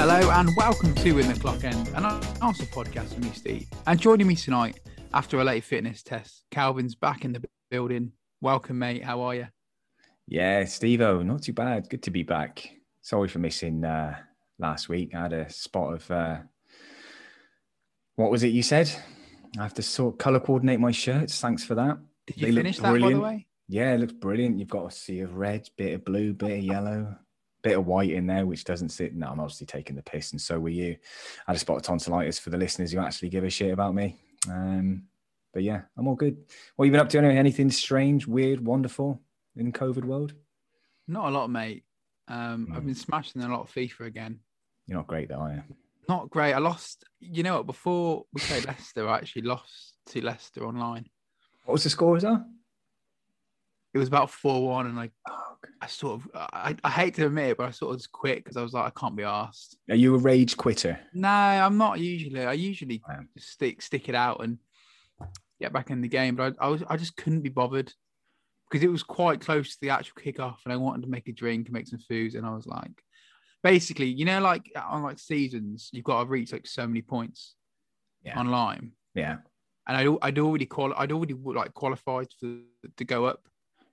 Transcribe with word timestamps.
Hello 0.00 0.30
and 0.30 0.48
welcome 0.56 0.94
to 0.94 1.18
In 1.18 1.28
the 1.28 1.38
Clock 1.38 1.62
End, 1.62 1.88
an 1.88 2.06
Arsenal 2.06 2.72
podcast 2.72 3.10
with 3.10 3.22
me, 3.22 3.32
Steve. 3.34 3.68
And 3.86 4.00
joining 4.00 4.26
me 4.26 4.34
tonight 4.34 4.80
after 5.12 5.40
a 5.40 5.44
late 5.44 5.62
fitness 5.62 6.02
test, 6.02 6.44
Calvin's 6.50 6.94
back 6.94 7.26
in 7.26 7.34
the 7.34 7.42
building. 7.70 8.12
Welcome, 8.40 8.78
mate. 8.78 9.04
How 9.04 9.20
are 9.20 9.34
you? 9.34 9.48
Yeah, 10.26 10.64
Steve 10.64 11.00
not 11.00 11.42
too 11.42 11.52
bad. 11.52 11.90
Good 11.90 12.02
to 12.04 12.10
be 12.10 12.22
back. 12.22 12.66
Sorry 13.02 13.28
for 13.28 13.40
missing 13.40 13.84
uh, 13.84 14.16
last 14.58 14.88
week. 14.88 15.14
I 15.14 15.20
had 15.20 15.34
a 15.34 15.50
spot 15.50 15.92
of 15.92 16.10
uh, 16.10 16.38
what 18.16 18.30
was 18.30 18.42
it 18.42 18.52
you 18.52 18.62
said? 18.62 18.90
I 19.58 19.64
have 19.64 19.74
to 19.74 19.82
sort 19.82 20.18
color 20.18 20.40
coordinate 20.40 20.80
my 20.80 20.92
shirts. 20.92 21.38
Thanks 21.42 21.62
for 21.62 21.74
that. 21.74 21.98
Did 22.26 22.38
you 22.38 22.46
they 22.46 22.54
finish 22.54 22.78
that, 22.78 22.98
by 22.98 23.10
the 23.10 23.20
way? 23.20 23.46
Yeah, 23.68 23.92
it 23.92 24.00
looks 24.00 24.14
brilliant. 24.14 24.58
You've 24.58 24.68
got 24.68 24.86
a 24.86 24.90
sea 24.90 25.20
of 25.20 25.34
red, 25.34 25.68
bit 25.76 25.92
of 25.92 26.06
blue, 26.06 26.32
bit 26.32 26.52
of 26.52 26.64
yellow, 26.64 27.18
bit 27.62 27.78
of 27.78 27.86
white 27.86 28.10
in 28.10 28.26
there, 28.26 28.46
which 28.46 28.64
doesn't 28.64 28.90
sit. 28.90 29.14
No, 29.14 29.28
I'm 29.28 29.40
obviously 29.40 29.66
taking 29.66 29.96
the 29.96 30.02
piss, 30.02 30.32
and 30.32 30.40
so 30.40 30.58
were 30.58 30.68
you. 30.68 30.96
I 31.46 31.52
had 31.52 31.56
a 31.56 31.60
spot 31.60 31.76
of 31.76 31.82
tonsillitis 31.82 32.38
for 32.38 32.50
the 32.50 32.58
listeners 32.58 32.92
who 32.92 32.98
actually 32.98 33.28
give 33.28 33.44
a 33.44 33.50
shit 33.50 33.72
about 33.72 33.94
me. 33.94 34.16
Um, 34.48 35.04
but 35.52 35.62
yeah, 35.62 35.82
I'm 35.96 36.06
all 36.06 36.14
good. 36.14 36.36
What 36.76 36.84
have 36.84 36.86
you 36.86 36.92
been 36.92 37.00
up 37.00 37.08
to? 37.10 37.18
Anyway? 37.18 37.36
Anything 37.36 37.70
strange, 37.70 38.26
weird, 38.26 38.64
wonderful 38.64 39.20
in 39.56 39.72
COVID 39.72 40.04
world? 40.04 40.34
Not 41.08 41.26
a 41.26 41.30
lot, 41.30 41.50
mate. 41.50 41.84
Um, 42.28 42.68
mm. 42.70 42.76
I've 42.76 42.86
been 42.86 42.94
smashing 42.94 43.42
a 43.42 43.48
lot 43.48 43.62
of 43.62 43.72
FIFA 43.72 44.06
again. 44.06 44.38
You're 44.86 44.98
not 44.98 45.08
great 45.08 45.28
though, 45.28 45.40
are 45.40 45.52
you? 45.52 45.62
Not 46.08 46.30
great. 46.30 46.54
I 46.54 46.58
lost. 46.58 47.04
You 47.20 47.42
know 47.42 47.56
what? 47.56 47.66
Before 47.66 48.24
we 48.32 48.40
played 48.40 48.64
Leicester, 48.66 49.08
I 49.08 49.18
actually 49.18 49.42
lost 49.42 49.94
to 50.06 50.24
Leicester 50.24 50.64
online. 50.64 51.08
What 51.64 51.74
was 51.74 51.84
the 51.84 51.90
score? 51.90 52.12
Was 52.12 52.22
that? 52.22 52.44
It 53.92 53.98
was 53.98 54.08
about 54.08 54.30
four 54.30 54.68
one, 54.68 54.86
and 54.86 54.98
I, 54.98 55.10
oh, 55.28 55.56
I 55.80 55.86
sort 55.86 56.20
of, 56.20 56.30
I, 56.34 56.76
I 56.84 56.90
hate 56.90 57.14
to 57.14 57.26
admit 57.26 57.50
it, 57.50 57.56
but 57.56 57.68
I 57.68 57.70
sort 57.70 57.92
of 57.92 57.98
just 57.98 58.12
quit 58.12 58.44
because 58.44 58.56
I 58.56 58.62
was 58.62 58.72
like, 58.72 58.86
I 58.86 59.00
can't 59.00 59.16
be 59.16 59.24
asked. 59.24 59.76
Are 59.88 59.96
you 59.96 60.14
a 60.14 60.18
rage 60.18 60.56
quitter? 60.56 60.98
No, 61.12 61.28
I'm 61.28 61.76
not 61.76 61.98
usually. 61.98 62.44
I 62.44 62.52
usually 62.52 63.02
stick 63.38 63.82
stick 63.82 64.08
it 64.08 64.14
out 64.14 64.44
and 64.44 64.58
get 65.60 65.72
back 65.72 65.90
in 65.90 66.00
the 66.00 66.08
game, 66.08 66.36
but 66.36 66.54
I, 66.60 66.66
I 66.66 66.68
was, 66.68 66.82
I 66.88 66.96
just 66.96 67.16
couldn't 67.16 67.42
be 67.42 67.48
bothered 67.48 67.92
because 68.70 68.84
it 68.84 68.90
was 68.90 69.02
quite 69.02 69.40
close 69.40 69.70
to 69.70 69.78
the 69.80 69.90
actual 69.90 70.22
kickoff, 70.22 70.58
and 70.64 70.72
I 70.72 70.76
wanted 70.76 71.02
to 71.02 71.10
make 71.10 71.28
a 71.28 71.32
drink 71.32 71.66
and 71.66 71.74
make 71.74 71.88
some 71.88 71.98
food, 71.98 72.34
and 72.34 72.46
I 72.46 72.54
was 72.54 72.66
like, 72.66 73.02
basically, 73.62 74.06
you 74.06 74.24
know, 74.24 74.40
like 74.40 74.70
on 74.76 75.02
like 75.02 75.18
seasons, 75.18 75.90
you've 75.92 76.04
got 76.04 76.22
to 76.22 76.28
reach 76.28 76.52
like 76.52 76.66
so 76.66 76.86
many 76.86 77.02
points 77.02 77.56
yeah. 78.22 78.38
online. 78.38 78.92
Yeah. 79.14 79.38
And 79.88 79.96
I'd, 79.96 80.16
I'd 80.22 80.38
already 80.38 80.66
qual 80.66 80.94
I'd 80.96 81.10
already 81.10 81.34
like 81.34 81.74
qualified 81.74 82.28
for, 82.38 82.58
to 82.96 83.04
go 83.04 83.24
up 83.24 83.40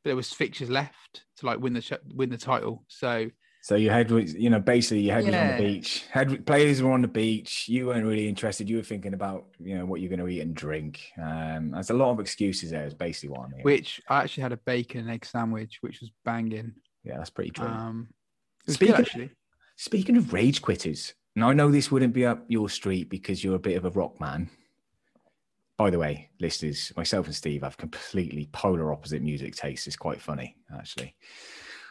there 0.07 0.15
was 0.15 0.31
fixtures 0.31 0.69
left 0.69 1.23
to 1.37 1.45
like 1.45 1.59
win 1.59 1.73
the 1.73 1.99
win 2.13 2.29
the 2.29 2.37
title. 2.37 2.83
So 2.87 3.29
so 3.61 3.75
you 3.75 3.89
had 3.89 4.09
you 4.09 4.49
know 4.49 4.59
basically 4.59 5.01
your 5.01 5.15
head 5.15 5.25
yeah. 5.25 5.31
was 5.31 5.51
on 5.51 5.57
the 5.57 5.73
beach. 5.73 6.05
Head 6.09 6.45
players 6.45 6.81
were 6.81 6.91
on 6.93 7.01
the 7.01 7.07
beach. 7.07 7.67
You 7.67 7.87
weren't 7.87 8.05
really 8.05 8.29
interested. 8.29 8.69
You 8.69 8.77
were 8.77 8.83
thinking 8.83 9.13
about 9.13 9.45
you 9.59 9.77
know 9.77 9.85
what 9.85 9.99
you're 9.99 10.09
going 10.09 10.19
to 10.19 10.27
eat 10.27 10.39
and 10.39 10.55
drink. 10.55 11.01
Um, 11.21 11.71
there's 11.71 11.89
a 11.89 11.93
lot 11.93 12.11
of 12.11 12.19
excuses 12.19 12.71
there. 12.71 12.85
Is 12.85 12.93
basically 12.93 13.29
what 13.29 13.41
I 13.41 13.49
mean. 13.49 13.63
Which 13.63 14.01
I 14.09 14.23
actually 14.23 14.43
had 14.43 14.53
a 14.53 14.57
bacon 14.57 15.01
and 15.01 15.11
egg 15.11 15.25
sandwich, 15.25 15.79
which 15.81 15.99
was 15.99 16.11
banging. 16.23 16.75
Yeah, 17.03 17.17
that's 17.17 17.29
pretty 17.29 17.51
true. 17.51 17.67
Um, 17.67 18.07
speaking, 18.67 18.95
good, 18.95 19.05
actually. 19.05 19.31
Speaking 19.75 20.17
of 20.17 20.33
rage 20.33 20.61
quitters, 20.61 21.13
now 21.35 21.49
I 21.49 21.53
know 21.53 21.69
this 21.69 21.91
wouldn't 21.91 22.13
be 22.13 22.25
up 22.25 22.45
your 22.47 22.69
street 22.69 23.09
because 23.09 23.43
you're 23.43 23.55
a 23.55 23.59
bit 23.59 23.75
of 23.75 23.85
a 23.85 23.91
rock 23.91 24.19
man. 24.19 24.49
By 25.77 25.91
the 25.91 25.99
way, 25.99 26.29
listeners, 26.39 26.91
myself 26.97 27.27
and 27.27 27.35
Steve 27.35 27.61
have 27.61 27.77
completely 27.77 28.49
polar 28.51 28.91
opposite 28.91 29.21
music 29.21 29.55
tastes. 29.55 29.85
It's 29.85 29.95
quite 29.95 30.19
funny, 30.19 30.55
actually. 30.75 31.15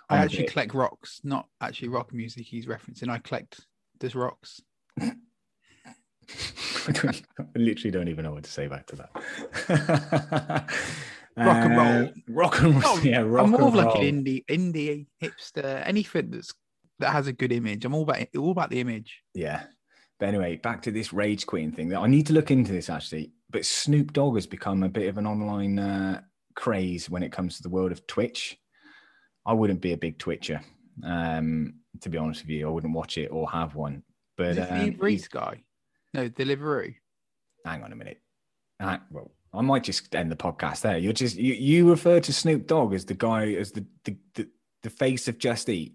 I 0.09 0.19
actually 0.19 0.45
bit... 0.45 0.53
collect 0.53 0.75
rocks, 0.75 1.20
not 1.23 1.47
actually 1.61 1.89
rock 1.89 2.13
music 2.13 2.47
he's 2.47 2.67
referencing. 2.67 3.08
I 3.08 3.19
collect 3.19 3.61
just 4.01 4.14
rocks. 4.14 4.61
I, 5.01 5.13
literally 7.55 7.91
don't 7.91 8.08
even 8.08 8.24
know 8.24 8.33
what 8.33 8.45
to 8.45 8.51
say 8.51 8.67
back 8.67 8.86
to 8.89 8.97
that. 8.97 9.11
rock 11.36 11.64
and 11.64 11.77
roll, 11.77 12.05
uh, 12.05 12.08
rock 12.29 12.63
and 12.63 12.74
roll. 12.74 12.83
Oh, 12.85 13.01
yeah, 13.05 13.20
rock 13.20 13.45
I'm 13.45 13.51
more 13.53 13.63
of 13.63 13.74
like 13.74 13.95
an 13.97 14.24
indie, 14.24 14.45
indie 14.47 15.07
hipster. 15.23 15.86
Anything 15.86 16.30
that's 16.30 16.53
that 16.98 17.11
has 17.11 17.27
a 17.27 17.33
good 17.33 17.53
image. 17.53 17.85
I'm 17.85 17.95
all 17.95 18.03
about 18.03 18.27
all 18.36 18.51
about 18.51 18.70
the 18.70 18.80
image. 18.80 19.23
Yeah, 19.35 19.64
but 20.18 20.29
anyway, 20.29 20.57
back 20.57 20.83
to 20.83 20.91
this 20.91 21.13
rage 21.13 21.47
queen 21.47 21.73
thing. 21.73 21.89
That 21.89 22.01
I 22.01 22.07
need 22.07 22.27
to 22.29 22.33
look 22.33 22.51
into 22.51 22.73
this 22.73 22.91
actually 22.91 23.33
but 23.51 23.64
Snoop 23.64 24.12
Dogg 24.12 24.34
has 24.34 24.46
become 24.46 24.83
a 24.83 24.89
bit 24.89 25.08
of 25.08 25.18
an 25.18 25.27
online 25.27 25.79
uh, 25.79 26.20
craze 26.55 27.08
when 27.08 27.23
it 27.23 27.33
comes 27.33 27.57
to 27.57 27.62
the 27.62 27.68
world 27.68 27.92
of 27.92 28.07
Twitch. 28.07 28.58
I 29.45 29.52
wouldn't 29.52 29.80
be 29.80 29.92
a 29.92 29.96
big 29.96 30.18
Twitcher, 30.18 30.61
um, 31.05 31.74
to 32.01 32.08
be 32.08 32.18
honest 32.18 32.42
with 32.42 32.51
you. 32.51 32.67
I 32.67 32.70
wouldn't 32.70 32.95
watch 32.95 33.18
it 33.18 33.29
or 33.29 33.48
have 33.51 33.74
one. 33.74 34.02
But 34.36 34.58
Is 34.58 34.70
um, 34.70 34.90
the 34.90 34.90
Reese 34.98 35.29
guy, 35.29 35.62
no 36.12 36.29
Deliveroo. 36.29 36.95
Hang 37.64 37.83
on 37.83 37.92
a 37.92 37.96
minute. 37.96 38.20
Uh, 38.80 38.98
well, 39.11 39.30
I 39.55 39.62
might 39.62 39.85
just 39.85 40.14
end 40.14 40.30
the 40.30 40.36
podcast 40.36 40.83
there. 40.83 40.98
You're 40.98 41.12
just 41.12 41.36
you, 41.36 41.55
you 41.55 41.89
refer 41.89 42.20
to 42.20 42.33
Snoop 42.33 42.67
Dogg 42.67 42.92
as 42.92 43.05
the 43.05 43.14
guy 43.14 43.52
as 43.52 43.73
the 43.73 43.86
the, 44.05 44.17
the, 44.35 44.48
the 44.83 44.90
face 44.90 45.29
of 45.29 45.39
Just 45.39 45.68
Eat. 45.68 45.95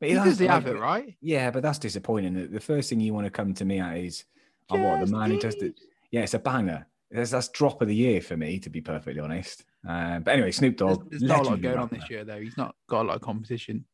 But 0.00 0.08
he 0.08 0.14
does 0.16 0.38
have 0.38 0.66
it, 0.66 0.78
right? 0.78 1.14
Yeah, 1.20 1.50
but 1.50 1.62
that's 1.62 1.78
disappointing. 1.78 2.50
The 2.50 2.60
first 2.60 2.88
thing 2.88 3.00
you 3.00 3.12
want 3.12 3.26
to 3.26 3.30
come 3.30 3.52
to 3.54 3.64
me 3.64 3.80
at 3.80 3.98
is, 3.98 4.24
I 4.70 4.78
oh, 4.78 4.82
what 4.82 5.06
the 5.06 5.12
man 5.12 5.30
who 5.30 5.38
does 5.38 5.56
the 5.56 5.74
yeah, 6.10 6.22
it's 6.22 6.34
a 6.34 6.38
banger. 6.38 6.86
That's, 7.10 7.30
that's 7.30 7.48
drop 7.48 7.82
of 7.82 7.88
the 7.88 7.94
year 7.94 8.20
for 8.20 8.36
me, 8.36 8.58
to 8.60 8.70
be 8.70 8.80
perfectly 8.80 9.20
honest. 9.20 9.64
Um, 9.88 10.22
but 10.22 10.34
anyway, 10.34 10.52
Snoop 10.52 10.76
Dogg. 10.76 11.10
There's, 11.10 11.22
there's 11.22 11.30
not 11.30 11.46
a 11.46 11.50
lot 11.50 11.62
going 11.62 11.78
on 11.78 11.88
this 11.92 12.08
year, 12.10 12.24
though. 12.24 12.40
He's 12.40 12.56
not 12.56 12.74
got 12.88 13.02
a 13.02 13.08
lot 13.08 13.16
of 13.16 13.22
competition. 13.22 13.84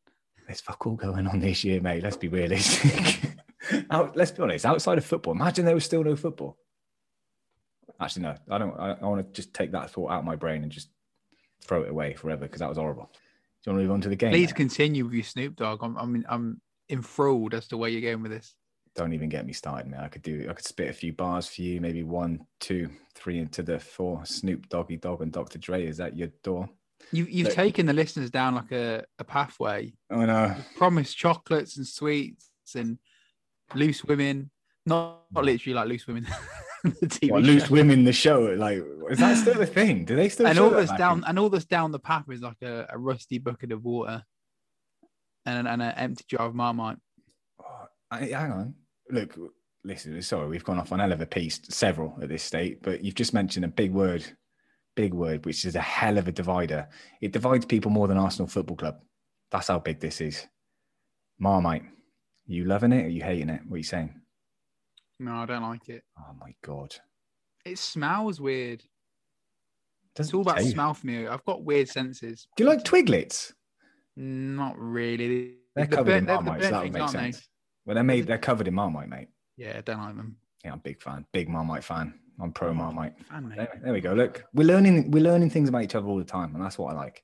There's 0.46 0.60
fuck 0.60 0.86
all 0.86 0.94
going 0.94 1.26
on 1.26 1.40
this 1.40 1.64
year, 1.64 1.80
mate. 1.80 2.02
Let's 2.02 2.16
be 2.16 2.28
realistic. 2.28 3.22
Out, 3.90 4.16
let's 4.16 4.30
be 4.30 4.42
honest. 4.42 4.64
Outside 4.64 4.98
of 4.98 5.04
football, 5.04 5.32
imagine 5.32 5.64
there 5.64 5.74
was 5.74 5.84
still 5.84 6.04
no 6.04 6.14
football. 6.14 6.56
Actually, 8.00 8.22
no. 8.22 8.34
I 8.50 8.58
don't. 8.58 8.78
I, 8.78 8.92
I 8.92 9.04
want 9.04 9.26
to 9.26 9.32
just 9.32 9.54
take 9.54 9.72
that 9.72 9.90
thought 9.90 10.10
out 10.10 10.20
of 10.20 10.24
my 10.24 10.36
brain 10.36 10.62
and 10.62 10.70
just 10.70 10.90
throw 11.64 11.82
it 11.82 11.90
away 11.90 12.14
forever 12.14 12.42
because 12.42 12.60
that 12.60 12.68
was 12.68 12.78
horrible. 12.78 13.10
Do 13.64 13.70
you 13.70 13.72
want 13.72 13.80
to 13.80 13.84
move 13.84 13.92
on 13.92 14.00
to 14.02 14.08
the 14.08 14.16
game? 14.16 14.30
Please 14.30 14.52
continue 14.52 15.04
with 15.04 15.14
your 15.14 15.24
Snoop 15.24 15.56
Dogg. 15.56 15.80
I'm, 15.82 15.96
I'm, 15.96 16.24
I'm 16.28 16.60
enthralled 16.90 17.54
as 17.54 17.66
to 17.68 17.76
where 17.76 17.90
you're 17.90 18.02
going 18.02 18.22
with 18.22 18.30
this 18.30 18.54
don't 18.96 19.12
even 19.12 19.28
get 19.28 19.46
me 19.46 19.52
started, 19.52 19.86
man. 19.86 20.00
I 20.00 20.08
could 20.08 20.22
do, 20.22 20.46
I 20.48 20.54
could 20.54 20.64
spit 20.64 20.88
a 20.88 20.92
few 20.92 21.12
bars 21.12 21.46
for 21.46 21.62
you, 21.62 21.80
maybe 21.80 22.02
one, 22.02 22.46
two, 22.60 22.88
three 23.14 23.38
into 23.38 23.62
the 23.62 23.78
four. 23.78 24.24
Snoop 24.24 24.68
Doggy 24.68 24.96
Dog 24.96 25.22
and 25.22 25.30
Dr. 25.30 25.58
Dre 25.58 25.86
is 25.86 26.00
at 26.00 26.16
your 26.16 26.28
door. 26.42 26.68
You, 27.12 27.26
you've 27.26 27.52
taken 27.52 27.86
the 27.86 27.92
listeners 27.92 28.30
down 28.30 28.54
like 28.54 28.72
a, 28.72 29.04
a 29.18 29.24
pathway. 29.24 29.92
Oh 30.10 30.24
no! 30.24 30.56
Promised 30.76 31.16
chocolates 31.16 31.76
and 31.76 31.86
sweets 31.86 32.48
and 32.74 32.98
loose 33.74 34.02
women. 34.02 34.50
Not, 34.86 35.20
not 35.30 35.44
literally 35.44 35.74
like 35.74 35.88
loose 35.88 36.06
women. 36.06 36.26
the 36.84 37.28
what, 37.30 37.42
loose 37.42 37.70
women, 37.70 38.04
the 38.04 38.12
show. 38.12 38.40
Like, 38.40 38.82
is 39.10 39.18
that 39.18 39.36
still 39.36 39.60
a 39.60 39.66
thing? 39.66 40.04
Do 40.04 40.16
they 40.16 40.28
still? 40.30 40.46
And 40.46 40.58
all 40.58 40.70
this 40.70 40.90
down, 40.92 41.22
and 41.26 41.38
all 41.38 41.50
this 41.50 41.66
down 41.66 41.92
the 41.92 41.98
path 41.98 42.24
is 42.30 42.40
like 42.40 42.62
a, 42.62 42.86
a 42.90 42.98
rusty 42.98 43.38
bucket 43.38 43.72
of 43.72 43.84
water, 43.84 44.24
and, 45.44 45.68
and 45.68 45.82
an 45.82 45.92
empty 45.96 46.24
jar 46.28 46.46
of 46.46 46.54
Marmite. 46.54 46.98
Oh, 47.60 47.86
I, 48.10 48.18
hang 48.20 48.52
on 48.52 48.74
look, 49.10 49.38
listen, 49.84 50.20
sorry, 50.22 50.48
we've 50.48 50.64
gone 50.64 50.78
off 50.78 50.92
on 50.92 50.98
hell 50.98 51.12
of 51.12 51.20
a 51.20 51.26
piece, 51.26 51.60
several 51.68 52.16
at 52.20 52.28
this 52.28 52.42
state, 52.42 52.82
but 52.82 53.02
you've 53.02 53.14
just 53.14 53.34
mentioned 53.34 53.64
a 53.64 53.68
big 53.68 53.92
word, 53.92 54.24
big 54.94 55.14
word, 55.14 55.46
which 55.46 55.64
is 55.64 55.76
a 55.76 55.80
hell 55.80 56.18
of 56.18 56.28
a 56.28 56.32
divider. 56.32 56.88
It 57.20 57.32
divides 57.32 57.64
people 57.64 57.90
more 57.90 58.08
than 58.08 58.18
Arsenal 58.18 58.48
Football 58.48 58.76
Club. 58.76 59.00
That's 59.50 59.68
how 59.68 59.78
big 59.78 60.00
this 60.00 60.20
is. 60.20 60.46
Marmite, 61.38 61.84
you 62.46 62.64
loving 62.64 62.92
it 62.92 63.06
or 63.06 63.08
you 63.08 63.22
hating 63.22 63.50
it? 63.50 63.60
What 63.66 63.74
are 63.74 63.78
you 63.78 63.84
saying? 63.84 64.20
No, 65.18 65.36
I 65.36 65.46
don't 65.46 65.62
like 65.62 65.88
it. 65.88 66.02
Oh 66.18 66.34
my 66.38 66.54
god, 66.62 66.94
it 67.64 67.78
smells 67.78 68.40
weird. 68.40 68.82
Doesn't 70.14 70.30
it's 70.30 70.34
all 70.34 70.40
about 70.40 70.62
smell 70.62 70.94
for 70.94 71.06
me. 71.06 71.26
I've 71.26 71.44
got 71.44 71.62
weird 71.62 71.88
senses. 71.88 72.48
Do 72.56 72.64
you 72.64 72.70
like 72.70 72.84
Twiglets? 72.84 73.52
Not 74.16 74.78
really. 74.78 75.56
They're 75.74 75.86
covered 75.86 76.14
in 76.14 76.24
Marmite, 76.24 76.62
so 76.62 76.70
that 76.70 76.82
would 76.84 76.92
make 76.92 77.08
sense. 77.10 77.48
They? 77.86 77.90
Well, 77.90 77.94
they're 77.94 78.04
made. 78.04 78.26
They're 78.26 78.38
covered 78.38 78.68
in 78.68 78.74
Marmite, 78.74 79.08
mate. 79.08 79.28
Yeah, 79.56 79.80
don't 79.84 79.98
like 79.98 80.16
them. 80.16 80.36
Yeah, 80.64 80.72
I'm 80.72 80.78
a 80.78 80.82
big 80.82 81.00
fan. 81.00 81.24
Big 81.32 81.48
Marmite 81.48 81.84
fan. 81.84 82.14
I'm 82.40 82.52
pro 82.52 82.74
Marmite. 82.74 83.14
Fan, 83.30 83.52
there, 83.56 83.80
there, 83.82 83.92
we 83.92 84.00
go. 84.00 84.12
Look, 84.12 84.44
we're 84.52 84.66
learning. 84.66 85.10
We're 85.10 85.22
learning 85.22 85.50
things 85.50 85.68
about 85.68 85.84
each 85.84 85.94
other 85.94 86.06
all 86.06 86.18
the 86.18 86.24
time, 86.24 86.54
and 86.54 86.62
that's 86.62 86.78
what 86.78 86.92
I 86.92 86.96
like. 86.96 87.22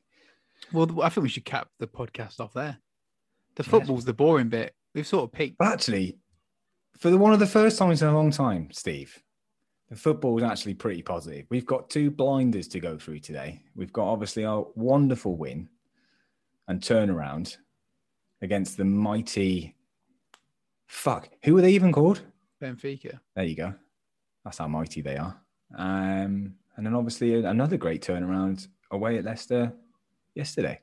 Well, 0.73 1.03
I 1.03 1.09
think 1.09 1.25
we 1.25 1.29
should 1.29 1.45
cap 1.45 1.69
the 1.79 1.87
podcast 1.87 2.41
off 2.41 2.55
there. 2.55 2.79
The 3.57 3.65
football's 3.65 4.05
the 4.05 4.15
boring 4.15 4.49
bit. 4.49 4.75
We've 4.95 5.07
sort 5.07 5.25
of 5.25 5.33
peaked. 5.33 5.59
But 5.59 5.69
actually, 5.69 6.19
for 6.97 7.11
the, 7.11 7.19
one 7.19 7.33
of 7.33 7.41
the 7.41 7.47
first 7.47 7.77
times 7.79 8.01
in 8.01 8.09
a 8.09 8.15
long 8.15 8.31
time, 8.31 8.69
Steve, 8.73 9.23
the 9.91 9.97
football 9.97 10.43
actually 10.45 10.75
pretty 10.75 11.03
positive. 11.03 11.47
We've 11.51 11.67
got 11.67 11.91
two 11.91 12.11
blinders 12.11 12.69
to 12.69 12.81
go 12.81 12.97
through 12.97 13.19
today. 13.19 13.61
We've 13.75 13.93
got 13.93 14.07
obviously 14.07 14.45
our 14.45 14.67
wonderful 14.75 15.37
win 15.37 15.69
and 16.69 16.81
turnaround 16.81 17.57
against 18.41 18.79
the 18.79 18.85
mighty 18.85 19.75
Fuck. 20.93 21.31
Who 21.45 21.55
were 21.55 21.63
they 21.63 21.73
even 21.73 21.91
called? 21.91 22.21
Benfica. 22.63 23.19
There 23.35 23.45
you 23.47 23.57
go. 23.57 23.75
That's 24.45 24.59
how 24.59 24.69
mighty 24.69 25.01
they 25.01 25.17
are. 25.17 25.41
Um, 25.75 26.55
and 26.77 26.87
then 26.87 26.95
obviously 26.95 27.35
another 27.35 27.79
great 27.79 28.03
turnaround 28.03 28.69
away 28.91 29.17
at 29.17 29.25
Leicester 29.25 29.73
yesterday. 30.35 30.79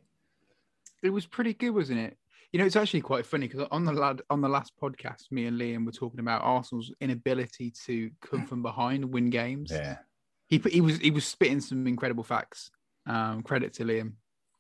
It 1.04 1.12
was 1.12 1.28
pretty 1.28 1.54
good, 1.54 1.70
wasn't 1.70 2.00
it? 2.00 2.18
You 2.52 2.60
know, 2.60 2.66
it's 2.66 2.76
actually 2.76 3.02
quite 3.02 3.26
funny 3.26 3.48
because 3.48 3.68
on 3.70 3.86
the 3.86 3.94
lad 3.94 4.24
on 4.32 4.42
the 4.42 4.50
last 4.50 4.74
podcast, 4.82 5.32
me 5.32 5.46
and 5.46 5.62
Liam 5.62 5.86
were 5.86 5.92
talking 5.92 6.20
about 6.20 6.42
Arsenal's 6.42 6.92
inability 7.00 7.72
to 7.86 8.10
come 8.20 8.48
from 8.48 8.64
behind 8.64 9.04
and 9.04 9.14
win 9.14 9.30
games. 9.30 9.72
Yeah. 9.72 10.00
He 10.48 10.58
he 10.72 10.82
was 10.82 10.98
he 10.98 11.12
was 11.12 11.26
spitting 11.26 11.62
some 11.62 11.86
incredible 11.86 12.24
facts. 12.24 12.72
Um, 13.06 13.44
credit 13.44 13.74
to 13.76 13.86
Liam. 13.86 14.14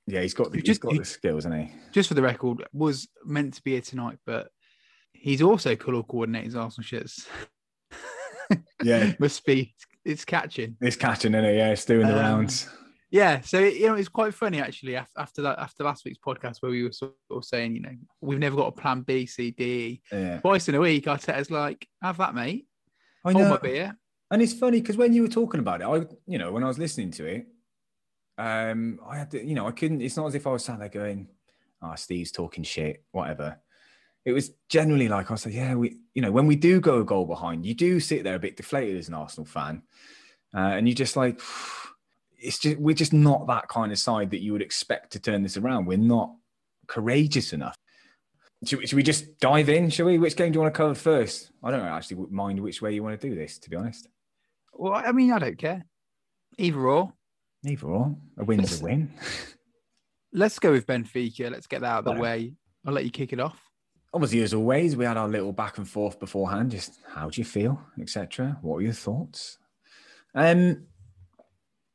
Yeah, 0.06 0.22
he's 0.22 0.36
got 0.36 0.52
the, 0.52 0.62
he's 0.63 0.78
got 0.78 0.95
the 0.95 1.04
skills, 1.04 1.45
hasn't 1.45 1.69
he? 1.69 1.75
Just 1.92 2.07
for 2.07 2.13
the 2.13 2.22
record, 2.22 2.68
was 2.72 3.07
meant 3.25 3.56
to 3.56 3.63
be 3.63 3.72
here 3.72 3.81
tonight, 3.81 4.19
but 4.25 4.50
he's 5.13 5.41
also 5.41 5.75
colour 5.75 6.03
coordinating 6.03 6.56
Arsenal 6.56 6.83
shirts. 6.85 7.27
Yeah, 8.81 9.13
must 9.19 9.45
be 9.45 9.75
it's 10.06 10.25
catching. 10.25 10.75
it's 10.81 10.95
catching 10.95 11.33
in 11.35 11.44
it. 11.45 11.56
Yeah, 11.57 11.69
it's 11.71 11.85
doing 11.85 12.07
the 12.07 12.13
Um, 12.13 12.19
rounds. 12.19 12.67
Yeah, 13.11 13.41
so 13.41 13.59
you 13.59 13.88
know 13.88 13.95
it's 13.95 14.07
quite 14.09 14.33
funny 14.33 14.59
actually. 14.61 14.95
After 14.95 15.41
that, 15.44 15.59
after 15.59 15.83
last 15.83 16.03
week's 16.06 16.17
podcast 16.17 16.57
where 16.61 16.71
we 16.71 16.83
were 16.83 16.91
sort 16.91 17.13
of 17.29 17.44
saying, 17.45 17.75
you 17.75 17.81
know, 17.81 17.91
we've 18.21 18.39
never 18.39 18.56
got 18.56 18.67
a 18.67 18.71
plan 18.71 19.01
B, 19.01 19.25
C, 19.25 19.51
D. 19.51 20.01
Yeah, 20.11 20.39
Twice 20.39 20.67
in 20.69 20.75
a 20.75 20.79
week, 20.79 21.06
Arteta's 21.06 21.51
like, 21.51 21.88
"Have 22.01 22.17
that, 22.17 22.33
mate. 22.33 22.67
I 23.25 23.33
Hold 23.33 23.44
know. 23.44 23.50
my 23.51 23.57
beer." 23.57 23.95
And 24.31 24.41
it's 24.41 24.53
funny 24.53 24.79
because 24.81 24.97
when 24.97 25.13
you 25.13 25.23
were 25.23 25.27
talking 25.27 25.59
about 25.59 25.81
it, 25.81 25.85
I, 25.85 26.06
you 26.25 26.38
know, 26.39 26.51
when 26.51 26.63
I 26.63 26.67
was 26.67 26.79
listening 26.79 27.11
to 27.11 27.25
it, 27.25 27.47
um, 28.38 29.00
I 29.07 29.17
had 29.17 29.31
to, 29.31 29.45
you 29.45 29.56
know, 29.56 29.67
I 29.67 29.71
couldn't. 29.71 30.01
It's 30.01 30.15
not 30.17 30.27
as 30.27 30.35
if 30.35 30.47
I 30.47 30.51
was 30.51 30.63
sat 30.63 30.79
there 30.79 30.89
going, 30.89 31.27
"Ah, 31.81 31.95
Steve's 31.95 32.31
talking 32.31 32.63
shit," 32.63 33.03
whatever. 33.11 33.59
It 34.25 34.33
was 34.33 34.51
generally 34.68 35.07
like 35.07 35.31
I 35.31 35.33
like, 35.33 35.45
"Yeah, 35.48 35.75
we, 35.75 35.98
you 36.13 36.21
know, 36.21 36.31
when 36.31 36.48
we 36.48 36.56
do 36.56 36.80
go 36.80 37.00
a 37.00 37.06
goal 37.06 37.25
behind, 37.25 37.66
you 37.66 37.74
do 37.74 38.00
sit 38.00 38.24
there 38.24 38.36
a 38.36 38.39
bit 38.39 38.57
deflated 38.57 38.98
as 38.98 39.07
an 39.07 39.13
Arsenal 39.13 39.45
fan, 39.45 39.83
uh, 40.54 40.60
and 40.60 40.88
you 40.88 40.94
just 40.94 41.16
like, 41.16 41.39
it's 42.38 42.60
just 42.60 42.77
we're 42.77 42.95
just 42.95 43.13
not 43.13 43.48
that 43.48 43.68
kind 43.68 43.92
of 43.92 44.00
side 44.00 44.31
that 44.31 44.42
you 44.42 44.51
would 44.54 44.62
expect 44.62 45.13
to 45.13 45.19
turn 45.19 45.44
this 45.44 45.57
around. 45.57 45.86
We're 45.86 45.98
not 45.98 46.36
courageous 46.88 47.54
enough." 47.54 47.75
Should, 48.66 48.80
we- 48.80 48.88
should 48.88 48.98
we 48.98 49.04
just 49.04 49.39
dive 49.39 49.69
in? 49.69 49.89
Shall 49.89 50.06
we? 50.06 50.18
Which 50.18 50.36
game 50.36 50.51
do 50.51 50.57
you 50.57 50.62
want 50.62 50.74
to 50.74 50.77
cover 50.77 50.94
first? 50.94 51.51
I 51.63 51.71
don't 51.71 51.80
actually 51.80 52.25
mind 52.30 52.60
which 52.60 52.81
way 52.81 52.94
you 52.94 53.01
want 53.04 53.19
to 53.19 53.30
do 53.30 53.33
this, 53.33 53.57
to 53.60 53.69
be 53.69 53.77
honest. 53.77 54.07
Well, 54.74 54.94
I 54.94 55.13
mean, 55.13 55.31
I 55.31 55.39
don't 55.39 55.57
care. 55.57 55.86
Either 56.57 56.80
or. 56.88 57.13
Either 57.66 57.88
or, 57.88 58.16
a 58.38 58.44
win's 58.44 58.81
a 58.81 58.83
win. 58.83 59.13
Let's 60.33 60.60
go 60.60 60.71
with 60.71 60.86
Benfica. 60.86 61.50
Let's 61.50 61.68
get 61.68 61.81
that 61.81 61.88
out 61.88 62.07
of 62.07 62.16
the 62.16 62.21
way. 62.21 62.54
I'll 62.86 62.94
let 62.94 63.06
you 63.06 63.12
kick 63.12 63.33
it 63.33 63.39
off. 63.39 63.69
Obviously, 64.13 64.41
as 64.41 64.53
always, 64.53 64.95
we 64.95 65.06
had 65.06 65.17
our 65.17 65.27
little 65.27 65.53
back 65.53 65.77
and 65.77 65.88
forth 65.88 66.19
beforehand. 66.19 66.71
Just 66.71 67.00
how 67.07 67.29
do 67.29 67.39
you 67.39 67.45
feel, 67.45 67.79
etc. 68.01 68.57
What 68.61 68.75
were 68.75 68.81
your 68.81 68.94
thoughts? 68.94 69.59
Um, 70.33 70.88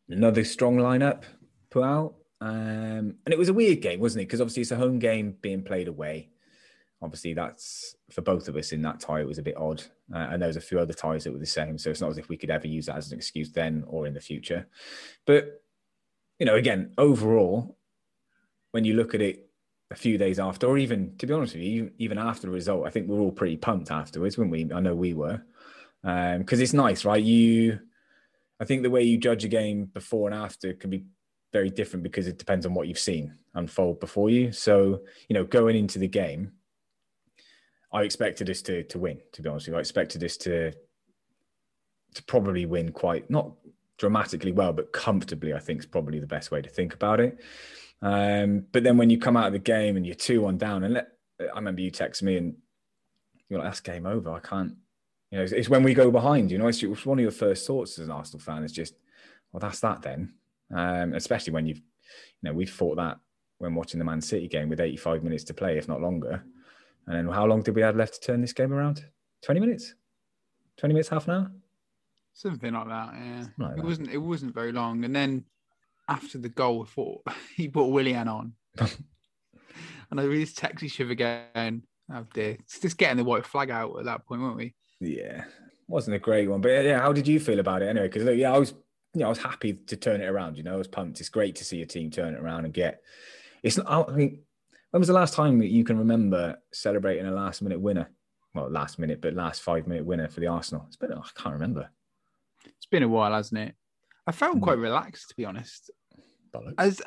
another 0.08 0.44
strong 0.44 0.76
lineup 0.76 1.25
put 1.70 1.82
out, 1.82 2.14
um, 2.40 3.16
and 3.25 3.32
it 3.32 3.38
was 3.38 3.49
a 3.49 3.55
weird 3.55 3.81
game, 3.81 3.99
wasn't 3.99 4.22
it? 4.22 4.26
Because 4.26 4.40
obviously 4.40 4.62
it's 4.62 4.70
a 4.70 4.76
home 4.76 4.99
game 4.99 5.37
being 5.40 5.64
played 5.64 5.88
away. 5.88 6.31
Obviously, 7.02 7.34
that's 7.34 7.96
for 8.11 8.22
both 8.22 8.49
of 8.49 8.56
us 8.56 8.72
in 8.72 8.82
that 8.82 9.00
tie. 9.00 9.20
It 9.20 9.26
was 9.26 9.38
a 9.38 9.43
bit 9.43 9.56
odd, 9.56 9.82
uh, 10.14 10.28
and 10.31 10.40
there 10.40 10.46
was 10.46 10.56
a 10.56 10.61
few 10.61 10.78
other 10.78 10.94
ties 10.94 11.25
that 11.25 11.32
were 11.32 11.38
the 11.38 11.46
same. 11.46 11.78
So 11.78 11.90
it's 11.90 12.00
not 12.00 12.11
as 12.11 12.19
if 12.19 12.28
we 12.28 12.37
could 12.37 12.50
ever 12.50 12.69
use 12.69 12.87
that 12.87 12.96
as 12.96 13.11
an 13.11 13.19
excuse 13.19 13.50
then 13.50 13.84
or 13.88 14.06
in 14.06 14.14
the 14.14 14.20
future. 14.20 14.69
But 15.26 15.62
you 16.38 16.46
know, 16.46 16.55
again, 16.55 16.93
overall, 16.96 17.76
when 18.70 18.84
you 18.84 18.94
look 18.94 19.14
at 19.14 19.20
it 19.20 19.44
a 19.94 19.96
few 19.96 20.19
days 20.19 20.41
after, 20.41 20.67
or 20.67 20.76
even 20.76 21.17
to 21.19 21.26
be 21.26 21.32
honest 21.32 21.55
with 21.55 21.62
you, 21.62 21.93
even 21.99 22.19
after 22.19 22.49
the 22.49 22.52
result, 22.52 22.85
I 22.85 22.91
think 22.91 23.08
we 23.08 23.14
we're 23.14 23.23
all 23.23 23.31
pretty 23.31 23.56
pumped 23.56 23.93
afterwards, 23.93 24.37
weren't 24.37 24.50
we? 24.50 24.69
I 24.75 24.81
know 24.81 24.94
we 24.94 25.14
were, 25.14 25.41
um, 26.02 26.41
because 26.41 26.61
it's 26.61 26.73
nice, 26.73 27.05
right? 27.05 27.23
You, 27.23 27.79
I 28.58 28.64
think 28.64 28.82
the 28.82 28.91
way 28.91 29.05
you 29.05 29.17
judge 29.19 29.44
a 29.44 29.49
game 29.49 29.85
before 29.85 30.29
and 30.29 30.37
after 30.37 30.75
can 30.75 30.91
be 30.91 31.05
very 31.52 31.70
different 31.70 32.02
because 32.02 32.26
it 32.26 32.38
depends 32.38 32.67
on 32.67 32.75
what 32.75 32.88
you've 32.88 32.99
seen 32.99 33.35
unfold 33.55 34.00
before 34.00 34.31
you. 34.31 34.50
So, 34.50 35.02
you 35.29 35.35
know, 35.35 35.44
going 35.44 35.76
into 35.76 36.00
the 36.00 36.08
game, 36.08 36.52
I 37.93 38.02
expected 38.02 38.50
us 38.50 38.61
to 38.62 38.82
to 38.82 38.99
win. 38.99 39.20
To 39.32 39.43
be 39.43 39.49
honest 39.49 39.67
with 39.67 39.75
you, 39.75 39.76
I 39.76 39.81
expected 39.81 40.25
us 40.25 40.37
to 40.38 40.73
to 42.14 42.23
probably 42.25 42.67
win 42.67 42.90
quite 42.90 43.31
not 43.31 43.52
dramatically 43.97 44.50
well, 44.50 44.73
but 44.73 44.93
comfortably. 44.93 45.55
I 45.55 45.61
think 45.61 45.79
is 45.79 45.87
probably 45.87 46.19
the 46.19 46.26
best 46.26 46.50
way 46.50 46.61
to 46.61 46.69
think 46.69 46.94
about 46.94 47.20
it. 47.20 47.38
Um, 48.05 48.67
but 48.71 48.85
then 48.85 48.99
when 48.99 49.09
you 49.09 49.19
come 49.19 49.35
out 49.35 49.47
of 49.47 49.55
the 49.55 49.59
game 49.59 49.97
and 49.97 50.05
you're 50.05 50.15
two 50.15 50.43
one 50.43 50.59
down, 50.59 50.85
and 50.85 50.93
let, 50.95 51.09
I 51.41 51.56
remember 51.56 51.81
you 51.81 51.91
text 51.91 52.23
me 52.23 52.37
and 52.37 52.55
you're 53.49 53.59
like, 53.59 53.69
"That's 53.69 53.81
game 53.81 54.06
over. 54.06 54.31
I 54.31 54.41
can't." 54.41 54.75
You 55.31 55.39
know, 55.39 55.45
it's, 55.45 55.53
it's 55.53 55.69
when 55.71 55.83
we 55.83 55.95
go 55.95 56.11
behind. 56.11 56.51
You 56.51 56.59
know, 56.59 56.69
it's, 56.69 56.83
it's 56.83 57.06
one 57.06 57.19
of 57.19 57.23
your 57.23 57.33
first 57.33 57.67
thoughts 57.67 57.99
as 57.99 58.06
an 58.06 58.12
Arsenal 58.12 58.41
fan. 58.41 58.62
Is 58.62 58.73
just, 58.73 58.95
well, 59.53 59.61
that's 59.61 59.81
that 59.81 60.03
then. 60.03 60.35
Um, 60.75 61.15
especially 61.15 61.55
when 61.55 61.67
you've, 61.67 61.79
you 61.79 61.83
know, 62.43 62.53
we've 62.53 62.71
fought 62.71 62.97
that 62.97 63.19
when 63.59 63.75
watching 63.75 63.99
the 63.99 64.05
Man 64.05 64.21
City 64.21 64.49
game 64.49 64.69
with 64.69 64.81
85 64.81 65.25
minutes 65.25 65.45
to 65.45 65.55
play, 65.55 65.79
if 65.79 65.89
not 65.89 66.03
longer. 66.03 66.45
And 67.07 67.17
then 67.17 67.35
how 67.35 67.47
long 67.47 67.62
did 67.62 67.75
we 67.75 67.83
have 67.83 67.97
left 67.97 68.15
to 68.15 68.21
turn 68.21 68.43
this 68.43 68.53
game 68.53 68.73
around? 68.73 69.05
20 69.43 69.61
minutes? 69.61 69.95
20 70.77 70.93
minutes, 70.93 71.09
half 71.09 71.27
an 71.27 71.35
hour? 71.35 71.53
Something 72.35 72.75
like 72.75 72.89
that. 72.89 73.15
Yeah. 73.15 73.47
Like 73.59 73.73
it 73.73 73.77
that. 73.77 73.85
wasn't. 73.85 74.11
It 74.11 74.19
wasn't 74.19 74.55
very 74.55 74.73
long. 74.73 75.05
And 75.05 75.17
then 75.17 75.45
after 76.09 76.39
the 76.39 76.49
goal, 76.49 76.85
thought 76.85 77.23
he 77.56 77.69
put 77.69 77.87
Willian 77.87 78.29
on, 78.29 78.53
and 78.79 80.21
I 80.21 80.27
just 80.27 80.59
text 80.59 80.83
each 80.83 81.01
other 81.01 81.12
again. 81.12 81.83
Oh 82.12 82.27
dear, 82.35 82.56
it's 82.61 82.81
just 82.81 82.99
getting 82.99 83.17
the 83.17 83.25
white 83.25 83.47
flag 83.47 83.71
out 83.71 83.99
at 83.99 84.05
that 84.05 84.27
point, 84.27 84.43
weren't 84.43 84.56
we? 84.56 84.75
Yeah, 85.01 85.45
wasn't 85.89 86.17
a 86.17 86.21
great 86.21 86.49
one, 86.49 86.61
but 86.61 86.69
yeah, 86.85 87.01
how 87.01 87.12
did 87.12 87.29
you 87.29 87.41
feel 87.41 87.61
about 87.61 87.83
it 87.83 87.89
anyway? 87.89 88.09
Because 88.09 88.37
yeah, 88.37 88.53
I 88.53 88.59
was, 88.59 88.73
you 89.15 89.21
know, 89.21 89.27
I 89.27 89.31
was 89.31 89.39
happy 89.39 89.75
to 89.75 89.97
turn 89.97 90.21
it 90.21 90.27
around. 90.27 90.56
You 90.56 90.62
know, 90.62 90.75
I 90.75 90.77
was 90.77 90.89
pumped. 90.89 91.21
It's 91.21 91.29
great 91.29 91.56
to 91.56 91.65
see 91.65 91.83
a 91.83 91.87
team 91.87 92.11
turn 92.11 92.35
it 92.35 92.41
around 92.41 92.65
and 92.65 92.75
get. 92.75 93.03
It's 93.62 93.77
not. 93.77 94.11
I 94.11 94.12
mean, 94.12 94.41
when 94.91 95.00
was 95.00 95.09
the 95.09 95.15
last 95.15 95.35
time 95.35 95.59
that 95.59 95.71
you 95.71 95.85
can 95.85 95.99
remember 95.99 96.59
celebrating 96.73 97.27
a 97.27 97.33
last 97.33 97.62
minute 97.62 97.81
winner? 97.81 98.11
Well, 98.55 98.71
last 98.71 98.99
minute, 98.99 99.21
but 99.21 99.35
last 99.35 99.62
five 99.62 99.87
minute 99.87 100.05
winner 100.05 100.29
for 100.29 100.41
the 100.41 100.47
Arsenal. 100.47 100.85
It's 100.87 100.97
been. 100.97 101.12
I 101.12 101.23
can't 101.35 101.55
remember. 101.55 101.91
It's 102.65 102.87
been 102.87 103.03
a 103.03 103.09
while, 103.09 103.33
hasn't 103.33 103.61
it? 103.61 103.75
I 104.26 104.32
felt 104.32 104.56
Mm. 104.56 104.62
quite 104.62 104.79
relaxed, 104.79 105.29
to 105.31 105.37
be 105.37 105.44
honest. 105.44 105.91
Bollocks. 106.53 106.75
As 106.79 107.03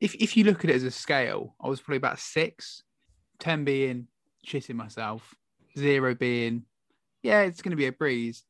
if 0.00 0.14
if 0.16 0.36
you 0.36 0.44
look 0.44 0.64
at 0.64 0.70
it 0.70 0.76
as 0.76 0.82
a 0.82 0.90
scale, 0.90 1.54
I 1.60 1.68
was 1.68 1.80
probably 1.80 1.98
about 1.98 2.18
six, 2.18 2.82
ten 3.38 3.64
being 3.64 4.08
shitting 4.46 4.74
myself, 4.76 5.34
zero 5.78 6.14
being, 6.14 6.64
yeah, 7.22 7.42
it's 7.42 7.62
going 7.62 7.70
to 7.70 7.76
be 7.76 7.86
a 7.86 7.92
breeze. 7.92 8.44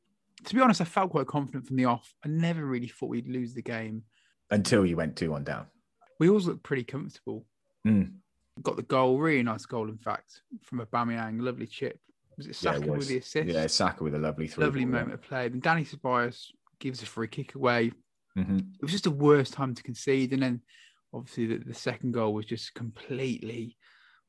To 0.44 0.54
be 0.54 0.60
honest, 0.60 0.80
I 0.80 0.84
felt 0.84 1.10
quite 1.10 1.26
confident 1.26 1.66
from 1.66 1.76
the 1.76 1.86
off. 1.86 2.14
I 2.24 2.28
never 2.28 2.64
really 2.64 2.88
thought 2.88 3.08
we'd 3.08 3.28
lose 3.28 3.54
the 3.54 3.62
game. 3.62 4.04
Until 4.50 4.84
you 4.86 4.96
went 4.96 5.16
two 5.16 5.30
one 5.30 5.44
down. 5.44 5.66
We 6.20 6.28
always 6.28 6.46
looked 6.46 6.62
pretty 6.62 6.84
comfortable. 6.84 7.46
Mm. 7.86 8.12
Got 8.62 8.76
the 8.76 8.82
goal, 8.82 9.18
really 9.18 9.42
nice 9.42 9.66
goal, 9.66 9.88
in 9.88 9.98
fact, 9.98 10.42
from 10.62 10.80
Aubameyang, 10.80 11.40
lovely 11.42 11.66
chip. 11.66 11.98
Was 12.36 12.46
it 12.46 12.62
Yeah, 12.62 12.70
it 12.72 12.74
Saka 12.78 12.90
was. 12.90 12.98
with 12.98 13.08
the 13.08 13.16
assist? 13.18 13.48
Yeah, 13.48 13.66
Saka 13.66 14.04
with 14.04 14.14
a 14.14 14.18
lovely 14.18 14.46
through. 14.46 14.64
lovely 14.64 14.84
moment 14.84 15.14
of 15.14 15.22
play. 15.22 15.46
And 15.46 15.62
Dani 15.62 15.86
Ceballos 15.88 16.52
gives 16.80 17.02
a 17.02 17.06
free 17.06 17.28
kick 17.28 17.54
away. 17.54 17.92
hmm 18.34 18.58
it 18.58 18.82
was 18.82 18.92
just 18.92 19.04
the 19.04 19.10
worst 19.10 19.52
time 19.52 19.74
to 19.74 19.82
concede. 19.82 20.32
And 20.32 20.42
then 20.42 20.60
obviously 21.12 21.46
the, 21.46 21.58
the 21.64 21.74
second 21.74 22.12
goal 22.12 22.34
was 22.34 22.44
just 22.46 22.74
completely 22.74 23.76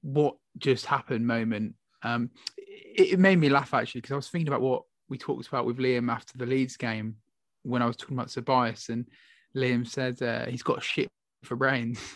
what 0.01 0.35
just 0.57 0.85
happened 0.85 1.27
moment. 1.27 1.75
Um, 2.03 2.29
it, 2.57 3.13
it 3.13 3.19
made 3.19 3.37
me 3.39 3.49
laugh 3.49 3.73
actually 3.73 4.01
because 4.01 4.13
I 4.13 4.17
was 4.17 4.29
thinking 4.29 4.47
about 4.47 4.61
what 4.61 4.83
we 5.09 5.17
talked 5.17 5.47
about 5.47 5.65
with 5.65 5.77
Liam 5.77 6.11
after 6.11 6.37
the 6.37 6.45
Leeds 6.45 6.77
game 6.77 7.15
when 7.63 7.81
I 7.81 7.85
was 7.85 7.97
talking 7.97 8.17
about 8.17 8.29
Tobias 8.29 8.89
and 8.89 9.05
Liam 9.55 9.87
said 9.87 10.21
uh, 10.21 10.45
he's 10.45 10.63
got 10.63 10.83
shit 10.83 11.07
for 11.43 11.55
brains. 11.55 11.99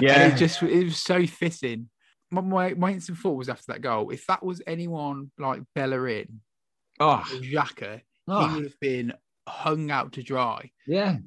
Yeah. 0.00 0.26
it 0.26 0.36
just 0.36 0.60
it 0.62 0.84
was 0.84 0.98
so 0.98 1.24
fitting. 1.24 1.88
My, 2.32 2.40
my, 2.40 2.74
my 2.74 2.90
instant 2.90 3.18
thought 3.18 3.36
was 3.36 3.48
after 3.48 3.72
that 3.72 3.80
goal, 3.80 4.10
if 4.10 4.26
that 4.26 4.44
was 4.44 4.60
anyone 4.66 5.30
like 5.38 5.62
Bellerin 5.74 6.40
Oh, 6.98 7.22
Xhaka, 7.28 8.00
oh, 8.28 8.48
he 8.48 8.54
would 8.54 8.64
have 8.64 8.80
been 8.80 9.12
hung 9.48 9.90
out 9.90 10.12
to 10.14 10.22
dry. 10.22 10.70
yeah. 10.86 11.18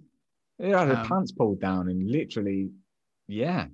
He 0.57 0.69
had 0.69 0.91
Um, 0.91 1.07
pants 1.07 1.31
pulled 1.31 1.61
down 1.61 1.87
and 1.87 2.11
literally, 2.11 2.71
yeah. 3.27 3.67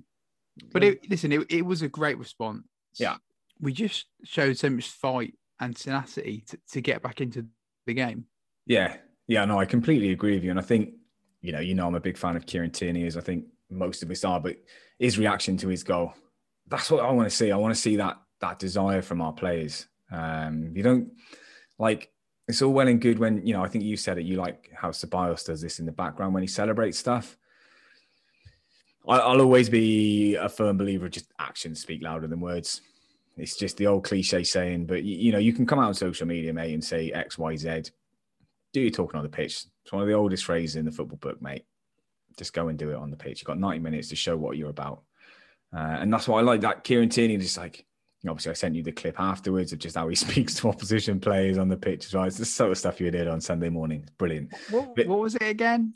But 0.72 0.84
it, 0.84 1.10
listen, 1.10 1.32
it, 1.32 1.44
it 1.50 1.62
was 1.62 1.82
a 1.82 1.88
great 1.88 2.16
response. 2.16 2.62
Yeah. 2.94 3.16
We 3.60 3.72
just 3.72 4.06
showed 4.22 4.56
so 4.56 4.70
much 4.70 4.88
fight 4.88 5.34
and 5.58 5.74
tenacity 5.74 6.44
to, 6.46 6.58
to 6.72 6.80
get 6.80 7.02
back 7.02 7.20
into 7.20 7.46
the 7.86 7.94
game. 7.94 8.26
Yeah, 8.66 8.96
yeah, 9.26 9.44
no, 9.46 9.58
I 9.58 9.64
completely 9.64 10.12
agree 10.12 10.34
with 10.34 10.44
you, 10.44 10.50
and 10.50 10.60
I 10.60 10.62
think 10.62 10.94
you 11.40 11.52
know, 11.52 11.60
you 11.60 11.74
know, 11.74 11.86
I'm 11.86 11.94
a 11.94 12.00
big 12.00 12.16
fan 12.16 12.36
of 12.36 12.46
Kieran 12.46 12.70
Tierney, 12.70 13.06
as 13.06 13.16
I 13.16 13.20
think 13.20 13.44
most 13.70 14.02
of 14.02 14.10
us 14.10 14.24
are. 14.24 14.40
But 14.40 14.56
his 14.98 15.18
reaction 15.18 15.56
to 15.58 15.68
his 15.68 15.82
goal—that's 15.82 16.90
what 16.90 17.04
I 17.04 17.10
want 17.10 17.28
to 17.28 17.34
see. 17.34 17.50
I 17.52 17.56
want 17.56 17.74
to 17.74 17.80
see 17.80 17.96
that 17.96 18.16
that 18.40 18.58
desire 18.58 19.02
from 19.02 19.20
our 19.20 19.32
players. 19.32 19.86
Um, 20.10 20.72
you 20.74 20.82
don't 20.82 21.10
like 21.78 22.10
it's 22.48 22.62
all 22.62 22.72
well 22.72 22.88
and 22.88 23.00
good 23.00 23.18
when 23.18 23.44
you 23.46 23.54
know. 23.54 23.62
I 23.62 23.68
think 23.68 23.84
you 23.84 23.96
said 23.96 24.18
it. 24.18 24.24
You 24.24 24.36
like 24.36 24.70
how 24.74 24.90
Ceballos 24.90 25.44
does 25.44 25.60
this 25.60 25.78
in 25.78 25.86
the 25.86 25.92
background 25.92 26.34
when 26.34 26.42
he 26.42 26.46
celebrates 26.46 26.98
stuff. 26.98 27.36
I, 29.08 29.18
I'll 29.18 29.40
always 29.40 29.68
be 29.68 30.36
a 30.36 30.48
firm 30.48 30.76
believer 30.76 31.06
of 31.06 31.12
just 31.12 31.32
actions 31.38 31.80
speak 31.80 32.02
louder 32.02 32.26
than 32.26 32.40
words. 32.40 32.82
It's 33.36 33.56
just 33.56 33.76
the 33.76 33.86
old 33.86 34.04
cliche 34.04 34.44
saying, 34.44 34.86
but 34.86 35.02
you, 35.02 35.16
you 35.16 35.32
know, 35.32 35.38
you 35.38 35.52
can 35.52 35.66
come 35.66 35.78
out 35.78 35.88
on 35.88 35.94
social 35.94 36.26
media, 36.26 36.52
mate, 36.52 36.72
and 36.72 36.82
say 36.82 37.10
X, 37.12 37.36
Y, 37.36 37.56
Z. 37.56 37.82
Do 38.72 38.80
your 38.80 38.90
talking 38.90 39.18
on 39.18 39.24
the 39.24 39.30
pitch. 39.30 39.64
It's 39.82 39.92
one 39.92 40.02
of 40.02 40.08
the 40.08 40.14
oldest 40.14 40.44
phrases 40.44 40.76
in 40.76 40.84
the 40.84 40.92
football 40.92 41.18
book, 41.18 41.42
mate. 41.42 41.64
Just 42.38 42.52
go 42.52 42.68
and 42.68 42.78
do 42.78 42.90
it 42.90 42.96
on 42.96 43.10
the 43.10 43.16
pitch. 43.16 43.40
You've 43.40 43.46
got 43.46 43.58
90 43.58 43.80
minutes 43.80 44.08
to 44.08 44.16
show 44.16 44.36
what 44.36 44.56
you're 44.56 44.70
about. 44.70 45.02
Uh, 45.74 45.98
and 46.00 46.12
that's 46.12 46.28
why 46.28 46.38
I 46.38 46.42
like 46.42 46.60
that 46.62 46.84
Kieran 46.84 47.08
Tierney 47.08 47.34
is 47.34 47.42
just 47.42 47.58
like 47.58 47.85
obviously 48.28 48.50
I 48.50 48.54
sent 48.54 48.74
you 48.74 48.82
the 48.82 48.92
clip 48.92 49.18
afterwards 49.20 49.72
of 49.72 49.78
just 49.78 49.96
how 49.96 50.08
he 50.08 50.14
speaks 50.16 50.54
to 50.56 50.68
opposition 50.68 51.20
players 51.20 51.58
on 51.58 51.68
the 51.68 51.76
pitch 51.76 52.06
as 52.06 52.14
well. 52.14 52.24
It's 52.24 52.38
the 52.38 52.44
sort 52.44 52.70
of 52.70 52.78
stuff 52.78 53.00
you 53.00 53.10
did 53.10 53.28
on 53.28 53.40
Sunday 53.40 53.68
morning. 53.68 54.08
Brilliant. 54.18 54.52
What, 54.70 54.94
but, 54.94 55.06
what 55.06 55.20
was 55.20 55.34
it 55.34 55.42
again? 55.42 55.94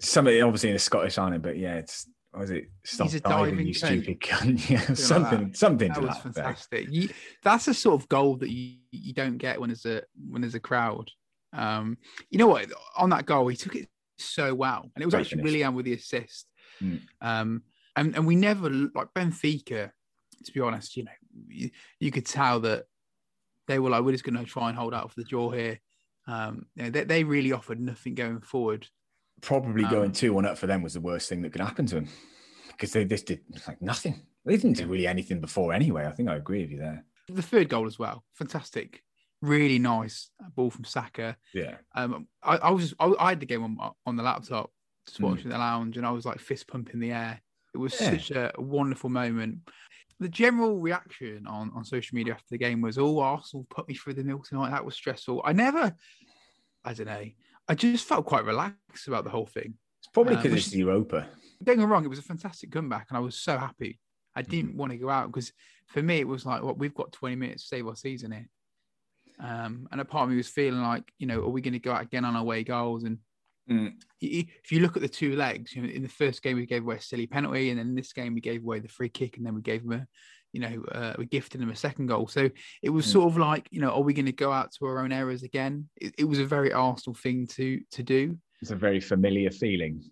Somebody 0.00 0.40
obviously 0.42 0.70
in 0.70 0.76
a 0.76 0.80
Scottish 0.80 1.16
it, 1.18 1.42
but 1.42 1.56
yeah, 1.56 1.76
it's 1.76 2.06
what 2.36 2.42
was 2.42 2.50
it? 2.50 2.70
Stop 2.84 3.06
He's 3.06 3.14
a 3.14 3.20
diving, 3.20 3.50
diving 3.54 3.66
you 3.66 3.72
stupid 3.72 4.20
cunt. 4.20 4.68
Yeah, 4.70 4.94
something, 4.94 5.44
like 5.44 5.56
something. 5.56 5.88
That 5.88 6.00
to 6.00 6.06
was 6.06 6.16
that 6.16 6.34
fantastic. 6.34 6.86
You, 6.90 7.08
that's 7.42 7.66
a 7.66 7.72
sort 7.72 7.98
of 7.98 8.08
goal 8.10 8.36
that 8.36 8.50
you, 8.50 8.76
you 8.90 9.14
don't 9.14 9.38
get 9.38 9.58
when 9.58 9.70
there's 9.70 9.86
a 9.86 10.02
when 10.28 10.42
there's 10.42 10.54
a 10.54 10.60
crowd. 10.60 11.10
Um, 11.54 11.96
you 12.28 12.38
know 12.38 12.46
what? 12.46 12.70
On 12.98 13.08
that 13.08 13.24
goal, 13.24 13.48
he 13.48 13.56
took 13.56 13.74
it 13.74 13.88
so 14.18 14.54
well, 14.54 14.82
and 14.94 15.02
it 15.02 15.06
was 15.06 15.14
Great 15.14 15.22
actually 15.22 15.38
finish. 15.38 15.52
Willian 15.52 15.74
with 15.74 15.86
the 15.86 15.94
assist. 15.94 16.46
Mm. 16.82 17.00
Um, 17.22 17.62
and 17.96 18.14
and 18.14 18.26
we 18.26 18.36
never 18.36 18.68
like 18.68 19.08
Benfica. 19.14 19.90
To 20.44 20.52
be 20.52 20.60
honest, 20.60 20.94
you 20.98 21.04
know, 21.04 21.10
you, 21.48 21.70
you 22.00 22.10
could 22.10 22.26
tell 22.26 22.60
that 22.60 22.84
they 23.66 23.78
were 23.78 23.90
like, 23.90 24.02
we're 24.04 24.12
just 24.12 24.24
going 24.24 24.36
to 24.36 24.44
try 24.44 24.68
and 24.68 24.78
hold 24.78 24.94
out 24.94 25.10
for 25.10 25.20
the 25.20 25.26
draw 25.26 25.50
here. 25.50 25.80
Um, 26.26 26.66
you 26.74 26.84
know, 26.84 26.90
they, 26.90 27.04
they 27.04 27.24
really 27.24 27.52
offered 27.52 27.80
nothing 27.80 28.14
going 28.14 28.40
forward. 28.40 28.86
Probably 29.42 29.84
Um, 29.84 29.90
going 29.90 30.12
two 30.12 30.32
one 30.32 30.46
up 30.46 30.58
for 30.58 30.66
them 30.66 30.82
was 30.82 30.94
the 30.94 31.00
worst 31.00 31.28
thing 31.28 31.42
that 31.42 31.52
could 31.52 31.60
happen 31.60 31.86
to 31.86 31.96
them 31.96 32.08
because 32.68 32.92
they 32.92 33.04
just 33.04 33.26
did 33.26 33.40
like 33.68 33.80
nothing. 33.82 34.22
They 34.44 34.56
didn't 34.56 34.76
do 34.76 34.86
really 34.86 35.06
anything 35.06 35.40
before 35.40 35.72
anyway. 35.72 36.06
I 36.06 36.12
think 36.12 36.28
I 36.28 36.36
agree 36.36 36.62
with 36.62 36.70
you 36.70 36.78
there. 36.78 37.04
The 37.28 37.42
third 37.42 37.68
goal 37.68 37.86
as 37.86 37.98
well, 37.98 38.24
fantastic, 38.34 39.02
really 39.42 39.78
nice 39.78 40.30
ball 40.54 40.70
from 40.70 40.84
Saka. 40.84 41.36
Yeah, 41.52 41.76
Um, 41.94 42.28
I, 42.42 42.56
I 42.56 42.70
was 42.70 42.94
I, 43.00 43.12
I 43.18 43.28
had 43.30 43.40
the 43.40 43.46
game 43.46 43.62
on 43.64 43.92
on 44.06 44.16
the 44.16 44.22
laptop, 44.22 44.70
just 45.06 45.20
Mm. 45.20 45.24
watching 45.30 45.50
the 45.50 45.58
lounge, 45.58 45.96
and 45.96 46.06
I 46.06 46.10
was 46.12 46.24
like 46.24 46.38
fist 46.38 46.66
pumping 46.68 47.00
the 47.00 47.12
air. 47.12 47.40
It 47.74 47.78
was 47.78 48.00
Yeah. 48.00 48.10
such 48.12 48.30
a 48.30 48.52
wonderful 48.58 49.10
moment. 49.10 49.58
The 50.18 50.28
general 50.28 50.78
reaction 50.78 51.46
on, 51.46 51.70
on 51.74 51.84
social 51.84 52.14
media 52.16 52.32
after 52.34 52.46
the 52.50 52.58
game 52.58 52.80
was, 52.80 52.96
"Oh, 52.98 53.18
Arsenal 53.20 53.66
put 53.68 53.86
me 53.88 53.94
through 53.94 54.14
the 54.14 54.24
mill 54.24 54.38
tonight. 54.40 54.70
That 54.70 54.84
was 54.84 54.94
stressful." 54.94 55.42
I 55.44 55.52
never, 55.52 55.94
I 56.84 56.94
don't 56.94 57.06
know. 57.06 57.24
I 57.68 57.74
just 57.74 58.06
felt 58.06 58.24
quite 58.26 58.44
relaxed 58.44 59.08
about 59.08 59.24
the 59.24 59.30
whole 59.30 59.46
thing. 59.46 59.74
it's 59.98 60.08
probably 60.12 60.36
because 60.36 60.52
which- 60.52 60.66
it's 60.68 60.74
Europa. 60.74 61.28
Don't 61.62 61.76
get 61.76 61.82
me 61.82 61.84
wrong; 61.90 62.04
it 62.04 62.08
was 62.08 62.18
a 62.18 62.22
fantastic 62.22 62.70
comeback, 62.72 63.06
and 63.10 63.16
I 63.18 63.20
was 63.20 63.36
so 63.38 63.58
happy. 63.58 63.98
I 64.34 64.42
Mm-hmm. 64.42 64.50
didn't 64.50 64.76
want 64.76 64.92
to 64.92 64.98
go 64.98 65.08
out 65.10 65.26
because 65.32 65.52
for 65.88 66.02
me 66.02 66.16
it 66.20 66.28
was 66.28 66.46
like, 66.46 66.62
"Well, 66.62 66.74
we've 66.74 66.94
got 66.94 67.12
20 67.12 67.36
minutes 67.36 67.62
to 67.64 67.68
save 67.68 67.86
our 67.86 67.96
season 67.96 68.32
here." 68.32 68.48
Um, 69.38 69.86
and 69.92 70.00
a 70.00 70.04
part 70.04 70.24
of 70.24 70.30
me 70.30 70.36
was 70.36 70.48
feeling 70.48 70.80
like, 70.80 71.04
you 71.18 71.26
know, 71.26 71.40
are 71.42 71.48
we 71.50 71.60
going 71.60 71.74
to 71.74 71.78
go 71.78 71.92
out 71.92 72.02
again 72.02 72.24
on 72.24 72.36
away 72.36 72.64
goals? 72.64 73.04
And 73.04 73.18
Mm. 73.70 73.94
if 74.20 74.70
you 74.70 74.80
look 74.80 74.96
at 74.96 75.02
the 75.02 75.08
two 75.08 75.34
legs, 75.34 75.74
you 75.74 75.82
know, 75.82 75.88
in 75.88 76.02
the 76.02 76.08
first 76.08 76.42
game 76.42 76.56
we 76.56 76.66
gave 76.66 76.82
away 76.82 76.96
a 76.96 77.00
silly 77.00 77.26
penalty, 77.26 77.70
and 77.70 77.78
then 77.78 77.88
in 77.88 77.94
this 77.96 78.12
game 78.12 78.34
we 78.34 78.40
gave 78.40 78.62
away 78.62 78.78
the 78.78 78.88
free 78.88 79.08
kick, 79.08 79.36
and 79.36 79.44
then 79.46 79.54
we 79.54 79.60
gave 79.62 79.82
them 79.82 79.92
a, 80.00 80.06
you 80.52 80.60
know, 80.60 80.84
uh, 80.92 81.14
we 81.18 81.26
gifted 81.26 81.60
them 81.60 81.70
a 81.70 81.76
second 81.76 82.06
goal. 82.06 82.28
So 82.28 82.48
it 82.82 82.90
was 82.90 83.06
Mm. 83.06 83.12
sort 83.12 83.26
of 83.32 83.38
like, 83.38 83.66
you 83.72 83.80
know, 83.80 83.90
are 83.90 84.02
we 84.02 84.14
going 84.14 84.26
to 84.26 84.32
go 84.32 84.52
out 84.52 84.72
to 84.78 84.86
our 84.86 85.00
own 85.00 85.10
errors 85.12 85.42
again? 85.42 85.88
It, 85.96 86.14
it 86.18 86.24
was 86.24 86.38
a 86.38 86.46
very 86.46 86.72
Arsenal 86.72 87.14
thing 87.14 87.46
to 87.48 87.80
to 87.90 88.02
do, 88.02 88.38
It's 88.62 88.70
a 88.70 88.76
very 88.76 89.00
familiar 89.00 89.50
feeling. 89.50 90.02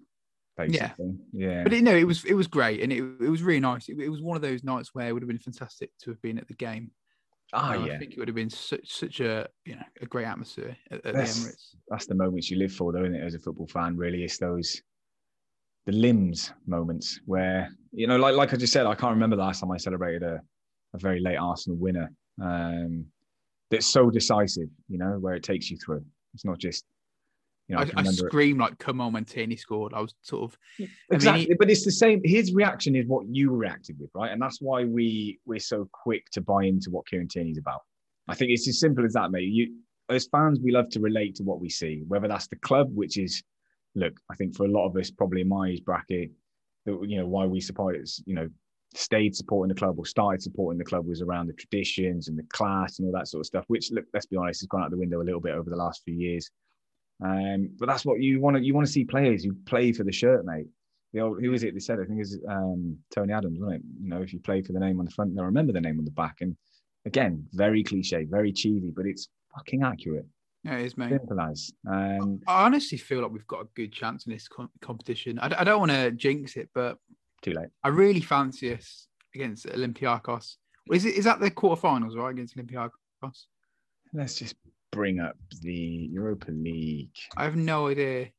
Basically. 0.57 1.15
Yeah. 1.33 1.65
but 1.65 1.73
you 1.73 1.83
know, 1.83 1.97
it 1.97 2.07
was 2.07 2.25
it 2.25 2.35
was 2.35 2.47
great, 2.47 2.81
and 2.83 2.93
it, 2.93 3.03
it 3.21 3.29
was 3.29 3.43
really 3.43 3.61
nice. 3.61 3.89
It, 3.89 3.99
it 3.99 4.09
was 4.09 4.23
one 4.23 4.37
of 4.37 4.43
those 4.43 4.63
nights 4.63 4.91
where 4.95 5.09
it 5.09 5.13
would 5.13 5.23
have 5.23 5.29
been 5.29 5.39
fantastic 5.39 5.91
to 6.03 6.11
have 6.11 6.23
been 6.23 6.39
at 6.39 6.47
the 6.47 6.55
game. 6.55 6.91
Ah, 7.53 7.73
Uh, 7.73 7.85
yeah. 7.87 7.93
I 7.95 7.99
think 7.99 8.13
it 8.13 8.19
would 8.19 8.29
have 8.29 8.35
been 8.35 8.51
such 8.51 8.93
such 8.93 9.21
a 9.21 9.49
you 9.65 9.77
know 9.77 9.83
a 10.01 10.07
great 10.07 10.27
atmosphere 10.27 10.77
at, 10.91 10.99
at 11.07 11.15
That's- 11.15 11.43
the 11.45 11.51
Emirates. 11.51 11.75
That's 11.89 12.07
the 12.07 12.15
moments 12.15 12.51
you 12.51 12.59
live 12.59 12.73
for, 12.73 12.93
though, 12.93 13.03
isn't 13.05 13.15
it? 13.15 13.23
As 13.25 13.35
a 13.35 13.39
football 13.39 13.67
fan, 13.67 13.97
really, 13.97 14.25
it's 14.25 14.39
those 14.39 14.81
the 15.87 15.93
limbs 15.93 16.53
moments 16.67 17.21
where 17.27 17.71
you 17.93 18.07
know, 18.07 18.17
like 18.17 18.35
like 18.37 18.55
I 18.55 18.57
just 18.57 18.73
said, 18.73 18.87
I 18.87 18.95
can't 18.95 19.13
remember 19.13 19.37
the 19.37 19.43
last 19.43 19.61
time 19.61 19.71
I 19.71 19.77
celebrated 19.77 20.23
a, 20.23 20.41
a 20.95 20.99
very 20.99 21.21
late 21.21 21.37
Arsenal 21.37 21.77
winner. 21.79 22.11
Um, 22.43 23.05
that's 23.71 23.87
so 23.87 24.11
decisive, 24.11 24.69
you 24.89 24.99
know, 24.99 25.19
where 25.21 25.35
it 25.35 25.43
takes 25.43 25.71
you 25.71 25.77
through. 25.77 26.05
It's 26.35 26.45
not 26.45 26.59
just, 26.59 26.85
you 27.69 27.77
know, 27.77 27.81
I, 27.81 27.85
I, 27.85 27.87
I 27.87 28.01
remember 28.01 28.11
it- 28.11 28.31
screamed 28.31 28.61
like, 28.61 28.79
"Come 28.79 29.01
on!" 29.01 29.13
when 29.13 29.25
Tierney 29.25 29.57
scored. 29.57 29.93
I 29.95 30.01
was 30.01 30.15
sort 30.23 30.45
of 30.53 30.59
I 30.79 30.83
mean, 30.83 30.91
exactly 31.13 31.45
he- 31.47 31.55
but 31.59 31.71
it's 31.71 31.85
the 31.85 31.93
same 31.93 32.21
his 32.25 32.53
reaction 32.53 32.95
is 32.97 33.07
what 33.07 33.27
you 33.29 33.51
reacted 33.51 33.97
with 33.99 34.11
right? 34.15 34.31
And 34.33 34.41
that's 34.41 34.61
why 34.61 34.85
we 34.85 35.39
we're 35.47 35.59
so 35.59 35.89
quick 35.93 36.31
to 36.33 36.41
buy 36.41 36.65
into 36.65 36.91
what 36.91 37.07
Kieran 37.07 37.29
Tierney's 37.29 37.59
about. 37.59 37.81
I 38.29 38.35
think 38.35 38.51
it's 38.51 38.69
as 38.69 38.81
simple 38.81 39.05
as 39.05 39.13
that 39.15 39.31
mate. 39.31 39.49
You 39.53 39.75
as 40.11 40.29
fans 40.31 40.61
we 40.63 40.71
love 40.73 40.89
to 40.91 41.01
relate 41.01 41.35
to 41.35 41.43
what 41.43 41.61
we 41.61 41.71
see 41.71 42.03
whether 42.09 42.29
that's 42.29 42.47
the 42.49 42.57
club 42.57 42.89
which 42.95 43.17
is 43.17 43.43
look 43.95 44.13
i 44.31 44.35
think 44.35 44.55
for 44.55 44.67
a 44.67 44.71
lot 44.71 44.87
of 44.87 44.95
us 44.97 45.11
probably 45.11 45.41
in 45.41 45.49
my 45.49 45.69
age 45.71 45.83
bracket 45.83 46.31
that 46.85 46.99
you 47.09 47.17
know 47.17 47.27
why 47.27 47.47
we 47.47 47.59
support 47.59 47.97
it 47.97 48.11
you 48.27 48.35
know 48.35 48.47
stayed 48.95 49.35
supporting 49.35 49.71
the 49.75 49.79
club 49.79 49.99
or 49.99 50.05
started 50.05 50.43
supporting 50.43 50.77
the 50.79 50.85
club 50.85 51.07
was 51.07 51.23
around 51.23 51.47
the 51.47 51.55
traditions 51.55 52.29
and 52.29 52.39
the 52.39 52.43
class 52.53 52.99
and 52.99 53.07
all 53.09 53.13
that 53.19 53.27
sort 53.27 53.41
of 53.41 53.47
stuff 53.47 53.65
which 53.69 53.91
look 53.93 54.05
let's 54.13 54.27
be 54.27 54.37
honest 54.37 54.61
has 54.61 54.67
gone 54.69 54.83
out 54.83 54.91
the 54.91 54.97
window 54.99 55.23
a 55.23 55.25
little 55.25 55.41
bit 55.41 55.55
over 55.55 55.71
the 55.71 55.77
last 55.77 56.03
few 56.05 56.15
years 56.15 56.51
um, 57.23 57.71
but 57.79 57.87
that's 57.87 58.05
what 58.05 58.21
you 58.21 58.41
want 58.41 58.57
to 58.57 58.63
you 58.63 58.75
want 58.75 58.87
to 58.87 58.93
see 58.93 59.05
players 59.05 59.45
who 59.45 59.55
play 59.67 59.93
for 59.93 60.05
the 60.05 60.13
shirt, 60.13 60.45
mate. 60.45 60.67
The 61.13 61.21
old, 61.21 61.41
who 61.41 61.53
is 61.53 61.63
it? 61.63 61.75
They 61.75 61.81
said 61.81 62.01
I 62.01 62.05
think 62.05 62.21
it's 62.21 62.37
um, 62.49 62.99
Tony 63.15 63.33
Adams, 63.33 63.59
wasn't 63.61 63.81
it? 63.81 63.87
You 64.03 64.09
know, 64.09 64.23
if 64.23 64.33
you 64.33 64.41
play 64.41 64.63
for 64.63 64.73
the 64.73 64.81
name 64.81 64.99
on 64.99 65.05
the 65.05 65.13
front, 65.13 65.35
they'll 65.35 65.45
remember 65.45 65.73
the 65.73 65.81
name 65.81 65.99
on 65.99 66.05
the 66.05 66.11
back. 66.11 66.39
And 66.41 66.57
again, 67.07 67.47
very 67.53 67.85
cliche, 67.85 68.25
very 68.25 68.53
cheesy, 68.53 68.91
but 68.95 69.07
it's 69.07 69.29
fucking 69.55 69.85
accurate. 69.85 70.27
yeah, 70.65 70.79
it 70.79 70.87
is, 70.87 70.97
mate. 70.99 71.11
Simple 71.11 71.41
as. 71.41 71.71
Um, 71.89 72.41
I 72.49 72.65
honestly 72.65 72.99
feel 72.99 73.21
like 73.21 73.31
we've 73.31 73.47
got 73.47 73.61
a 73.61 73.69
good 73.77 73.93
chance 73.93 74.27
in 74.27 74.33
this 74.33 74.49
com- 74.49 74.71
competition. 74.81 75.39
I, 75.39 75.49
d- 75.49 75.55
I 75.57 75.63
don't 75.63 75.79
want 75.79 75.93
to 75.93 76.11
jinx 76.11 76.57
it, 76.57 76.69
but 76.75 76.99
too 77.43 77.53
late. 77.53 77.69
I 77.85 77.89
really 77.89 78.21
fancy 78.21 78.75
us 78.75 79.07
against 79.37 79.67
Olympiacos. 79.67 80.57
Is 80.93 81.05
it 81.05 81.15
is 81.15 81.25
that 81.27 81.39
the 81.39 81.51
quarterfinals 81.51 82.17
right 82.17 82.31
against 82.31 82.57
Olympiacos? 82.57 82.91
Let's 84.13 84.35
just 84.35 84.57
bring 84.95 85.21
up 85.21 85.37
the 85.63 86.09
Europa 86.13 86.51
League 86.51 87.17
I 87.37 87.45
have 87.45 87.57
no 87.57 87.89
idea. 87.89 88.31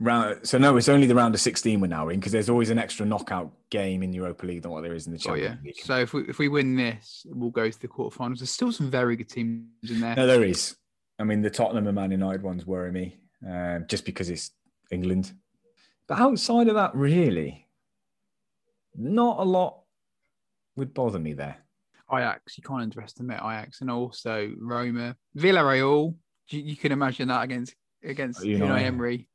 round. 0.00 0.46
So 0.46 0.58
no, 0.58 0.76
it's 0.76 0.88
only 0.88 1.06
the 1.06 1.14
round 1.14 1.34
of 1.34 1.40
sixteen 1.40 1.80
we're 1.80 1.86
now 1.88 2.08
in 2.08 2.20
because 2.20 2.32
there's 2.32 2.48
always 2.48 2.70
an 2.70 2.78
extra 2.78 3.06
knockout 3.06 3.52
game 3.70 4.02
in 4.02 4.12
Europa 4.12 4.46
League 4.46 4.62
than 4.62 4.70
what 4.70 4.82
there 4.82 4.94
is 4.94 5.06
in 5.06 5.12
the 5.12 5.26
Oh 5.28 5.34
yeah. 5.34 5.56
League. 5.64 5.76
So 5.82 5.96
if 5.98 6.12
we 6.12 6.22
if 6.28 6.38
we 6.38 6.48
win 6.48 6.76
this, 6.76 7.24
we'll 7.28 7.50
go 7.50 7.68
to 7.70 7.80
the 7.80 7.88
quarterfinals. 7.88 8.38
There's 8.38 8.50
still 8.50 8.72
some 8.72 8.90
very 8.90 9.16
good 9.16 9.28
teams 9.28 9.66
in 9.90 10.00
there. 10.00 10.16
No, 10.16 10.26
there 10.26 10.42
is. 10.44 10.76
I 11.18 11.24
mean, 11.24 11.42
the 11.42 11.50
Tottenham 11.50 11.86
and 11.86 11.96
Man 11.96 12.12
United 12.12 12.42
ones 12.42 12.64
worry 12.64 12.92
me 12.92 13.16
um, 13.46 13.86
just 13.88 14.04
because 14.04 14.30
it's 14.30 14.52
England. 14.90 15.32
But 16.06 16.20
outside 16.20 16.68
of 16.68 16.74
that, 16.74 16.94
really, 16.94 17.66
not 18.96 19.38
a 19.40 19.42
lot 19.44 19.80
would 20.76 20.94
bother 20.94 21.18
me 21.18 21.32
there. 21.32 21.56
Ajax, 22.12 22.56
you 22.56 22.62
can't 22.62 22.82
underestimate 22.82 23.38
Ajax, 23.38 23.80
and 23.80 23.90
also 23.90 24.52
Roma, 24.58 25.16
Villarreal. 25.36 26.14
You, 26.48 26.60
you 26.60 26.76
can 26.76 26.92
imagine 26.92 27.28
that 27.28 27.42
against 27.42 27.74
against 28.02 28.44
You 28.44 28.58
know, 28.58 28.74
Emery. 28.74 29.28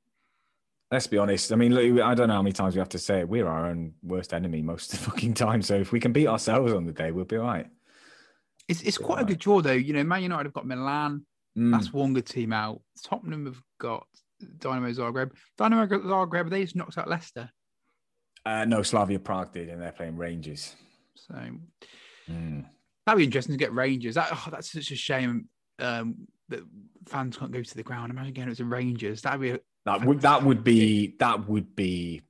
Let's 0.92 1.08
be 1.08 1.18
honest. 1.18 1.52
I 1.52 1.56
mean, 1.56 1.74
look, 1.74 2.02
I 2.02 2.14
don't 2.14 2.28
know 2.28 2.36
how 2.36 2.42
many 2.42 2.54
times 2.54 2.76
we 2.76 2.80
have 2.80 2.90
to 2.90 3.00
say 3.00 3.22
it. 3.22 3.30
We're 3.30 3.48
our 3.48 3.68
own 3.68 3.94
worst 4.04 4.34
enemy 4.34 4.62
most 4.62 4.94
of 4.94 5.00
the 5.00 5.06
fucking 5.12 5.34
time. 5.34 5.62
So 5.62 5.76
if 5.76 5.92
we 5.92 6.00
can 6.00 6.14
beat 6.14 6.28
ourselves 6.28 6.72
on 6.72 6.86
the 6.86 6.94
day, 6.94 7.12
we'll 7.12 7.26
be 7.26 7.38
all 7.38 7.46
right. 7.46 7.68
It's 8.68 8.82
it's 8.82 8.98
quite 8.98 9.22
a 9.22 9.26
good 9.26 9.40
draw 9.40 9.62
though. 9.62 9.72
You 9.72 9.94
know, 9.94 10.04
Man 10.04 10.24
United 10.24 10.46
have 10.46 10.54
got 10.54 10.68
Milan. 10.68 11.26
Mm. 11.58 11.72
That's 11.72 11.94
one 11.94 12.14
good 12.14 12.26
team 12.26 12.54
out. 12.54 12.82
Tottenham 13.04 13.46
have 13.46 13.62
got 13.80 14.08
Dynamo 14.60 14.90
Zagreb. 14.92 15.32
Dynamo 15.58 15.86
Zagreb, 15.86 16.50
they 16.50 16.64
just 16.64 16.76
knocked 16.76 16.98
out 16.98 17.10
Leicester. 17.10 17.50
Uh, 18.46 18.66
no, 18.66 18.82
Slavia 18.82 19.20
Prague 19.20 19.54
did, 19.54 19.70
and 19.70 19.82
they're 19.82 19.92
playing 19.92 20.18
Rangers. 20.18 20.76
So 21.16 21.36
Mm. 22.30 22.66
that'd 23.06 23.18
be 23.18 23.24
interesting 23.26 23.54
to 23.54 23.60
get 23.60 23.74
Rangers. 23.74 24.16
That 24.16 24.30
oh, 24.32 24.48
that's 24.52 24.72
such 24.72 24.92
a 24.92 24.96
shame 24.96 25.48
um, 25.80 26.16
that 26.50 26.62
fans 27.08 27.38
can't 27.38 27.52
go 27.52 27.62
to 27.62 27.76
the 27.76 27.84
ground. 27.84 28.12
Imagine 28.12 28.34
getting 28.34 28.52
it 28.52 28.56
to 28.56 28.66
Rangers. 28.66 29.22
That'd 29.22 29.42
be 29.42 29.52
a, 29.52 29.60
That 29.86 30.06
would 30.06 30.22
that 30.22 30.44
would 30.44 30.64
be 30.64 31.16
that 31.20 31.48
would 31.48 31.76
be 31.76 32.22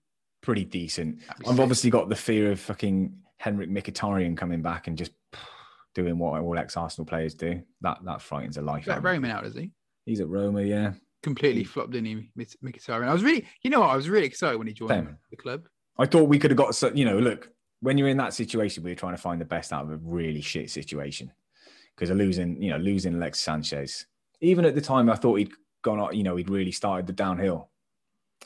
pretty 0.42 0.66
decent. 0.66 1.20
be 1.20 1.26
I've 1.46 1.56
sick. 1.56 1.60
obviously 1.60 1.90
got 1.90 2.10
the 2.10 2.16
fear 2.16 2.52
of 2.52 2.60
fucking 2.60 3.16
Henrik 3.38 3.70
Mkhitaryan 3.70 4.36
coming 4.38 4.62
back 4.62 4.88
and 4.88 4.98
just 4.98 5.12
doing 5.96 6.18
what 6.18 6.42
all 6.42 6.58
ex-Arsenal 6.58 7.06
players 7.06 7.34
do. 7.34 7.62
That 7.82 8.00
that 8.06 8.22
frightens 8.22 8.58
a 8.58 8.62
life. 8.62 8.82
Is 8.82 8.86
that 8.88 8.92
out 8.94 8.98
of 9.00 9.04
me. 9.04 9.10
Roman 9.12 9.32
out, 9.32 9.46
is 9.46 9.56
he? 9.56 9.72
He's 10.06 10.20
at 10.20 10.28
Roma, 10.28 10.62
yeah. 10.64 10.94
Completely 11.22 11.64
flopped, 11.64 11.92
didn't 11.92 12.08
he, 12.08 12.30
Mkhitaryan? 12.62 13.08
I 13.08 13.14
was 13.14 13.24
really, 13.24 13.48
you 13.62 13.70
know 13.70 13.80
what? 13.80 13.92
I 13.92 13.96
was 13.96 14.10
really 14.10 14.26
excited 14.26 14.58
when 14.58 14.68
he 14.68 14.74
joined 14.74 14.90
Same. 14.90 15.18
the 15.32 15.38
club. 15.38 15.64
I 15.98 16.06
thought 16.06 16.28
we 16.28 16.38
could 16.38 16.52
have 16.52 16.58
got, 16.58 16.98
you 16.98 17.06
know, 17.06 17.18
look, 17.18 17.50
when 17.84 17.98
you're 17.98 18.08
in 18.08 18.18
that 18.18 18.34
situation, 18.34 18.84
we're 18.84 18.96
trying 18.96 19.16
to 19.16 19.22
find 19.22 19.40
the 19.42 19.46
best 19.46 19.74
out 19.74 19.84
of 19.84 19.92
a 19.92 19.98
really 19.98 20.42
shit 20.42 20.70
situation 20.70 21.32
because 21.96 22.10
of 22.10 22.18
losing, 22.18 22.62
you 22.62 22.70
know, 22.72 22.78
losing 22.78 23.20
Lex 23.20 23.40
Sanchez. 23.42 24.06
Even 24.42 24.66
at 24.66 24.74
the 24.76 24.82
time, 24.82 25.10
I 25.10 25.16
thought 25.16 25.36
he'd 25.36 25.52
gone, 25.84 26.00
on- 26.00 26.16
you 26.16 26.24
know, 26.24 26.36
he'd 26.38 26.50
really 26.50 26.72
started 26.72 27.06
the 27.08 27.14
downhill 27.14 27.70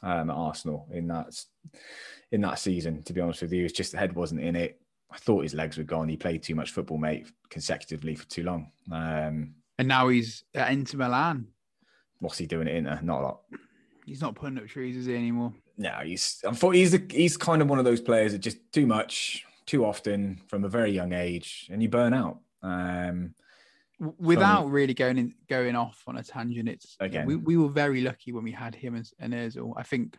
um, 0.03 0.29
at 0.29 0.35
Arsenal 0.35 0.87
in 0.91 1.07
that 1.07 1.27
in 2.31 2.41
that 2.41 2.59
season. 2.59 3.03
To 3.03 3.13
be 3.13 3.21
honest 3.21 3.41
with 3.43 3.53
you, 3.53 3.63
it's 3.63 3.73
just 3.73 3.91
the 3.91 3.97
head 3.99 4.13
wasn't 4.15 4.41
in 4.41 4.55
it. 4.55 4.81
I 5.11 5.17
thought 5.17 5.43
his 5.43 5.53
legs 5.53 5.77
were 5.77 5.83
gone. 5.85 6.09
He 6.09 6.17
played 6.17 6.43
too 6.43 6.55
much 6.55 6.71
football, 6.71 6.97
mate, 6.97 7.31
consecutively 7.49 8.15
for 8.15 8.25
too 8.27 8.43
long. 8.43 8.71
Um, 8.91 9.55
And 9.79 9.87
now 9.87 10.09
he's 10.09 10.43
at 10.53 10.71
Inter 10.71 10.97
Milan. 10.97 11.47
what's 12.19 12.37
he 12.39 12.45
doing 12.47 12.67
at 12.67 12.75
Inter? 12.75 12.99
Not 13.03 13.21
a 13.21 13.23
lot. 13.23 13.41
He's 14.05 14.21
not 14.21 14.35
putting 14.35 14.57
up 14.57 14.67
trees, 14.67 14.97
is 14.97 15.05
he, 15.05 15.15
anymore? 15.15 15.53
No, 15.77 15.91
he's. 16.03 16.41
He's 16.71 16.91
the, 16.91 17.05
he's 17.09 17.37
kind 17.37 17.61
of 17.61 17.69
one 17.69 17.79
of 17.79 17.85
those 17.85 18.01
players 18.01 18.31
that 18.31 18.39
just 18.39 18.57
too 18.73 18.87
much, 18.87 19.45
too 19.65 19.85
often 19.85 20.41
from 20.47 20.63
a 20.63 20.69
very 20.69 20.91
young 20.91 21.13
age, 21.13 21.67
and 21.71 21.81
you 21.81 21.89
burn 21.89 22.13
out. 22.13 22.39
Um, 22.63 23.35
Without 23.99 24.63
so, 24.63 24.67
really 24.67 24.93
going 24.93 25.17
in, 25.17 25.33
going 25.49 25.75
off 25.75 26.03
on 26.05 26.17
a 26.17 26.23
tangent, 26.23 26.69
it's 26.69 26.95
again 26.99 27.25
we, 27.25 27.35
we 27.35 27.57
were 27.57 27.69
very 27.69 28.01
lucky 28.01 28.31
when 28.31 28.43
we 28.43 28.51
had 28.51 28.75
him 28.75 28.95
as 28.95 29.11
an 29.19 29.31
Özil. 29.31 29.73
I 29.75 29.81
think 29.81 30.15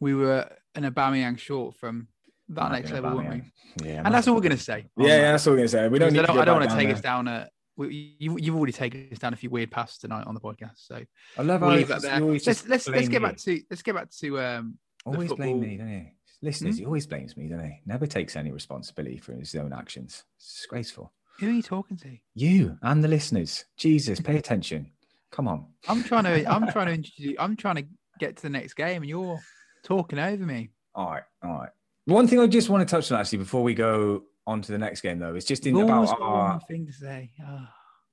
we 0.00 0.14
were 0.14 0.50
an 0.74 0.84
Aubameyang 0.84 1.38
short 1.38 1.76
from 1.76 2.08
that 2.48 2.72
next 2.72 2.92
level, 2.92 3.16
weren't 3.16 3.44
we? 3.76 3.86
Yeah, 3.90 4.00
and 4.06 4.14
that's 4.14 4.26
all 4.26 4.34
we're 4.34 4.40
gonna 4.40 4.56
say. 4.56 4.86
Yeah, 4.96 5.06
yeah, 5.06 5.32
that's 5.32 5.46
all 5.46 5.52
we're 5.52 5.58
gonna 5.58 5.68
say. 5.68 5.88
We 5.88 5.98
don't. 5.98 6.18
I 6.18 6.22
don't, 6.22 6.38
I 6.38 6.44
don't 6.46 6.60
want 6.60 6.70
to 6.70 6.76
take 6.76 6.88
there. 6.88 6.96
us 6.96 7.02
down 7.02 7.28
a. 7.28 7.50
We, 7.76 8.16
you, 8.18 8.38
you've 8.38 8.56
already 8.56 8.72
taken 8.72 9.08
us 9.12 9.18
down 9.18 9.34
a 9.34 9.36
few 9.36 9.50
weird 9.50 9.70
paths 9.70 9.98
tonight 9.98 10.26
on 10.26 10.32
the 10.32 10.40
podcast, 10.40 10.76
so 10.76 11.02
I 11.36 11.42
love 11.42 11.60
we'll 11.60 11.70
how 11.70 11.76
leave 11.76 11.88
that 11.88 12.00
there. 12.00 12.20
Let's 12.20 12.66
let's, 12.66 12.88
let's 12.88 13.08
get 13.08 13.20
back 13.20 13.36
to 13.36 13.60
let's 13.70 13.82
get 13.82 13.94
back 13.94 14.10
to 14.10 14.40
um. 14.40 14.78
Always 15.06 15.32
blame 15.32 15.60
me, 15.60 15.76
don't 15.76 15.88
he? 15.88 16.12
Listeners, 16.42 16.76
hmm? 16.76 16.80
he 16.80 16.86
always 16.86 17.06
blames 17.06 17.36
me, 17.36 17.48
don't 17.48 17.64
he? 17.64 17.80
Never 17.84 18.06
takes 18.06 18.36
any 18.36 18.50
responsibility 18.50 19.18
for 19.18 19.32
his 19.32 19.54
own 19.54 19.72
actions. 19.72 20.24
It's 20.36 20.54
disgraceful. 20.54 21.12
Who 21.38 21.48
are 21.48 21.52
you 21.52 21.62
talking 21.62 21.96
to? 21.98 22.16
You 22.34 22.78
and 22.82 23.02
the 23.02 23.08
listeners. 23.08 23.64
Jesus, 23.76 24.20
pay 24.20 24.36
attention. 24.36 24.90
Come 25.30 25.48
on. 25.48 25.66
I'm 25.88 26.02
trying 26.02 26.24
to. 26.24 26.50
I'm 26.50 26.70
trying 26.70 26.86
to 26.86 26.92
introduce. 26.94 27.36
I'm 27.38 27.56
trying 27.56 27.76
to 27.76 27.86
get 28.18 28.36
to 28.36 28.42
the 28.42 28.50
next 28.50 28.74
game, 28.74 29.02
and 29.02 29.08
you're 29.08 29.40
talking 29.84 30.18
over 30.18 30.44
me. 30.44 30.70
All 30.94 31.10
right, 31.10 31.22
all 31.42 31.52
right. 31.60 31.70
One 32.06 32.26
thing 32.26 32.40
I 32.40 32.46
just 32.46 32.68
want 32.68 32.86
to 32.86 32.90
touch 32.90 33.10
on 33.12 33.20
actually 33.20 33.38
before 33.38 33.62
we 33.62 33.74
go 33.74 34.24
on 34.46 34.62
to 34.62 34.72
the 34.72 34.78
next 34.78 35.00
game 35.00 35.18
though 35.18 35.34
is 35.34 35.44
just 35.44 35.66
in 35.66 35.78
about 35.78 36.20
our 36.20 36.60
thing 36.68 36.86
to 36.86 36.92
say. 36.92 37.30
Oh. 37.42 37.66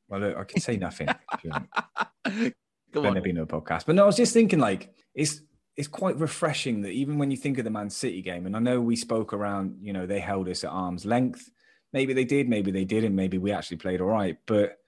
Well, 0.08 0.20
look, 0.22 0.38
I 0.38 0.44
can 0.44 0.62
say 0.62 0.78
nothing. 0.78 1.08
Go 1.44 1.52
on. 3.06 3.14
There 3.14 3.22
be 3.22 3.34
no 3.34 3.46
podcast, 3.46 3.86
but 3.86 3.96
no, 3.96 4.04
I 4.04 4.06
was 4.06 4.16
just 4.16 4.34
thinking 4.34 4.60
like 4.60 4.94
it's 5.14 5.42
it's 5.78 5.88
quite 5.88 6.18
refreshing 6.18 6.82
that 6.82 6.92
even 6.92 7.20
when 7.20 7.30
you 7.30 7.38
think 7.38 7.60
of 7.60 7.64
the 7.64 7.70
Man 7.70 7.90
City 7.90 8.24
game, 8.24 8.48
and 8.48 8.56
I 8.56 8.60
know 8.60 8.82
we 8.82 8.96
spoke 8.96 9.32
around, 9.32 9.78
you 9.80 9.94
know, 9.94 10.08
they 10.08 10.20
held 10.20 10.50
us 10.50 10.64
at 10.64 10.72
arm's 10.72 11.06
length. 11.06 11.52
Maybe 11.94 12.14
they 12.14 12.26
did, 12.26 12.50
maybe 12.50 12.72
they 12.72 12.84
didn't, 12.84 13.16
maybe 13.16 13.38
we 13.38 13.52
actually 13.52 13.78
played 13.78 14.02
all 14.02 14.08
right, 14.08 14.38
but 14.48 14.80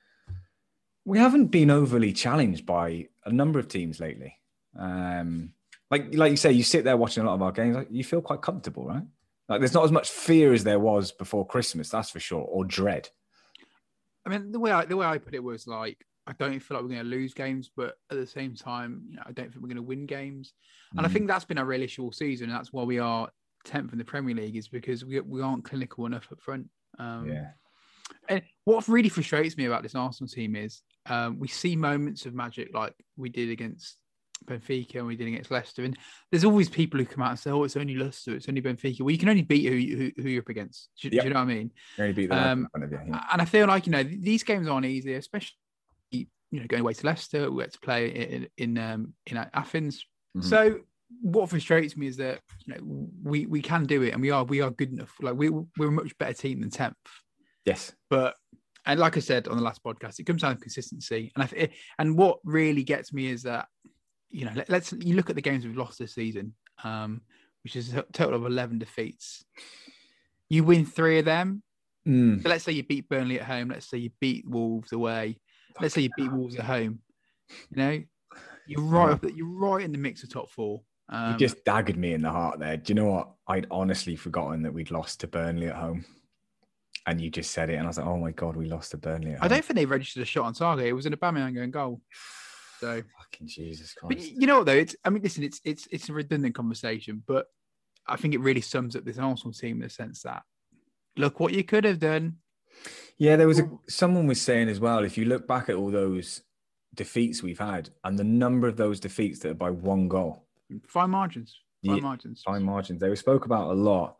we 1.05 1.19
haven't 1.19 1.47
been 1.47 1.69
overly 1.69 2.11
challenged 2.11 2.65
by 2.65 3.07
a 3.23 3.31
number 3.31 3.59
of 3.59 3.67
teams 3.67 3.99
lately. 3.99 4.35
Um, 4.77 5.53
like 5.91 6.13
like 6.13 6.31
you 6.31 6.37
say, 6.37 6.51
you 6.51 6.63
sit 6.63 6.83
there 6.83 6.97
watching 6.97 7.23
a 7.23 7.27
lot 7.27 7.35
of 7.35 7.41
our 7.43 7.51
games, 7.51 7.75
like 7.75 7.87
you 7.91 8.03
feel 8.03 8.21
quite 8.21 8.41
comfortable, 8.41 8.85
right? 8.85 9.03
Like 9.47 9.59
there's 9.61 9.73
not 9.73 9.85
as 9.85 9.91
much 9.91 10.09
fear 10.09 10.53
as 10.53 10.63
there 10.63 10.79
was 10.79 11.11
before 11.11 11.45
Christmas, 11.45 11.89
that's 11.89 12.11
for 12.11 12.19
sure, 12.19 12.41
or 12.41 12.65
dread. 12.65 13.09
I 14.25 14.29
mean, 14.29 14.51
the 14.51 14.59
way 14.59 14.71
I, 14.71 14.85
the 14.85 14.97
way 14.97 15.05
I 15.05 15.17
put 15.17 15.33
it 15.33 15.43
was 15.43 15.65
like 15.67 16.05
I 16.29 16.33
don't 16.37 16.59
feel 16.59 16.77
like 16.77 16.83
we're 16.83 16.93
going 16.93 17.03
to 17.03 17.09
lose 17.09 17.33
games, 17.33 17.71
but 17.75 17.97
at 18.11 18.17
the 18.17 18.27
same 18.27 18.53
time, 18.53 19.01
you 19.09 19.15
know, 19.15 19.23
I 19.25 19.31
don't 19.31 19.51
think 19.51 19.63
we're 19.63 19.69
going 19.69 19.77
to 19.77 19.81
win 19.81 20.05
games. 20.05 20.53
And 20.91 21.01
mm. 21.01 21.09
I 21.09 21.11
think 21.11 21.27
that's 21.27 21.45
been 21.45 21.57
our 21.57 21.65
real 21.65 21.81
issue 21.81 22.03
all 22.03 22.11
season. 22.11 22.49
And 22.49 22.57
that's 22.57 22.71
why 22.71 22.83
we 22.83 22.99
are 22.99 23.29
tenth 23.65 23.91
in 23.91 23.97
the 23.97 24.05
Premier 24.05 24.35
League 24.35 24.55
is 24.55 24.67
because 24.67 25.03
we 25.03 25.19
we 25.21 25.41
aren't 25.41 25.65
clinical 25.65 26.05
enough 26.05 26.27
up 26.31 26.39
front. 26.39 26.69
Um, 26.99 27.29
yeah. 27.29 27.47
And 28.27 28.43
what 28.65 28.87
really 28.87 29.09
frustrates 29.09 29.57
me 29.57 29.65
about 29.65 29.81
this 29.81 29.95
Arsenal 29.95 30.29
team 30.29 30.55
is 30.55 30.81
um, 31.07 31.39
we 31.39 31.47
see 31.47 31.75
moments 31.75 32.25
of 32.27 32.35
magic 32.35 32.69
like 32.73 32.93
we 33.17 33.29
did 33.29 33.49
against 33.49 33.97
Benfica 34.45 34.95
and 34.97 35.07
we 35.07 35.15
did 35.15 35.27
against 35.27 35.51
Leicester. 35.51 35.83
And 35.83 35.97
there's 36.31 36.45
always 36.45 36.69
people 36.69 36.99
who 36.99 37.07
come 37.07 37.23
out 37.23 37.31
and 37.31 37.39
say, 37.39 37.49
"Oh, 37.49 37.63
it's 37.63 37.75
only 37.75 37.95
Leicester, 37.95 38.35
it's 38.35 38.47
only 38.47 38.61
Benfica." 38.61 39.01
Well, 39.01 39.11
you 39.11 39.17
can 39.17 39.29
only 39.29 39.41
beat 39.41 39.67
who 39.67 39.97
who, 39.97 40.11
who 40.21 40.29
you're 40.29 40.43
up 40.43 40.49
against. 40.49 40.89
Do, 41.01 41.09
yep. 41.09 41.23
do, 41.23 41.27
you 41.27 41.33
know 41.33 41.39
what 41.39 41.49
I 41.49 41.53
mean? 41.53 41.71
You 41.97 42.03
only 42.03 42.13
beat 42.13 42.29
them 42.29 42.69
um, 42.75 42.83
you, 42.83 42.99
yeah. 43.07 43.23
And 43.31 43.41
I 43.41 43.45
feel 43.45 43.67
like 43.67 43.87
you 43.87 43.91
know 43.91 44.03
these 44.03 44.43
games 44.43 44.67
aren't 44.67 44.85
easy, 44.85 45.15
especially 45.15 45.57
you 46.51 46.59
know 46.59 46.67
going 46.67 46.81
away 46.81 46.93
to 46.93 47.05
Leicester. 47.05 47.51
We 47.51 47.63
had 47.63 47.73
to 47.73 47.79
play 47.79 48.09
in 48.09 48.47
in 48.57 48.77
um, 48.77 49.13
in 49.27 49.37
Athens. 49.37 50.05
Mm-hmm. 50.37 50.47
So 50.47 50.79
what 51.21 51.49
frustrates 51.49 51.97
me 51.97 52.07
is 52.07 52.17
that 52.17 52.39
you 52.65 52.73
know 52.73 53.07
we 53.23 53.45
we 53.45 53.61
can 53.61 53.85
do 53.85 54.01
it 54.03 54.13
and 54.13 54.21
we 54.21 54.31
are 54.31 54.43
we 54.43 54.61
are 54.61 54.71
good 54.71 54.91
enough. 54.91 55.13
Like 55.21 55.35
we 55.35 55.49
we're 55.49 55.87
a 55.87 55.91
much 55.91 56.17
better 56.17 56.33
team 56.33 56.61
than 56.61 56.69
tenth. 56.69 56.95
Yes, 57.65 57.93
but 58.09 58.35
and 58.85 58.99
like 58.99 59.17
I 59.17 59.19
said 59.19 59.47
on 59.47 59.57
the 59.57 59.63
last 59.63 59.83
podcast, 59.83 60.19
it 60.19 60.25
comes 60.25 60.41
down 60.41 60.55
to 60.55 60.61
consistency. 60.61 61.31
And 61.35 61.43
I 61.43 61.69
and 61.97 62.17
what 62.17 62.39
really 62.43 62.83
gets 62.83 63.13
me 63.13 63.27
is 63.27 63.43
that 63.43 63.67
you 64.31 64.45
know, 64.45 64.51
let, 64.55 64.69
us 64.69 64.93
you 64.93 65.15
look 65.15 65.29
at 65.29 65.35
the 65.35 65.41
games 65.41 65.65
we've 65.65 65.77
lost 65.77 65.99
this 65.99 66.13
season, 66.13 66.53
um, 66.83 67.21
which 67.63 67.75
is 67.75 67.93
a 67.93 68.03
total 68.13 68.35
of 68.35 68.45
eleven 68.45 68.79
defeats. 68.79 69.43
You 70.49 70.63
win 70.63 70.85
three 70.85 71.19
of 71.19 71.25
them. 71.25 71.63
Mm. 72.07 72.41
So 72.41 72.49
let's 72.49 72.63
say 72.63 72.71
you 72.71 72.83
beat 72.83 73.09
Burnley 73.09 73.39
at 73.39 73.45
home. 73.45 73.69
Let's 73.69 73.89
say 73.89 73.97
you 73.97 74.11
beat 74.19 74.47
Wolves 74.47 74.91
away. 74.91 75.37
Let's 75.79 75.93
say 75.93 76.01
you 76.01 76.09
beat 76.15 76.31
Wolves 76.31 76.55
at 76.55 76.65
home. 76.65 76.99
You 77.69 77.77
know, 77.77 78.03
you're 78.67 78.81
right 78.81 79.11
up. 79.11 79.23
You're 79.35 79.47
right 79.47 79.83
in 79.83 79.91
the 79.91 79.97
mix 79.97 80.23
of 80.23 80.31
top 80.31 80.49
four. 80.49 80.81
Um, 81.09 81.33
you 81.33 81.39
just 81.39 81.63
daggered 81.65 81.95
me 81.97 82.13
in 82.13 82.21
the 82.21 82.29
heart 82.29 82.59
there. 82.59 82.77
Do 82.77 82.91
you 82.91 82.95
know 82.95 83.09
what? 83.09 83.31
I'd 83.47 83.67
honestly 83.71 84.15
forgotten 84.15 84.61
that 84.63 84.73
we'd 84.73 84.91
lost 84.91 85.21
to 85.21 85.27
Burnley 85.27 85.67
at 85.67 85.75
home. 85.75 86.05
And 87.07 87.19
you 87.19 87.31
just 87.31 87.51
said 87.51 87.71
it, 87.71 87.75
and 87.75 87.85
I 87.85 87.87
was 87.87 87.97
like, 87.97 88.05
"Oh 88.05 88.17
my 88.17 88.31
god, 88.31 88.55
we 88.55 88.67
lost 88.67 88.91
to 88.91 88.97
Burnley." 88.97 89.35
I 89.41 89.47
don't 89.47 89.65
think 89.65 89.77
they 89.77 89.85
registered 89.85 90.21
a 90.21 90.25
shot 90.25 90.45
on 90.45 90.53
target. 90.53 90.85
It 90.85 90.93
was 90.93 91.07
an 91.07 91.15
Aubameyang 91.15 91.55
going 91.55 91.71
goal. 91.71 92.01
So 92.79 93.01
fucking 93.17 93.47
Jesus 93.47 93.93
Christ. 93.93 94.15
But 94.15 94.19
you 94.21 94.45
know 94.45 94.57
what 94.59 94.67
though? 94.67 94.73
It's 94.73 94.95
I 95.03 95.09
mean, 95.09 95.23
listen, 95.23 95.43
it's 95.43 95.59
it's 95.63 95.87
it's 95.91 96.09
a 96.09 96.13
redundant 96.13 96.53
conversation, 96.53 97.23
but 97.25 97.47
I 98.07 98.15
think 98.15 98.33
it 98.33 98.41
really 98.41 98.61
sums 98.61 98.95
up 98.95 99.05
this 99.05 99.17
Arsenal 99.17 99.53
team 99.53 99.77
in 99.77 99.83
the 99.83 99.89
sense 99.89 100.21
that 100.23 100.43
look 101.17 101.39
what 101.39 101.53
you 101.53 101.63
could 101.63 101.85
have 101.85 101.99
done. 101.99 102.37
Yeah, 103.17 103.35
there 103.35 103.47
was 103.47 103.59
a 103.59 103.69
someone 103.87 104.27
was 104.27 104.41
saying 104.41 104.69
as 104.69 104.79
well. 104.79 105.03
If 105.03 105.17
you 105.17 105.25
look 105.25 105.47
back 105.47 105.69
at 105.69 105.75
all 105.75 105.91
those 105.91 106.41
defeats 106.95 107.43
we've 107.43 107.59
had 107.59 107.89
and 108.03 108.17
the 108.17 108.23
number 108.23 108.67
of 108.67 108.77
those 108.77 108.99
defeats 108.99 109.39
that 109.39 109.51
are 109.51 109.55
by 109.55 109.69
one 109.69 110.07
goal, 110.07 110.45
fine 110.87 111.09
margins, 111.09 111.59
fine 111.85 111.97
yeah, 111.97 112.01
margins, 112.01 112.41
fine 112.43 112.63
margins. 112.63 113.01
They 113.01 113.09
were 113.09 113.15
spoke 113.15 113.45
about 113.45 113.71
a 113.71 113.73
lot, 113.73 114.15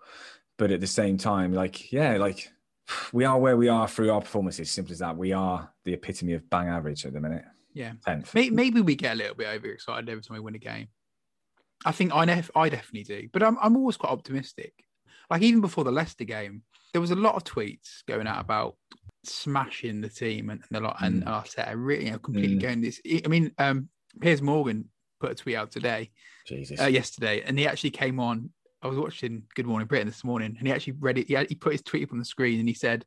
but 0.58 0.72
at 0.72 0.82
the 0.82 0.88
same 0.88 1.18
time, 1.18 1.54
like 1.54 1.92
yeah, 1.92 2.18
like 2.18 2.52
we 3.14 3.26
are 3.26 3.40
where 3.40 3.58
we 3.58 3.70
are 3.70 3.88
through 3.88 4.12
our 4.12 4.22
performances. 4.22 4.70
Simple 4.70 4.92
as 4.92 5.00
that. 5.00 5.18
We 5.18 5.32
are 5.32 5.72
the 5.86 5.94
epitome 5.94 6.34
of 6.34 6.50
bang 6.50 6.68
average 6.68 7.06
at 7.06 7.14
the 7.14 7.22
minute. 7.22 7.46
Yeah. 7.74 7.94
Maybe, 8.34 8.50
maybe 8.50 8.82
we 8.82 8.96
get 8.96 9.14
a 9.14 9.16
little 9.16 9.36
bit 9.36 9.48
overexcited 9.48 10.10
every 10.10 10.22
time 10.22 10.36
we 10.36 10.42
win 10.42 10.56
a 10.56 10.60
game. 10.60 10.88
I 11.86 11.92
think 11.92 12.12
I, 12.14 12.24
I 12.56 12.70
definitely 12.70 13.04
do, 13.04 13.30
but 13.32 13.42
I'm, 13.42 13.58
I'm 13.62 13.78
always 13.78 13.96
quite 13.96 14.12
optimistic. 14.12 14.74
Like 15.30 15.42
even 15.42 15.62
before 15.62 15.84
the 15.84 15.92
Leicester 15.92 16.24
game, 16.24 16.64
there 16.94 17.02
was 17.02 17.12
a 17.12 17.16
lot 17.16 17.36
of 17.36 17.44
tweets 17.44 18.04
going 18.08 18.28
out 18.28 18.42
about 18.42 18.76
smashing 19.24 20.02
the 20.02 20.10
team 20.10 20.50
and, 20.50 20.62
and 20.70 20.78
a 20.78 20.88
lot 20.88 20.98
mm. 20.98 21.08
and 21.08 21.26
Arteta 21.26 21.74
really 21.76 22.06
you 22.06 22.12
know 22.12 22.20
completely 22.20 22.56
mm. 22.56 22.62
going 22.62 22.82
this. 22.82 23.02
I 23.06 23.28
mean, 23.28 23.52
um, 23.58 23.90
Piers 24.20 24.42
Morgan 24.42 24.86
put 25.20 25.32
a 25.32 25.36
tweet 25.36 25.56
out 25.56 25.72
today, 25.72 26.12
Jesus, 26.48 26.80
uh, 26.80 26.86
yesterday, 26.86 27.42
and 27.46 27.58
he 27.58 27.68
actually 27.68 27.92
came 27.92 28.20
on. 28.20 28.50
I 28.82 28.88
was 28.88 28.98
watching 28.98 29.44
Good 29.56 29.66
Morning 29.66 29.88
Britain 29.88 30.08
this 30.08 30.24
morning, 30.24 30.56
and 30.58 30.66
he 30.66 30.74
actually 30.74 30.94
read 31.00 31.18
it. 31.18 31.28
He, 31.28 31.34
had, 31.34 31.50
he 31.50 31.56
put 31.56 31.74
his 31.74 31.82
tweet 31.82 32.04
up 32.04 32.14
on 32.14 32.20
the 32.20 32.26
screen, 32.26 32.60
and 32.60 32.68
he 32.68 32.74
said, 32.74 33.06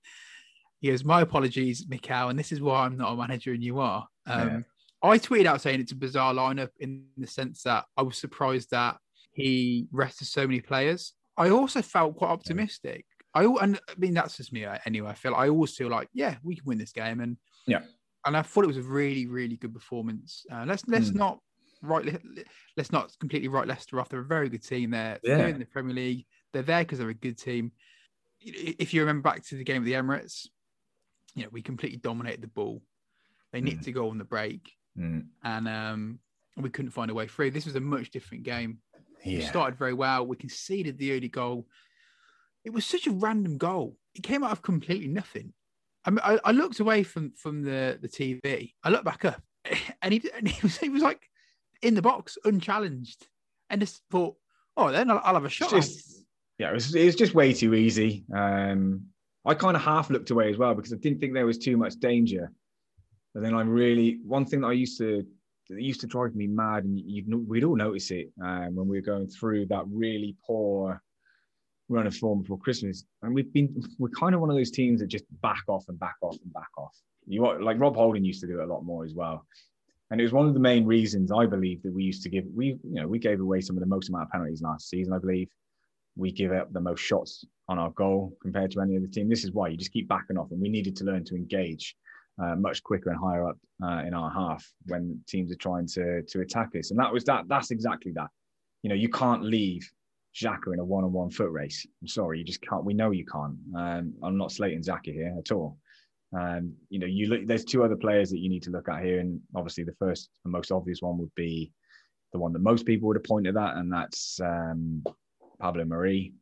"He 0.81 0.91
goes, 0.91 1.05
my 1.05 1.23
apologies, 1.23 1.87
Mikel, 1.89 2.29
and 2.29 2.39
this 2.39 2.53
is 2.53 2.61
why 2.61 2.85
I'm 2.85 2.97
not 2.97 3.13
a 3.13 3.17
manager 3.17 3.53
and 3.53 3.65
you 3.65 3.81
are." 3.81 4.07
Um, 4.27 4.49
yeah. 4.49 4.61
I 5.03 5.19
tweeted 5.19 5.47
out 5.47 5.61
saying 5.61 5.81
it's 5.81 5.93
a 5.93 5.97
bizarre 5.97 6.35
lineup 6.35 6.71
in 6.79 7.07
the 7.17 7.27
sense 7.27 7.63
that 7.63 7.87
I 7.97 8.03
was 8.03 8.17
surprised 8.19 8.71
that 8.71 8.99
he 9.33 9.89
rested 9.91 10.29
so 10.29 10.47
many 10.47 10.61
players. 10.61 11.15
I 11.37 11.51
also 11.51 11.83
felt 11.83 12.16
quite 12.16 12.31
optimistic. 12.31 13.07
I 13.35 13.45
and 13.45 13.81
I 13.88 13.95
mean 13.97 14.14
that's 14.14 14.37
just 14.37 14.53
me 14.53 14.66
anyway. 14.87 15.11
I 15.11 15.14
feel 15.14 15.35
I 15.35 15.49
always 15.49 15.75
feel 15.75 15.88
like 15.88 16.09
yeah 16.12 16.37
we 16.42 16.57
can 16.57 16.64
win 16.66 16.79
this 16.79 16.92
game 16.92 17.21
and 17.21 17.37
yeah 17.66 17.81
and 18.27 18.37
I 18.37 18.42
thought 18.42 18.64
it 18.64 18.68
was 18.68 18.77
a 18.77 18.83
really 18.83 19.27
really 19.27 19.57
good 19.57 19.75
performance. 19.75 20.45
Uh, 20.51 20.64
let's 20.66 20.85
let's 20.87 21.11
mm. 21.11 21.16
not 21.16 21.38
right 21.83 22.21
let's 22.77 22.92
not 22.92 23.12
completely 23.18 23.49
write 23.49 23.66
Leicester 23.66 24.01
off. 24.01 24.09
They're 24.09 24.21
a 24.21 24.25
very 24.25 24.49
good 24.49 24.62
team. 24.62 24.90
They're, 24.90 25.18
yeah. 25.23 25.37
they're 25.37 25.49
in 25.49 25.59
the 25.59 25.64
Premier 25.64 25.95
League. 25.95 26.27
They're 26.53 26.62
there 26.62 26.83
because 26.83 26.99
they're 26.99 27.09
a 27.09 27.14
good 27.14 27.38
team. 27.38 27.73
If 28.40 28.92
you 28.92 29.01
remember 29.01 29.23
back 29.23 29.45
to 29.47 29.57
the 29.57 29.64
game 29.64 29.79
of 29.79 29.85
the 29.85 29.92
Emirates, 29.92 30.47
you 31.35 31.45
know 31.45 31.49
we 31.53 31.62
completely 31.62 31.99
dominated 31.99 32.42
the 32.42 32.49
ball. 32.49 32.83
They 33.53 33.61
nicked 33.61 33.85
mm. 33.85 33.88
a 33.88 33.92
goal 33.92 34.11
on 34.11 34.18
the 34.18 34.25
break, 34.25 34.73
mm. 34.99 35.27
and 35.42 35.68
um, 35.68 36.18
we 36.57 36.71
couldn't 36.71 36.90
find 36.90 37.11
a 37.11 37.14
way 37.14 37.27
through. 37.27 37.51
This 37.51 37.66
was 37.66 37.77
a 37.77 37.81
much 37.81 38.11
different 38.11 38.45
game. 38.45 38.79
Yeah. 39.25 39.39
We 39.39 39.45
started 39.45 39.79
very 39.79 39.95
well. 39.95 40.27
We 40.27 40.37
conceded 40.37 40.99
the 40.99 41.13
early 41.13 41.29
goal. 41.29 41.67
It 42.65 42.73
was 42.73 42.87
such 42.87 43.07
a 43.07 43.13
random 43.13 43.59
goal. 43.59 43.97
It 44.15 44.23
came 44.23 44.45
out 44.45 44.53
of 44.53 44.63
completely 44.63 45.09
nothing. 45.09 45.53
I, 46.05 46.11
mean, 46.11 46.21
I, 46.23 46.39
I 46.45 46.53
looked 46.53 46.81
away 46.81 47.03
from 47.03 47.33
from 47.37 47.63
the, 47.63 47.99
the 48.01 48.09
TV. 48.09 48.73
I 48.83 48.91
looked 48.91 49.05
back 49.05 49.25
up, 49.25 49.43
and 50.03 50.13
he 50.13 50.23
and 50.37 50.49
he 50.49 50.61
was 50.63 50.77
he 50.77 50.89
was 50.89 51.03
like 51.03 51.23
in 51.83 51.95
the 51.95 52.03
box, 52.03 52.37
unchallenged, 52.45 53.27
and 53.71 53.81
just 53.81 54.03
thought, 54.11 54.37
oh, 54.77 54.91
then 54.91 55.11
I'll, 55.11 55.21
I'll 55.25 55.35
have 55.35 55.45
a 55.45 55.49
shot. 55.49 55.71
Just, 55.71 56.25
yeah, 56.59 56.71
it 56.71 56.75
was, 56.75 56.95
it 56.95 57.05
was 57.05 57.17
just 57.17 57.35
way 57.35 57.53
too 57.53 57.75
easy. 57.75 58.25
Um, 58.35 59.03
I 59.45 59.55
kind 59.55 59.77
of 59.77 59.83
half 59.83 60.11
looked 60.11 60.31
away 60.31 60.49
as 60.51 60.59
well 60.59 60.75
because 60.75 60.93
I 60.93 60.97
didn't 60.97 61.19
think 61.19 61.35
there 61.35 61.47
was 61.47 61.59
too 61.59 61.77
much 61.77 61.95
danger. 61.95 62.53
But 63.35 63.43
then 63.43 63.55
I 63.55 63.63
really 63.63 64.19
one 64.25 64.45
thing 64.45 64.61
that 64.61 64.69
I 64.69 64.73
used 64.73 64.99
to 64.99 65.27
that 65.75 65.83
used 65.83 66.01
to 66.03 66.07
drive 66.07 66.35
me 66.35 66.47
mad, 66.47 66.85
and 66.85 66.99
you 66.99 67.45
we'd 67.49 67.65
all 67.65 67.77
notice 67.77 68.11
it 68.11 68.31
um, 68.43 68.75
when 68.75 68.89
we 68.89 68.97
were 68.97 69.03
going 69.03 69.29
through 69.29 69.67
that 69.67 69.85
really 69.89 70.37
poor 70.47 71.03
run 71.89 72.07
of 72.07 72.17
form 72.17 72.43
before 72.43 72.59
Christmas. 72.59 73.05
And 73.23 73.35
we've 73.35 73.53
been 73.53 73.83
we're 73.99 74.09
kind 74.09 74.35
of 74.35 74.41
one 74.41 74.51
of 74.51 74.57
those 74.57 74.71
teams 74.71 75.01
that 75.01 75.09
just 75.09 75.25
back 75.43 75.63
off 75.69 75.85
and 75.89 75.99
back 75.99 76.17
off 76.23 76.37
and 76.43 76.53
back 76.53 76.71
off. 76.79 76.97
You 77.27 77.63
like 77.63 77.79
Rob 77.79 77.97
Holding 77.97 78.25
used 78.25 78.41
to 78.41 78.47
do 78.47 78.61
it 78.61 78.65
a 78.65 78.73
lot 78.73 78.85
more 78.85 79.05
as 79.05 79.15
well. 79.15 79.47
And 80.11 80.21
it 80.21 80.25
was 80.25 80.33
one 80.33 80.47
of 80.47 80.55
the 80.55 80.61
main 80.61 80.85
reasons 80.85 81.33
I 81.33 81.47
believe 81.47 81.83
that 81.83 81.93
we 81.93 82.05
used 82.05 82.23
to 82.25 82.29
give 82.29 82.45
we 82.55 82.67
you 82.67 82.81
know 82.85 83.09
we 83.09 83.19
gave 83.19 83.41
away 83.41 83.61
some 83.61 83.77
of 83.77 83.81
the 83.81 83.89
most 83.89 84.09
amount 84.09 84.25
of 84.25 84.31
penalties 84.31 84.63
last 84.63 84.89
season, 84.89 85.13
I 85.13 85.19
believe. 85.19 85.49
We 86.17 86.31
give 86.31 86.53
up 86.53 86.71
the 86.73 86.81
most 86.81 87.01
shots 87.01 87.45
on 87.69 87.79
our 87.79 87.91
goal 87.91 88.37
compared 88.43 88.71
to 88.73 88.81
any 88.81 88.99
other 88.99 89.07
team. 89.07 89.29
This 89.29 89.45
is 89.45 89.53
why 89.53 89.69
you 89.69 89.79
just 89.79 89.93
keep 89.93 90.09
backing 90.09 90.37
off, 90.37 90.51
and 90.51 90.61
we 90.61 90.69
needed 90.69 90.95
to 90.97 91.05
learn 91.05 91.25
to 91.25 91.35
engage 91.35 91.97
uh, 92.42 92.57
much 92.57 92.83
quicker 92.83 93.11
and 93.11 93.18
higher 93.18 93.49
up 93.49 93.59
uh, 93.83 94.03
in 94.07 94.14
our 94.14 94.31
half 94.31 94.64
when 94.87 95.21
teams 95.27 95.53
are 95.53 95.57
trying 95.57 95.87
to 95.87 96.23
to 96.23 96.40
attack 96.40 96.71
us. 96.79 96.90
And 96.90 97.01
that 97.01 97.12
was 97.12 97.25
that. 97.25 97.45
That's 97.49 97.71
exactly 97.71 98.12
that. 98.12 98.29
You 98.83 98.88
know, 98.88 98.95
you 98.95 99.09
can't 99.09 99.45
leave 99.45 99.88
Xhaka 100.35 100.73
in 100.73 100.81
a 100.81 100.85
one-on-one 100.85 101.31
foot 101.31 101.51
race. 101.51 101.87
I'm 102.01 102.09
sorry, 102.09 102.38
you 102.38 102.45
just 102.45 102.62
can't. 102.62 102.85
We 102.85 102.95
know 102.95 103.11
you 103.11 103.27
can't. 103.27 103.57
Um, 103.77 104.14
I'm 104.23 104.38
not 104.38 104.53
slating 104.53 104.83
Xhaka 104.83 105.12
here 105.12 105.35
at 105.38 105.53
all. 105.53 105.77
Um, 106.38 106.75
you 106.88 106.99
know, 106.99 107.07
you 107.07 107.29
look. 107.29 107.47
There's 107.47 107.64
two 107.64 107.85
other 107.85 107.97
players 107.97 108.31
that 108.31 108.38
you 108.38 108.49
need 108.49 108.62
to 108.64 108.71
look 108.71 108.88
at 108.88 109.05
here, 109.05 109.21
and 109.21 109.40
obviously 109.55 109.85
the 109.85 109.95
first, 109.99 110.31
the 110.45 110.51
most 110.51 110.73
obvious 110.73 111.03
one 111.03 111.18
would 111.18 111.35
be 111.35 111.71
the 112.33 112.38
one 112.38 112.53
that 112.55 112.61
most 112.61 112.87
people 112.87 113.09
would 113.09 113.16
have 113.16 113.25
pointed 113.25 113.57
at, 113.57 113.77
and 113.77 113.92
that's 113.92 114.40
um, 114.40 115.05
Pablo 115.61 115.85
Mari. 115.85 116.33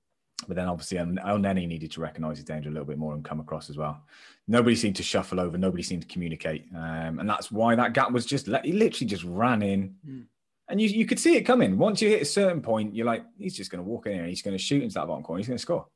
But 0.49 0.57
then 0.57 0.69
obviously 0.69 0.99
Elneny 0.99 1.69
needed 1.69 1.91
to 1.93 2.01
recognise 2.01 2.39
his 2.39 2.45
danger 2.45 2.71
a 2.71 2.73
little 2.73 2.87
bit 2.87 2.99
more 2.99 3.15
and 3.15 3.25
come 3.25 3.41
across 3.41 3.69
as 3.69 3.77
well. 3.77 4.03
Nobody 4.49 4.75
seemed 4.75 4.97
to 4.97 5.03
shuffle 5.03 5.39
over. 5.39 5.59
Nobody 5.59 5.83
seemed 5.83 6.03
to 6.03 6.09
communicate, 6.09 6.65
um, 6.75 7.19
and 7.19 7.29
that's 7.29 7.53
why 7.53 7.75
that 7.75 7.93
gap 7.93 8.11
was 8.11 8.25
just. 8.27 8.47
He 8.65 8.73
literally 8.73 9.07
just 9.07 9.25
ran 9.25 9.63
in. 9.63 9.95
Mm 10.09 10.25
and 10.71 10.81
you, 10.81 10.89
you 10.89 11.05
could 11.05 11.19
see 11.19 11.37
it 11.37 11.43
coming. 11.43 11.77
Once 11.77 12.01
you 12.01 12.09
hit 12.09 12.23
a 12.23 12.27
certain 12.27 12.63
point, 12.63 12.95
you're 12.95 13.05
like, 13.05 13.25
he's 13.37 13.57
just 13.57 13.71
going 13.71 13.83
to 13.83 13.89
walk 13.89 14.07
in 14.07 14.15
here. 14.15 14.27
He's 14.27 14.41
going 14.41 14.57
to 14.57 14.63
shoot 14.63 14.83
into 14.83 14.95
that 14.95 15.09
bottom 15.09 15.25
corner. 15.25 15.39
He's 15.39 15.49
going 15.49 15.59
to 15.59 15.63
score. 15.63 15.87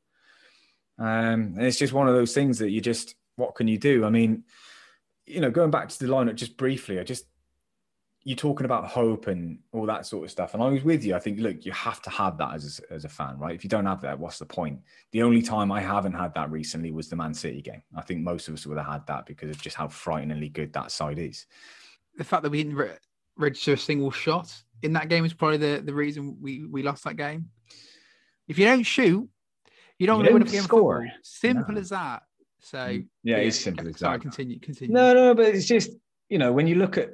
Um, 0.99 1.55
and 1.55 1.63
it's 1.63 1.79
just 1.79 1.93
one 1.93 2.09
of 2.09 2.13
those 2.13 2.33
things 2.33 2.59
that 2.59 2.71
you 2.71 2.81
just, 2.81 3.15
what 3.37 3.55
can 3.55 3.69
you 3.69 3.77
do? 3.77 4.05
I 4.05 4.09
mean, 4.09 4.43
you 5.25 5.39
know, 5.39 5.49
going 5.49 5.71
back 5.71 5.87
to 5.87 5.99
the 5.99 6.11
lineup 6.11 6.35
just 6.35 6.57
briefly, 6.57 6.99
I 6.99 7.03
just, 7.03 7.25
you're 8.25 8.35
talking 8.35 8.65
about 8.65 8.87
hope 8.87 9.27
and 9.27 9.59
all 9.71 9.85
that 9.85 10.03
sort 10.03 10.25
of 10.25 10.31
stuff. 10.31 10.55
And 10.55 10.63
I 10.63 10.67
was 10.67 10.83
with 10.83 11.05
you. 11.05 11.15
I 11.15 11.19
think, 11.19 11.39
look, 11.39 11.63
you 11.63 11.71
have 11.73 12.01
to 12.01 12.09
have 12.09 12.39
that 12.39 12.55
as 12.55 12.81
a, 12.89 12.93
as 12.93 13.05
a 13.05 13.09
fan, 13.09 13.37
right? 13.37 13.53
If 13.53 13.63
you 13.63 13.69
don't 13.69 13.85
have 13.85 14.01
that, 14.01 14.17
what's 14.17 14.39
the 14.39 14.47
point? 14.47 14.79
The 15.11 15.21
only 15.21 15.43
time 15.43 15.71
I 15.71 15.79
haven't 15.79 16.13
had 16.13 16.33
that 16.33 16.49
recently 16.49 16.91
was 16.91 17.07
the 17.07 17.15
Man 17.15 17.35
City 17.35 17.61
game. 17.61 17.83
I 17.95 18.01
think 18.01 18.21
most 18.21 18.47
of 18.47 18.55
us 18.55 18.65
would 18.65 18.79
have 18.79 18.87
had 18.87 19.05
that 19.05 19.27
because 19.27 19.51
of 19.51 19.61
just 19.61 19.75
how 19.75 19.87
frighteningly 19.87 20.49
good 20.49 20.73
that 20.73 20.91
side 20.91 21.19
is. 21.19 21.45
The 22.17 22.23
fact 22.23 22.41
that 22.41 22.49
we 22.49 22.63
didn't 22.63 22.77
re- 22.77 22.97
register 23.37 23.73
a 23.73 23.77
single 23.77 24.09
shot 24.09 24.51
in 24.81 24.91
that 24.93 25.07
game 25.07 25.23
is 25.23 25.33
probably 25.33 25.57
the, 25.57 25.83
the 25.85 25.93
reason 25.93 26.35
we, 26.41 26.65
we 26.65 26.81
lost 26.81 27.03
that 27.03 27.17
game. 27.17 27.49
If 28.47 28.57
you 28.57 28.65
don't 28.65 28.83
shoot, 28.83 29.29
you 29.99 30.07
don't, 30.07 30.25
you 30.25 30.33
win 30.33 30.41
a 30.41 30.45
game 30.45 30.63
score. 30.63 31.07
Simple 31.21 31.75
no. 31.75 31.79
as 31.79 31.89
that. 31.89 32.23
So 32.59 32.87
yeah, 32.87 33.01
yeah 33.21 33.37
it's 33.37 33.59
simple 33.59 33.87
as 33.87 33.99
sorry, 33.99 34.17
that. 34.17 34.23
Continue, 34.23 34.59
continue. 34.59 34.95
No, 34.95 35.13
no, 35.13 35.35
but 35.35 35.45
it's 35.45 35.67
just 35.67 35.91
you 36.29 36.39
know 36.39 36.51
when 36.51 36.65
you 36.65 36.75
look 36.75 36.97
at, 36.97 37.11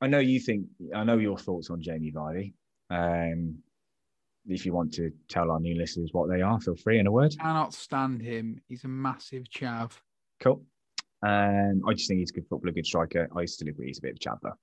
I 0.00 0.06
know 0.06 0.18
you 0.18 0.40
think 0.40 0.66
I 0.94 1.04
know 1.04 1.18
your 1.18 1.38
thoughts 1.38 1.70
on 1.70 1.80
Jamie 1.80 2.12
Vardy. 2.12 2.52
Um, 2.90 3.58
if 4.48 4.64
you 4.64 4.72
want 4.72 4.92
to 4.94 5.10
tell 5.28 5.50
our 5.50 5.58
new 5.58 5.76
listeners 5.76 6.10
what 6.12 6.28
they 6.28 6.42
are, 6.42 6.60
feel 6.60 6.76
free 6.76 6.98
in 6.98 7.06
a 7.06 7.12
word. 7.12 7.34
I 7.40 7.42
cannot 7.42 7.74
stand 7.74 8.22
him. 8.22 8.60
He's 8.68 8.84
a 8.84 8.88
massive 8.88 9.44
chav. 9.44 9.92
Cool. 10.40 10.62
Um, 11.26 11.82
I 11.88 11.94
just 11.94 12.08
think 12.08 12.20
he's 12.20 12.30
a 12.30 12.34
good 12.34 12.46
footballer, 12.48 12.72
good 12.72 12.86
striker. 12.86 13.28
I 13.36 13.46
still 13.46 13.68
agree 13.68 13.86
he's 13.86 13.98
a 13.98 14.02
bit 14.02 14.12
of 14.12 14.16
a 14.16 14.28
chav 14.28 14.38
though 14.42 14.56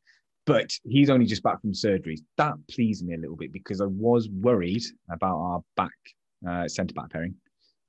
but 0.45 0.71
he's 0.83 1.09
only 1.09 1.25
just 1.25 1.43
back 1.43 1.61
from 1.61 1.73
surgery. 1.73 2.17
That 2.37 2.53
pleased 2.69 3.05
me 3.05 3.15
a 3.15 3.17
little 3.17 3.35
bit 3.35 3.53
because 3.53 3.81
I 3.81 3.85
was 3.85 4.29
worried 4.29 4.83
about 5.09 5.37
our 5.37 5.63
back 5.75 5.91
uh, 6.47 6.67
centre 6.67 6.93
back 6.93 7.11
pairing. 7.11 7.35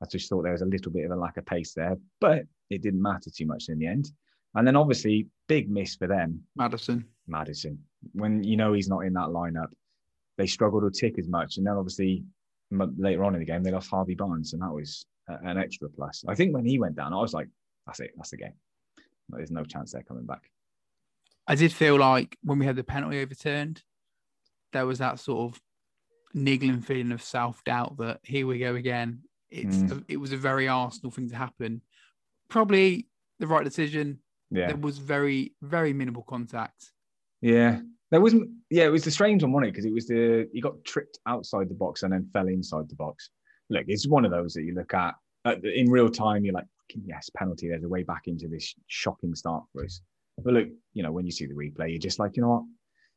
I 0.03 0.07
just 0.07 0.29
thought 0.29 0.43
there 0.43 0.53
was 0.53 0.63
a 0.63 0.67
little 0.67 0.93
bit 0.93 1.05
of 1.05 1.11
a 1.11 1.17
lack 1.17 1.37
of 1.37 1.47
pace 1.47 1.73
there, 1.75 1.97
but 2.21 2.43
it 2.71 2.83
didn't 2.83 3.03
matter 3.03 3.31
too 3.35 3.47
much 3.47 3.69
in 3.69 3.79
the 3.79 3.87
end. 3.87 4.11
And 4.55 4.67
then 4.67 4.77
obviously, 4.77 5.27
big 5.49 5.71
miss 5.71 5.97
for 5.97 6.07
them. 6.07 6.43
Maddison. 6.57 7.07
Maddison. 7.27 7.79
When 8.13 8.43
you 8.45 8.57
know 8.57 8.73
he's 8.73 8.89
not 8.89 9.01
in 9.01 9.13
that 9.15 9.29
lineup, 9.29 9.69
they 10.37 10.47
struggle 10.47 10.81
to 10.81 10.91
tick 10.91 11.19
as 11.19 11.29
much. 11.29 11.57
And 11.57 11.67
then 11.67 11.75
obviously, 11.75 12.25
later 12.71 13.25
on 13.25 13.35
in 13.35 13.41
the 13.41 13.47
game, 13.47 13.63
they 13.63 13.71
lost 13.71 13.91
Harvey 13.91 14.15
Barnes, 14.15 14.53
and 14.53 14.63
that 14.63 14.73
was 14.73 15.07
an 15.29 15.59
extra 15.59 15.89
plus. 15.89 16.25
I 16.29 16.35
think 16.35 16.55
when 16.55 16.65
he 16.65 16.79
went 16.79 16.97
down, 16.97 17.13
I 17.13 17.21
was 17.21 17.33
like, 17.33 17.49
that's 17.87 18.01
it, 18.01 18.13
that's 18.17 18.31
the 18.31 18.37
game. 18.37 18.55
There's 19.29 19.51
no 19.51 19.65
chance 19.65 19.93
they're 19.93 20.03
coming 20.03 20.27
back. 20.27 20.51
I 21.47 21.55
did 21.55 21.73
feel 21.73 21.97
like 21.97 22.37
when 22.43 22.59
we 22.59 22.67
had 22.67 22.77
the 22.77 22.85
penalty 22.85 23.21
overturned, 23.21 23.83
there 24.73 24.87
was 24.87 24.99
that 24.99 25.19
sort 25.19 25.53
of 25.53 25.61
niggling 26.33 26.81
feeling 26.81 27.13
of 27.13 27.23
self 27.23 27.63
doubt 27.65 27.97
that 27.99 28.21
here 28.23 28.47
we 28.47 28.59
go 28.59 28.75
again. 28.75 29.21
It's 29.51 29.77
mm. 29.77 29.93
a, 29.93 30.05
it 30.09 30.17
was 30.17 30.33
a 30.33 30.37
very 30.37 30.69
Arsenal 30.69 31.11
thing 31.11 31.29
to 31.31 31.37
happen. 31.37 31.83
Probably 32.49 33.09
the 33.39 33.47
right 33.47 33.65
decision. 33.65 34.21
Yeah. 34.55 34.69
There 34.69 34.77
was 34.77 34.99
very 34.99 35.55
very 35.61 35.93
minimal 35.93 36.23
contact. 36.23 36.93
Yeah. 37.41 37.81
There 38.11 38.21
wasn't. 38.21 38.49
Yeah, 38.71 38.85
it 38.85 38.93
was 38.93 39.05
the 39.05 39.11
strange 39.11 39.43
one, 39.43 39.53
wasn't 39.53 39.69
it? 39.69 39.73
Because 39.73 39.87
it 39.87 39.93
was 39.93 40.07
the 40.07 40.49
he 40.53 40.61
got 40.61 40.85
tripped 40.85 41.19
outside 41.27 41.69
the 41.69 41.75
box 41.75 42.05
and 42.05 42.13
then 42.13 42.29
fell 42.33 42.47
inside 42.47 42.89
the 42.89 42.95
box. 42.95 43.31
Look, 43.71 43.85
it's 43.89 44.07
one 44.07 44.25
of 44.25 44.31
those 44.31 44.55
that 44.55 44.63
you 44.63 44.75
look 44.75 44.95
at, 44.95 45.15
at 45.45 45.65
in 45.65 45.91
real 45.91 46.09
time. 46.09 46.45
You're 46.45 46.55
like, 46.55 46.67
yes, 47.05 47.29
penalty. 47.37 47.69
There's 47.69 47.83
a 47.83 47.89
way 47.89 48.05
back 48.05 48.23
into 48.27 48.47
this 48.47 48.75
shocking 48.87 49.35
start 49.35 49.65
for 49.73 49.85
us. 49.85 50.01
But 50.39 50.55
look, 50.55 50.69
you 50.93 51.03
know, 51.03 51.11
when 51.11 51.27
you 51.27 51.33
see 51.33 51.47
the 51.47 51.55
replay, 51.55 51.91
you're 51.91 51.99
just 51.99 52.19
like, 52.19 52.37
you 52.37 52.43
know 52.43 52.51
what? 52.51 52.63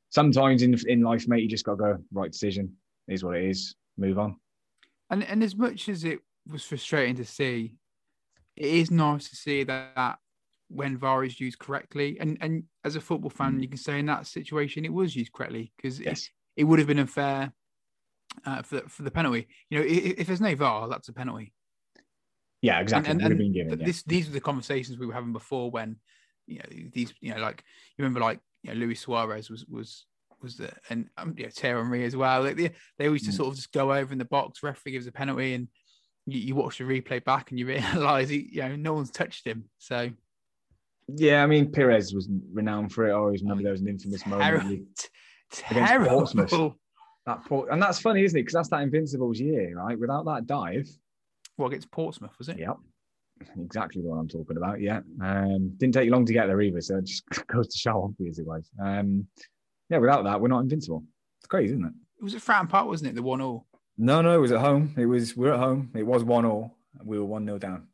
Sometimes 0.10 0.63
in 0.63 0.76
in 0.88 1.02
life, 1.02 1.28
mate, 1.28 1.43
you 1.43 1.50
just 1.50 1.65
got 1.65 1.73
to 1.73 1.78
go 1.78 1.97
right 2.12 2.32
decision. 2.32 2.73
Is 3.08 3.23
what 3.23 3.38
it 3.38 3.45
is. 3.45 3.76
Move 3.97 4.17
on. 4.17 4.38
And 5.10 5.23
and 5.23 5.43
as 5.43 5.56
much 5.56 5.89
as 5.89 6.04
it 6.04 6.19
was 6.52 6.63
frustrating 6.63 7.15
to 7.17 7.26
see, 7.26 7.76
it 8.56 8.65
is 8.65 8.89
nice 8.89 9.30
to 9.30 9.36
see 9.36 9.63
that, 9.63 9.95
that 9.95 10.17
when 10.69 10.97
VAR 10.97 11.23
is 11.23 11.39
used 11.39 11.60
correctly, 11.60 12.17
and 12.19 12.38
and 12.41 12.63
as 12.84 12.95
a 12.95 13.01
football 13.01 13.30
fan, 13.30 13.58
mm. 13.58 13.62
you 13.62 13.67
can 13.67 13.77
say 13.77 13.99
in 13.99 14.06
that 14.08 14.27
situation 14.27 14.86
it 14.86 14.93
was 14.93 15.15
used 15.15 15.32
correctly 15.32 15.71
because 15.77 15.99
yes. 15.99 16.30
it, 16.56 16.62
it 16.62 16.63
would 16.65 16.80
have 16.80 16.88
been 16.88 16.99
unfair 16.99 17.51
uh, 18.45 18.62
for 18.62 18.82
for 18.88 19.03
the 19.03 19.12
penalty. 19.12 19.47
You 19.69 19.80
know, 19.80 19.86
if, 19.86 20.19
if, 20.19 20.27
there's 20.27 20.41
no 20.41 20.56
VAR, 20.56 20.88
that's 20.88 21.10
a 21.10 21.13
penalty. 21.13 21.53
Yeah, 22.62 22.80
exactly. 22.80 23.12
And, 23.12 23.21
and, 23.21 23.39
and 23.39 23.53
given, 23.53 23.80
this, 23.80 24.03
yeah. 24.06 24.12
these 24.12 24.27
were 24.27 24.34
the 24.34 24.41
conversations 24.41 24.97
we 24.97 25.06
were 25.06 25.13
having 25.13 25.34
before 25.34 25.69
when 25.69 25.97
you 26.47 26.60
know 26.60 26.89
these 26.93 27.13
you 27.19 27.34
know 27.34 27.41
like 27.41 27.63
you 27.97 28.03
remember 28.03 28.21
like 28.21 28.39
you 28.63 28.73
know 28.73 28.80
Luis 28.80 29.01
Suarez 29.01 29.49
was 29.49 29.65
was 29.65 30.06
was 30.41 30.58
the 30.58 30.71
and 30.89 31.10
um, 31.17 31.36
yeah 31.38 31.49
Thierry 31.49 31.82
Henry 31.82 32.06
as 32.06 32.15
well. 32.15 32.43
Like 32.43 32.58
they, 32.58 32.71
they 32.97 33.08
always 33.08 33.23
just 33.23 33.36
mm. 33.36 33.38
sort 33.38 33.49
of 33.49 33.56
just 33.56 33.71
go 33.71 33.93
over 33.93 34.12
in 34.12 34.19
the 34.19 34.25
box. 34.25 34.63
Referee 34.63 34.93
gives 34.93 35.08
a 35.08 35.12
penalty, 35.12 35.53
and 35.53 35.67
you, 36.25 36.39
you 36.39 36.56
watch 36.56 36.77
the 36.77 36.84
replay 36.84 37.23
back, 37.23 37.51
and 37.51 37.60
you 37.60 37.67
realise 37.67 38.30
he, 38.30 38.49
you 38.51 38.62
know 38.62 38.75
no 38.75 38.93
one's 38.93 39.12
touched 39.12 39.45
him. 39.45 39.65
So 39.77 40.10
yeah, 41.08 41.43
I 41.43 41.48
mean 41.48 41.72
Pires 41.72 42.13
was 42.13 42.30
renowned 42.52 42.91
for 42.91 43.08
it. 43.08 43.12
I 43.12 43.15
always 43.15 43.41
remember 43.41 43.63
there 43.63 43.72
was 43.72 43.82
an 43.82 43.88
infamous 43.88 44.26
moment 44.26 44.88
Ter- 45.52 45.65
against 45.72 46.10
Portsmouth. 46.10 46.74
That 47.26 47.43
Port- 47.43 47.67
and 47.74 47.82
that's 47.82 48.00
funny, 48.00 48.24
isn't 48.24 48.39
it? 48.39 48.43
Because 48.43 48.54
that's 48.54 48.70
that 48.70 48.84
Invincibles 48.84 49.38
year, 49.38 49.76
right? 49.76 50.00
Without 50.00 50.24
that 50.28 50.48
dive, 50.48 50.88
well, 51.58 51.67
against 51.67 51.91
Portsmouth 51.91 52.32
was 52.38 52.48
it? 52.48 52.58
Yep 52.58 52.78
exactly 53.60 54.02
what 54.02 54.17
I'm 54.17 54.28
talking 54.28 54.58
about. 54.58 54.82
Yeah, 54.82 55.02
um, 55.22 55.74
didn't 55.78 55.93
take 55.93 56.06
you 56.06 56.12
long 56.12 56.26
to 56.26 56.34
get 56.34 56.48
there 56.48 56.62
either, 56.62 56.82
so 56.82 56.98
it 56.98 57.06
just 57.06 57.24
goes 57.48 57.67
to 57.67 57.78
show 57.78 58.04
obvious 58.04 58.39
it 58.39 58.46
was. 58.46 58.70
Um, 58.82 59.28
yeah, 59.89 59.98
without 59.98 60.24
that, 60.26 60.39
we're 60.39 60.48
not 60.48 60.62
invincible. 60.62 61.04
It's 61.39 61.48
crazy, 61.48 61.74
isn't 61.74 61.86
it? 61.86 61.93
It 62.20 62.24
was 62.24 62.36
at 62.36 62.41
Fratton 62.41 62.70
Park, 62.70 62.88
wasn't 62.88 63.12
it? 63.12 63.15
The 63.15 63.24
one 63.24 63.41
all. 63.41 63.65
No, 63.98 64.22
no, 64.22 64.36
it 64.36 64.41
was 64.41 64.52
at 64.52 64.60
home. 64.60 64.93
It 64.98 65.06
was 65.06 65.36
we 65.36 65.48
are 65.48 65.54
at 65.54 65.60
home. 65.60 65.91
It 65.96 66.06
was 66.06 66.24
one 66.24 66.46
all. 66.46 66.78
We 67.04 67.20
were 67.20 67.26
one 67.26 67.46
0 67.46 67.60
down. 67.60 67.88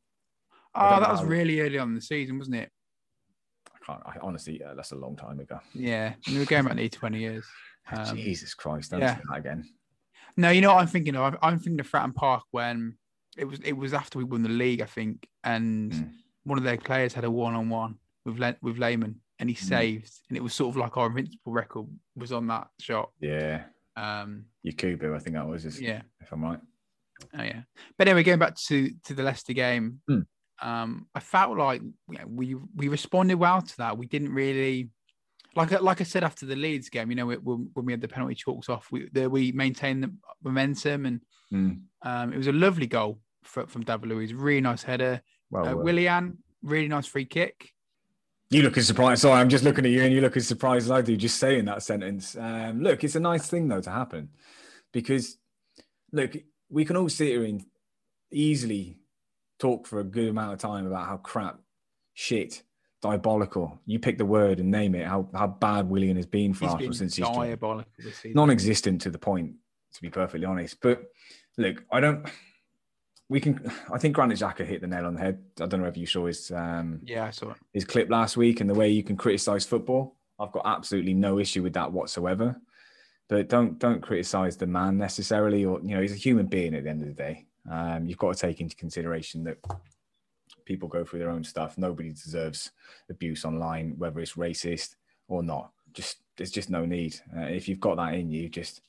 Oh, 0.76 1.00
that 1.00 1.12
was 1.12 1.24
really 1.24 1.60
early 1.60 1.78
on 1.78 1.90
in 1.90 1.96
the 1.96 2.02
season, 2.02 2.38
wasn't 2.40 2.56
it? 2.56 2.72
I 3.84 3.92
can't. 3.92 4.02
I, 4.06 4.16
honestly, 4.22 4.60
yeah, 4.60 4.74
that's 4.76 4.92
a 4.92 4.96
long 4.96 5.16
time 5.16 5.40
ago. 5.40 5.60
Yeah, 5.74 6.14
we 6.28 6.40
were 6.40 6.46
going 6.46 6.66
back 6.66 6.76
nearly 6.76 6.90
twenty 6.90 7.20
years. 7.20 7.46
Um, 7.92 8.16
Jesus 8.16 8.54
Christ! 8.54 8.92
Don't 8.92 9.02
yeah. 9.02 9.20
that 9.30 9.40
again. 9.40 9.66
No, 10.38 10.52
you 10.52 10.62
know 10.62 10.74
what 10.74 10.80
I'm 10.80 10.88
thinking 10.88 11.18
of. 11.18 11.36
I'm 11.42 11.60
thinking 11.60 11.82
of 11.82 11.92
Fratton 11.92 12.16
Park 12.16 12.44
when 12.52 12.96
it 13.38 13.46
was 13.46 13.60
it 13.60 13.74
was 13.74 13.94
after 13.94 14.18
we 14.18 14.24
won 14.24 14.42
the 14.42 14.48
league, 14.48 14.82
I 14.82 14.86
think, 14.86 15.28
and 15.44 15.92
mm. 15.92 16.12
one 16.44 16.58
of 16.58 16.64
their 16.64 16.78
players 16.78 17.14
had 17.14 17.26
a 17.26 17.30
one 17.30 17.56
on 17.56 17.70
one 17.70 17.98
with 18.26 18.40
Le- 18.40 18.56
with 18.62 18.78
Lehmann, 18.78 19.20
and 19.40 19.50
he 19.50 19.56
mm. 19.56 19.60
saved, 19.60 20.12
and 20.30 20.38
it 20.38 20.42
was 20.42 20.54
sort 20.54 20.70
of 20.70 20.78
like 20.78 20.98
our 20.98 21.08
invincible 21.08 21.52
record 21.52 21.88
was 22.16 22.32
on 22.32 22.48
that 22.48 22.68
shot. 22.80 23.10
Yeah. 23.20 23.64
Um, 23.96 24.46
Yakubu, 24.66 25.16
I 25.16 25.20
think 25.20 25.36
that 25.36 25.48
was. 25.48 25.80
Yeah. 25.80 26.02
If 26.22 26.32
I'm 26.32 26.44
right. 26.44 26.60
Oh 27.38 27.44
yeah. 27.44 27.62
But 27.98 28.08
anyway, 28.08 28.24
going 28.24 28.40
back 28.40 28.56
to 28.68 28.92
to 29.06 29.14
the 29.14 29.24
Leicester 29.24 29.54
game, 29.54 30.02
mm. 30.10 30.26
Um, 30.62 31.08
I 31.16 31.20
felt 31.20 31.58
like 31.58 31.82
you 31.82 32.18
know, 32.18 32.26
we 32.28 32.56
we 32.76 32.88
responded 32.88 33.36
well 33.36 33.62
to 33.62 33.78
that. 33.78 33.98
We 33.98 34.08
didn't 34.08 34.34
really. 34.34 34.90
Like, 35.56 35.70
like 35.82 36.02
I 36.02 36.04
said 36.04 36.24
after 36.24 36.48
the 36.48 36.56
Leeds 36.56 36.90
game, 36.90 37.12
you 37.12 37.16
know, 37.16 37.28
when, 37.28 37.70
when 37.74 37.86
we 37.86 37.94
had 37.94 38.02
the 38.02 38.08
penalty 38.08 38.34
chalks 38.34 38.70
off, 38.70 38.88
we 38.92 39.08
the, 39.12 39.30
we 39.30 39.52
maintained 39.52 40.04
the 40.04 40.12
momentum, 40.42 41.06
and 41.06 41.22
mm. 41.54 41.80
um, 42.02 42.34
it 42.34 42.38
was 42.38 42.48
a 42.48 42.52
lovely 42.52 42.88
goal 42.88 43.20
for, 43.44 43.68
from 43.68 43.84
David 43.84 44.10
Luiz. 44.10 44.34
Really 44.34 44.62
nice 44.62 44.82
header. 44.82 45.22
Well, 45.52 45.68
uh, 45.68 45.76
Willian, 45.76 46.40
really 46.64 46.88
nice 46.88 47.06
free 47.06 47.26
kick. 47.26 47.70
You 48.50 48.64
look 48.64 48.80
as 48.80 48.88
surprised. 48.88 49.22
Sorry, 49.22 49.40
I'm 49.40 49.48
just 49.48 49.64
looking 49.64 49.86
at 49.86 49.92
you, 49.92 50.02
and 50.02 50.12
you 50.12 50.22
look 50.22 50.38
as 50.38 50.48
surprised 50.48 50.86
as 50.86 50.92
I 50.92 51.04
do 51.04 51.16
just 51.16 51.38
saying 51.38 51.66
that 51.66 51.84
sentence. 51.84 52.36
Um, 52.36 52.82
look, 52.82 53.04
it's 53.04 53.16
a 53.16 53.20
nice 53.20 53.48
thing 53.48 53.68
though 53.68 53.82
to 53.82 53.92
happen, 53.92 54.30
because 54.92 55.38
look, 56.12 56.36
we 56.68 56.84
can 56.84 56.98
all 56.98 57.10
sit 57.10 57.28
here 57.28 57.44
and 57.44 57.64
easily 58.32 58.98
talk 59.64 59.88
for 59.88 60.02
a 60.02 60.04
good 60.04 60.28
amount 60.28 60.52
of 60.52 60.60
time 60.60 60.86
about 60.86 61.08
how 61.08 61.18
crap, 61.18 61.58
shit, 62.14 62.64
diabolical. 63.02 63.80
You 63.86 63.98
pick 63.98 64.18
the 64.18 64.26
word 64.26 64.60
and 64.60 64.70
name 64.70 64.94
it. 64.94 65.08
How 65.08 65.30
how 65.34 65.48
bad 65.48 65.90
Willian 65.90 66.18
has 66.18 66.26
been 66.26 66.54
for 66.54 66.66
he's 66.66 66.74
Arsenal 66.74 66.94
since 66.94 67.16
he's 67.16 67.28
diabolical. 67.28 67.92
Non-existent 68.26 69.02
to 69.02 69.10
the 69.10 69.18
point, 69.18 69.54
to 69.94 70.02
be 70.02 70.10
perfectly 70.10 70.46
honest. 70.46 70.82
But 70.82 71.04
look, 71.58 71.84
I 71.92 72.02
don't. 72.02 72.28
We 73.30 73.40
can. 73.40 73.72
I 73.92 73.98
think 73.98 74.16
Granit 74.16 74.38
Xhaka 74.38 74.66
hit 74.66 74.82
the 74.82 74.88
nail 74.88 75.06
on 75.06 75.16
the 75.16 75.22
head. 75.22 75.40
I 75.62 75.66
don't 75.66 75.82
know 75.82 75.88
if 75.88 75.98
you 75.98 76.06
saw 76.06 76.26
his. 76.26 76.52
Um, 76.52 77.00
yeah, 77.06 77.26
I 77.26 77.32
saw 77.32 77.52
it. 77.52 77.58
His 77.72 77.86
clip 77.86 78.10
last 78.10 78.36
week 78.36 78.60
and 78.60 78.70
the 78.70 78.74
way 78.74 78.90
you 78.90 79.04
can 79.04 79.16
criticize 79.16 79.66
football. 79.66 80.18
I've 80.38 80.52
got 80.52 80.64
absolutely 80.66 81.14
no 81.14 81.40
issue 81.40 81.64
with 81.64 81.74
that 81.74 81.92
whatsoever. 81.92 82.60
But 83.30 83.48
don't 83.48 83.80
don't 83.80 84.02
criticize 84.02 84.58
the 84.58 84.68
man 84.68 84.98
necessarily, 84.98 85.64
or 85.64 85.80
you 85.82 85.96
know, 85.96 86.02
he's 86.02 86.12
a 86.12 86.18
human 86.28 86.48
being 86.48 86.76
at 86.76 86.84
the 86.84 86.90
end 86.90 87.02
of 87.02 87.08
the 87.08 87.14
day. 87.14 87.48
Um, 87.70 88.06
you've 88.06 88.18
got 88.18 88.36
to 88.36 88.40
take 88.40 88.62
into 88.62 88.76
consideration 88.76 89.44
that 89.46 89.58
people 90.66 90.88
go 90.88 91.04
through 91.04 91.20
their 91.20 91.30
own 91.30 91.44
stuff. 91.44 91.78
Nobody 91.78 92.10
deserves 92.10 92.72
abuse 93.10 93.46
online, 93.46 93.96
whether 93.98 94.20
it's 94.20 94.34
racist 94.34 94.96
or 95.28 95.44
not. 95.44 95.72
Just 95.94 96.18
there's 96.38 96.52
just 96.52 96.70
no 96.70 96.86
need. 96.86 97.16
Uh, 97.36 97.42
if 97.42 97.68
you've 97.68 97.80
got 97.80 97.98
that 97.98 98.16
in 98.16 98.32
you, 98.32 98.50
just 98.50 98.82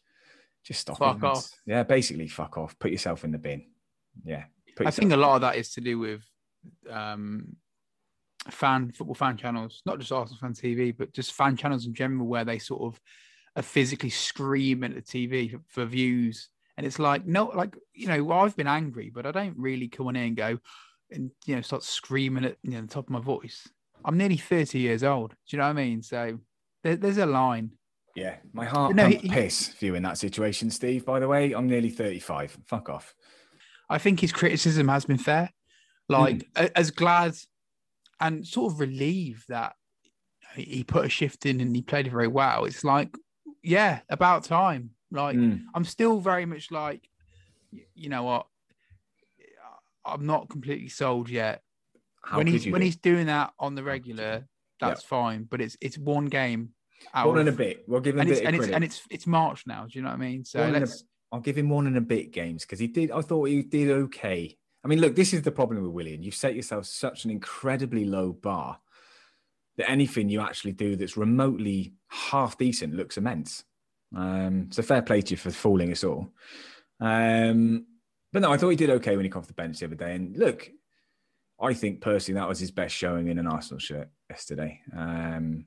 just 0.64 0.80
stop. 0.80 0.98
Fuck 0.98 1.18
it. 1.18 1.24
off. 1.24 1.50
Yeah, 1.66 1.82
basically, 1.82 2.28
fuck 2.28 2.56
off. 2.58 2.78
Put 2.78 2.90
yourself 2.90 3.24
in 3.24 3.32
the 3.32 3.38
bin. 3.38 3.66
Yeah. 4.24 4.44
I 4.84 4.90
think 4.90 5.12
a 5.12 5.16
lot 5.16 5.36
of 5.36 5.40
that 5.42 5.56
is 5.56 5.70
to 5.74 5.80
do 5.80 5.98
with 5.98 6.22
um, 6.90 7.56
fan 8.50 8.90
football 8.90 9.14
fan 9.14 9.36
channels, 9.36 9.82
not 9.86 9.98
just 9.98 10.12
Arsenal 10.12 10.40
fan 10.40 10.52
TV, 10.52 10.96
but 10.96 11.12
just 11.12 11.32
fan 11.32 11.56
channels 11.56 11.86
in 11.86 11.94
general, 11.94 12.26
where 12.26 12.44
they 12.44 12.58
sort 12.58 12.82
of 12.82 13.00
are 13.56 13.62
physically 13.62 14.10
screaming 14.10 14.92
at 14.96 15.06
the 15.06 15.28
TV 15.28 15.50
for, 15.50 15.60
for 15.68 15.84
views. 15.84 16.48
And 16.76 16.86
it's 16.86 16.98
like, 16.98 17.24
no, 17.26 17.46
like, 17.54 17.76
you 17.92 18.08
know, 18.08 18.32
I've 18.32 18.56
been 18.56 18.66
angry, 18.66 19.10
but 19.14 19.26
I 19.26 19.30
don't 19.30 19.56
really 19.56 19.88
come 19.88 20.08
on 20.08 20.16
in 20.16 20.28
and 20.28 20.36
go 20.36 20.58
and, 21.10 21.30
you 21.46 21.54
know, 21.54 21.62
start 21.62 21.82
screaming 21.82 22.44
at 22.44 22.56
you 22.62 22.72
know, 22.72 22.82
the 22.82 22.88
top 22.88 23.06
of 23.06 23.10
my 23.10 23.20
voice. 23.20 23.68
I'm 24.04 24.18
nearly 24.18 24.36
30 24.36 24.78
years 24.78 25.04
old. 25.04 25.30
Do 25.30 25.36
you 25.50 25.58
know 25.58 25.64
what 25.64 25.70
I 25.70 25.84
mean? 25.84 26.02
So 26.02 26.38
there, 26.82 26.96
there's 26.96 27.18
a 27.18 27.26
line. 27.26 27.70
Yeah, 28.14 28.36
my 28.52 28.64
heart 28.64 28.94
no, 28.94 29.08
he, 29.08 29.28
piss 29.28 29.68
for 29.68 29.86
you 29.86 29.94
in 29.96 30.04
that 30.04 30.18
situation, 30.18 30.70
Steve. 30.70 31.04
By 31.04 31.18
the 31.18 31.26
way, 31.26 31.52
I'm 31.52 31.66
nearly 31.66 31.90
35. 31.90 32.58
Fuck 32.66 32.88
off. 32.88 33.14
I 33.90 33.98
think 33.98 34.20
his 34.20 34.32
criticism 34.32 34.88
has 34.88 35.04
been 35.04 35.18
fair. 35.18 35.50
Like, 36.08 36.46
mm. 36.52 36.70
as 36.76 36.90
glad 36.90 37.34
and 38.20 38.46
sort 38.46 38.72
of 38.72 38.80
relieved 38.80 39.44
that 39.48 39.74
he 40.54 40.84
put 40.84 41.04
a 41.04 41.08
shift 41.08 41.46
in 41.46 41.60
and 41.60 41.74
he 41.74 41.82
played 41.82 42.10
very 42.10 42.28
well. 42.28 42.64
It's 42.64 42.84
like, 42.84 43.14
yeah, 43.62 44.00
about 44.08 44.44
time. 44.44 44.90
Like, 45.14 45.36
mm. 45.36 45.62
I'm 45.74 45.84
still 45.84 46.20
very 46.20 46.44
much 46.44 46.70
like, 46.70 47.08
you 47.94 48.08
know 48.08 48.24
what? 48.24 48.46
I'm 50.04 50.26
not 50.26 50.50
completely 50.50 50.88
sold 50.88 51.30
yet. 51.30 51.62
How 52.22 52.38
when 52.38 52.46
he's 52.46 52.66
when 52.66 52.82
he's 52.82 52.96
doing 52.96 53.26
that 53.26 53.52
on 53.58 53.74
the 53.74 53.82
regular, 53.82 54.46
that's 54.80 55.02
yep. 55.02 55.08
fine. 55.08 55.44
But 55.44 55.60
it's 55.60 55.76
it's 55.80 55.96
one 55.96 56.26
game 56.26 56.70
one 57.12 57.38
and 57.38 57.48
a 57.48 57.52
bit. 57.52 57.84
We'll 57.86 58.00
give 58.00 58.14
him 58.14 58.20
and 58.20 58.30
a 58.30 58.32
bit 58.32 58.38
it's, 58.38 58.46
and 58.46 58.56
it's 58.56 58.68
and 58.68 58.84
it's 58.84 59.02
it's 59.10 59.26
March 59.26 59.66
now. 59.66 59.84
Do 59.84 59.98
you 59.98 60.02
know 60.02 60.08
what 60.08 60.14
I 60.14 60.18
mean? 60.18 60.44
So 60.44 60.60
one 60.60 60.72
let's. 60.72 61.02
A, 61.02 61.04
I'll 61.32 61.40
give 61.40 61.58
him 61.58 61.68
one 61.68 61.86
and 61.86 61.96
a 61.96 62.00
bit 62.00 62.32
games 62.32 62.64
because 62.64 62.78
he 62.78 62.86
did. 62.86 63.10
I 63.10 63.20
thought 63.20 63.44
he 63.44 63.62
did 63.62 63.90
okay. 63.90 64.56
I 64.84 64.88
mean, 64.88 65.00
look, 65.00 65.16
this 65.16 65.32
is 65.32 65.42
the 65.42 65.50
problem 65.50 65.82
with 65.82 65.92
Willian. 65.92 66.22
You've 66.22 66.34
set 66.34 66.54
yourself 66.54 66.86
such 66.86 67.24
an 67.24 67.30
incredibly 67.30 68.04
low 68.04 68.32
bar 68.32 68.78
that 69.76 69.90
anything 69.90 70.28
you 70.28 70.40
actually 70.40 70.72
do 70.72 70.94
that's 70.94 71.16
remotely 71.16 71.94
half 72.08 72.58
decent 72.58 72.94
looks 72.94 73.16
immense. 73.16 73.64
Um, 74.16 74.68
so 74.70 74.82
fair 74.82 75.02
play 75.02 75.22
to 75.22 75.30
you 75.32 75.36
for 75.36 75.50
fooling 75.50 75.92
us 75.92 76.04
all. 76.04 76.32
Um, 77.00 77.86
but 78.32 78.42
no, 78.42 78.52
I 78.52 78.56
thought 78.56 78.70
he 78.70 78.76
did 78.76 78.90
okay 78.90 79.16
when 79.16 79.24
he 79.24 79.30
came 79.30 79.38
off 79.38 79.46
the 79.46 79.54
bench 79.54 79.78
the 79.78 79.86
other 79.86 79.94
day. 79.94 80.14
And 80.14 80.36
look, 80.36 80.70
I 81.60 81.74
think 81.74 82.00
personally 82.00 82.40
that 82.40 82.48
was 82.48 82.58
his 82.58 82.70
best 82.70 82.94
showing 82.94 83.28
in 83.28 83.38
an 83.38 83.46
Arsenal 83.46 83.78
shirt 83.78 84.08
yesterday. 84.28 84.80
Um, 84.96 85.66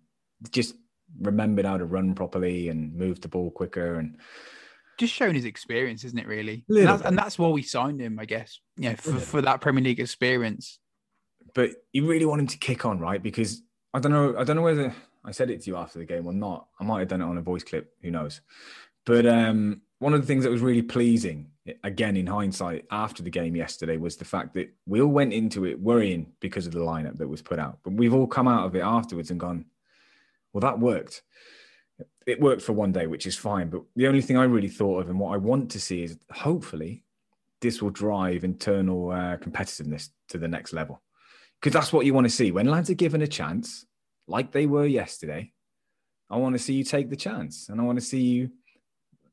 just 0.52 0.76
remembered 1.22 1.66
how 1.66 1.78
to 1.78 1.86
run 1.86 2.14
properly 2.14 2.70
and 2.70 2.94
move 2.94 3.22
the 3.22 3.30
ball 3.30 3.52
quicker 3.52 3.96
and 3.96 4.18
just 4.98 5.14
showing 5.14 5.36
his 5.36 5.46
experience, 5.46 6.04
isn't 6.04 6.18
it? 6.18 6.28
Really, 6.28 6.66
and 6.68 6.88
that's, 6.88 7.04
and 7.04 7.18
that's, 7.18 7.38
why 7.38 7.50
we 7.50 7.62
signed 7.62 8.02
him, 8.02 8.20
I 8.20 8.26
guess. 8.26 8.60
Yeah, 8.78 8.96
for, 8.96 9.14
for 9.14 9.42
that 9.44 9.62
Premier 9.62 9.84
League 9.84 10.00
experience. 10.00 10.80
But 11.54 11.72
you 11.94 12.08
really 12.08 12.26
want 12.26 12.42
him 12.42 12.48
to 12.48 12.58
kick 12.58 12.86
on, 12.86 13.00
right? 13.00 13.22
Because 13.22 13.62
I 13.94 14.00
don't 14.00 14.12
know, 14.12 14.36
I 14.38 14.44
don't 14.44 14.56
know 14.56 14.64
whether 14.64 14.94
I 15.28 15.32
said 15.32 15.50
it 15.50 15.62
to 15.64 15.70
you 15.70 15.76
after 15.76 16.00
the 16.00 16.06
game 16.06 16.26
or 16.26 16.34
not. 16.34 16.68
I 16.80 16.86
might 16.86 17.00
have 17.00 17.10
done 17.10 17.22
it 17.22 17.26
on 17.26 17.38
a 17.38 17.42
voice 17.42 17.64
clip. 17.64 17.94
Who 18.02 18.12
knows? 18.12 18.40
But 19.06 19.26
um, 19.26 19.82
one 20.00 20.14
of 20.14 20.22
the 20.22 20.28
things 20.28 20.46
that 20.46 20.50
was 20.50 20.62
really 20.62 20.82
pleasing, 20.82 21.52
again 21.84 22.16
in 22.16 22.28
hindsight, 22.28 22.86
after 22.92 23.24
the 23.24 23.30
game 23.30 23.56
yesterday, 23.56 23.98
was 23.98 24.16
the 24.16 24.26
fact 24.26 24.54
that 24.54 24.74
we 24.86 25.02
all 25.02 25.12
went 25.12 25.34
into 25.34 25.66
it 25.66 25.80
worrying 25.80 26.32
because 26.40 26.66
of 26.66 26.74
the 26.74 26.80
lineup 26.80 27.18
that 27.18 27.28
was 27.28 27.42
put 27.42 27.60
out. 27.60 27.80
But 27.84 27.94
we've 27.94 28.14
all 28.14 28.26
come 28.26 28.48
out 28.48 28.66
of 28.66 28.76
it 28.76 28.82
afterwards 28.82 29.30
and 29.30 29.40
gone, 29.40 29.66
well, 30.54 30.62
that 30.62 30.80
worked. 30.80 31.24
It 32.26 32.40
worked 32.40 32.62
for 32.62 32.74
one 32.74 32.94
day, 32.94 33.08
which 33.08 33.28
is 33.28 33.38
fine. 33.38 33.70
But 33.70 33.82
the 33.98 34.08
only 34.08 34.22
thing 34.22 34.38
I 34.38 34.46
really 34.46 34.70
thought 34.70 35.02
of 35.02 35.10
and 35.10 35.20
what 35.20 35.34
I 35.34 35.38
want 35.38 35.72
to 35.72 35.80
see 35.80 36.04
is 36.04 36.18
hopefully 36.32 37.04
this 37.60 37.82
will 37.82 37.90
drive 37.90 38.44
internal 38.46 39.12
uh, 39.12 39.38
competitiveness 39.38 40.10
to 40.30 40.38
the 40.38 40.48
next 40.48 40.72
level. 40.72 41.02
Because 41.60 41.74
that's 41.74 41.92
what 41.92 42.06
you 42.06 42.14
want 42.14 42.26
to 42.26 42.34
see. 42.34 42.52
When 42.52 42.68
lads 42.68 42.90
are 42.90 42.94
given 42.96 43.24
a 43.24 43.28
chance, 43.28 43.86
like 44.28 44.52
they 44.52 44.66
were 44.66 44.86
yesterday, 44.86 45.54
I 46.30 46.38
want 46.38 46.56
to 46.56 46.60
see 46.60 46.74
you 46.74 46.84
take 46.84 47.10
the 47.10 47.16
chance. 47.16 47.70
And 47.70 47.80
I 47.80 47.84
want 47.84 47.98
to 48.00 48.06
see 48.06 48.22
you, 48.22 48.52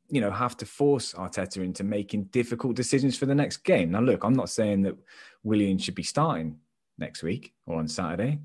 you 0.09 0.21
know, 0.21 0.31
have 0.31 0.57
to 0.59 0.67
force 0.67 1.13
Arteta 1.15 1.59
into 1.59 1.83
making 1.83 2.25
difficult 2.25 2.77
decisions 2.77 3.17
for 3.17 3.27
the 3.27 3.35
next 3.35 3.59
game. 3.59 3.91
Now, 3.91 4.01
look, 4.01 4.25
I'm 4.25 4.35
not 4.35 4.51
saying 4.51 4.83
that 4.83 4.97
Willian 5.43 5.79
should 5.79 5.95
be 5.95 6.03
starting 6.03 6.59
next 6.99 7.23
week 7.23 7.53
or 7.67 7.79
on 7.79 7.89
Saturday. 7.89 8.39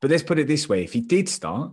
But 0.00 0.10
let's 0.10 0.22
put 0.22 0.38
it 0.38 0.46
this 0.46 0.68
way: 0.68 0.84
if 0.84 0.92
he 0.92 1.00
did 1.00 1.28
start, 1.28 1.72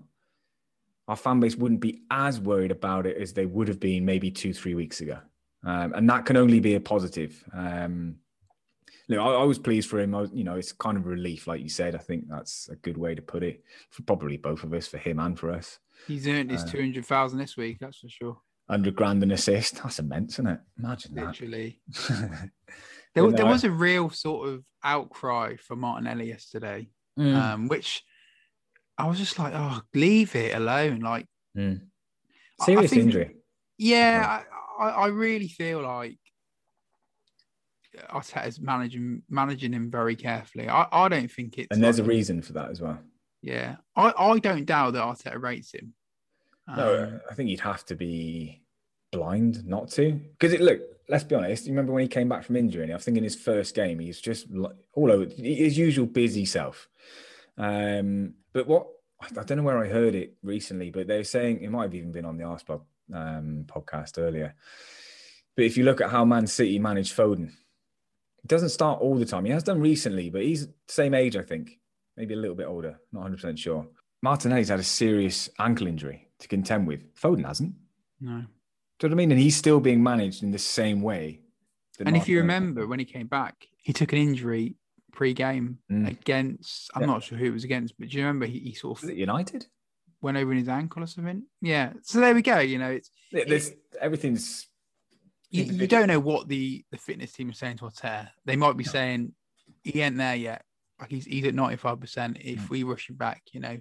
our 1.08 1.16
fan 1.16 1.40
base 1.40 1.56
wouldn't 1.56 1.82
be 1.82 2.02
as 2.10 2.40
worried 2.40 2.72
about 2.72 3.06
it 3.06 3.18
as 3.18 3.34
they 3.34 3.46
would 3.46 3.68
have 3.68 3.80
been 3.80 4.04
maybe 4.06 4.32
two, 4.32 4.52
three 4.54 4.74
weeks 4.74 5.02
ago, 5.02 5.20
um, 5.64 5.94
and 5.94 6.10
that 6.10 6.26
can 6.26 6.36
only 6.36 6.60
be 6.60 6.74
a 6.74 6.80
positive. 6.80 7.44
Um, 7.54 8.16
you 9.08 9.16
know, 9.16 9.24
I, 9.24 9.42
I, 9.42 9.44
was 9.44 9.60
pleased 9.60 9.90
for 9.90 10.00
him. 10.00 10.16
I 10.16 10.22
was, 10.22 10.32
you 10.34 10.44
know, 10.44 10.56
it's 10.56 10.72
kind 10.72 10.98
of 10.98 11.06
a 11.06 11.10
relief, 11.10 11.48
like 11.48 11.62
you 11.62 11.70
said. 11.70 11.96
I 11.96 12.00
think 12.00 12.26
that's 12.28 12.70
a 12.70 12.76
good 12.76 12.98
way 12.98 13.16
to 13.16 13.22
put 13.22 13.44
it 13.44 13.64
for 13.90 14.04
probably 14.04 14.38
both 14.38 14.64
of 14.64 14.74
us, 14.74 14.88
for 14.88 14.98
him 14.98 15.20
and 15.20 15.38
for 15.38 15.52
us. 15.52 15.80
He's 16.08 16.28
earned 16.28 16.52
his 16.52 16.64
uh, 16.64 16.68
two 16.68 16.80
hundred 16.80 17.06
thousand 17.06 17.40
this 17.40 17.56
week, 17.56 17.78
that's 17.80 18.00
for 18.00 18.10
sure. 18.10 18.38
Hundred 18.70 18.96
grand 18.96 19.22
an 19.22 19.32
assist. 19.32 19.76
That's 19.84 20.00
immense, 20.00 20.34
isn't 20.36 20.48
it? 20.48 20.60
Imagine 20.80 21.14
Literally. 21.14 21.80
that. 22.10 22.50
there, 23.14 23.32
there 23.32 23.46
was 23.46 23.64
a 23.64 23.70
real 23.70 24.10
sort 24.10 24.50
of 24.50 24.64
outcry 24.84 25.56
for 25.58 25.76
Martinelli 25.76 26.30
yesterday, 26.30 26.90
mm. 27.20 27.36
um, 27.36 27.68
which 27.68 28.04
I 28.98 29.08
was 29.08 29.20
just 29.20 29.38
like, 29.38 29.54
oh, 29.56 29.82
leave 29.94 30.36
it 30.36 30.56
alone. 30.56 31.02
Like, 31.02 31.28
mm. 31.56 31.80
serious 32.62 32.90
think, 32.90 33.04
injury. 33.04 33.36
Yeah, 33.78 34.42
I, 34.80 34.84
I, 34.84 35.08
really 35.08 35.48
feel 35.48 35.84
like 35.84 36.18
Arteta's 38.10 38.60
managing 38.60 39.24
managing 39.30 39.74
him 39.74 39.90
very 39.90 40.16
carefully. 40.16 40.70
I, 40.70 40.88
I 40.92 41.08
don't 41.10 41.32
think 41.32 41.58
it's 41.58 41.68
and 41.72 41.84
there's 41.84 42.00
like, 42.00 42.08
a 42.08 42.10
reason 42.10 42.42
for 42.42 42.54
that 42.54 42.70
as 42.70 42.82
well. 42.82 43.00
Yeah, 43.42 43.76
I, 43.96 44.14
I 44.18 44.40
don't 44.40 44.66
doubt 44.66 44.94
that 44.94 45.04
Arteta 45.04 45.42
rates 45.42 45.74
him. 45.74 45.94
No, 46.76 47.04
um, 47.04 47.22
I 47.30 47.36
think 47.36 47.50
you'd 47.50 47.60
have 47.60 47.86
to 47.86 47.96
be 47.96 48.64
blind 49.12 49.66
not 49.66 49.90
to. 49.92 50.14
Because 50.14 50.54
it 50.54 50.62
look, 50.62 50.82
let's 51.08 51.24
be 51.24 51.36
honest. 51.36 51.66
You 51.66 51.72
remember 51.72 51.94
when 51.94 52.04
he 52.04 52.08
came 52.08 52.30
back 52.30 52.44
from 52.44 52.56
injury? 52.56 52.84
And 52.84 52.94
I 52.94 52.98
think 52.98 53.18
in 53.18 53.24
his 53.24 53.36
first 53.36 53.76
game, 53.76 54.00
he's 54.00 54.20
just 54.20 54.48
all 54.94 55.12
over 55.12 55.26
his 55.26 55.78
usual 55.78 56.08
busy 56.08 56.46
self. 56.46 56.90
Um, 57.58 58.34
but 58.54 58.68
what 58.68 58.88
I 59.22 59.44
don't 59.44 59.58
know 59.58 59.64
where 59.64 59.84
I 59.84 59.88
heard 59.88 60.16
it 60.16 60.36
recently, 60.44 60.92
but 60.92 61.08
they 61.08 61.18
were 61.18 61.24
saying 61.24 61.62
it 61.62 61.72
might 61.72 61.84
have 61.84 61.96
even 61.96 62.12
been 62.12 62.26
on 62.26 62.38
the 62.38 62.44
Arsblog 62.44 62.82
um, 63.14 63.66
podcast 63.68 64.18
earlier. 64.18 64.56
But 65.56 65.66
if 65.66 65.78
you 65.78 65.84
look 65.84 66.02
at 66.02 66.10
how 66.10 66.26
Man 66.26 66.48
City 66.48 66.80
managed 66.80 67.16
Foden, 67.16 67.52
doesn't 68.48 68.70
start 68.70 69.02
all 69.02 69.16
the 69.16 69.26
time. 69.26 69.46
He 69.46 69.52
has 69.52 69.64
done 69.64 69.80
recently, 69.80 70.30
but 70.30 70.42
he's 70.42 70.68
same 70.88 71.14
age, 71.14 71.36
I 71.36 71.42
think, 71.42 71.80
maybe 72.18 72.34
a 72.34 72.38
little 72.38 72.56
bit 72.56 72.68
older, 72.68 73.00
not 73.12 73.30
100% 73.30 73.58
sure. 73.58 73.88
Martinelli's 74.22 74.70
had 74.70 74.80
a 74.80 74.84
serious 74.84 75.50
ankle 75.60 75.88
injury 75.88 76.28
to 76.40 76.48
contend 76.48 76.88
with. 76.88 77.14
Foden 77.16 77.46
hasn't. 77.46 77.74
No. 78.20 78.32
Do 78.98 79.08
you 79.08 79.10
know 79.10 79.10
what 79.10 79.12
I 79.12 79.16
mean? 79.16 79.32
And 79.32 79.40
he's 79.40 79.58
still 79.58 79.80
being 79.80 80.02
managed 80.02 80.44
in 80.44 80.52
the 80.52 80.58
same 80.58 81.02
way. 81.02 81.42
And 82.00 82.18
if 82.18 82.28
you 82.28 82.40
remember, 82.40 82.88
when 82.88 83.00
he 83.00 83.06
came 83.06 83.28
back, 83.28 83.68
he 83.78 83.94
took 83.94 84.12
an 84.14 84.20
injury 84.20 84.76
pre-game 85.12 85.80
mm. 85.92 86.10
against. 86.10 86.92
I'm 86.94 87.02
yeah. 87.02 87.08
not 87.08 87.24
sure 87.24 87.38
who 87.38 87.46
it 87.46 87.54
was 87.54 87.64
against, 87.64 87.96
but 87.98 88.10
do 88.10 88.18
you 88.18 88.24
remember 88.24 88.46
he, 88.46 88.60
he 88.60 88.74
sort 88.74 89.02
of 89.04 89.10
United 89.10 89.66
went 90.22 90.38
over 90.38 90.52
in 90.52 90.58
his 90.58 90.68
ankle 90.68 91.04
or 91.04 91.08
something? 91.08 91.44
Yeah. 91.62 91.94
So 92.04 92.20
there 92.20 92.34
we 92.34 92.42
go. 92.42 92.60
You 92.60 92.80
know, 92.80 92.92
it's 92.92 93.10
There's, 93.32 93.70
it, 93.70 93.80
everything's. 94.00 94.68
You, 95.56 95.64
you, 95.74 95.88
don't 95.88 96.08
know 96.08 96.20
what 96.20 96.48
the 96.48 96.84
the 96.92 96.98
fitness 96.98 97.32
team 97.32 97.50
is 97.50 97.58
saying 97.58 97.78
to 97.78 97.86
Arteta. 97.86 98.30
They 98.46 98.56
might 98.56 98.78
be 98.78 98.84
no. 98.84 98.92
saying 98.92 99.34
he 99.84 100.02
ain't 100.02 100.18
there 100.18 100.36
yet. 100.36 100.64
Like 101.00 101.10
he's 101.12 101.26
he's 101.26 101.46
at 101.46 101.56
95. 101.56 102.00
percent 102.00 102.38
If 102.40 102.62
mm. 102.62 102.70
we 102.70 102.84
rush 102.84 103.10
him 103.10 103.16
back, 103.16 103.42
you 103.52 103.60
know. 103.60 103.78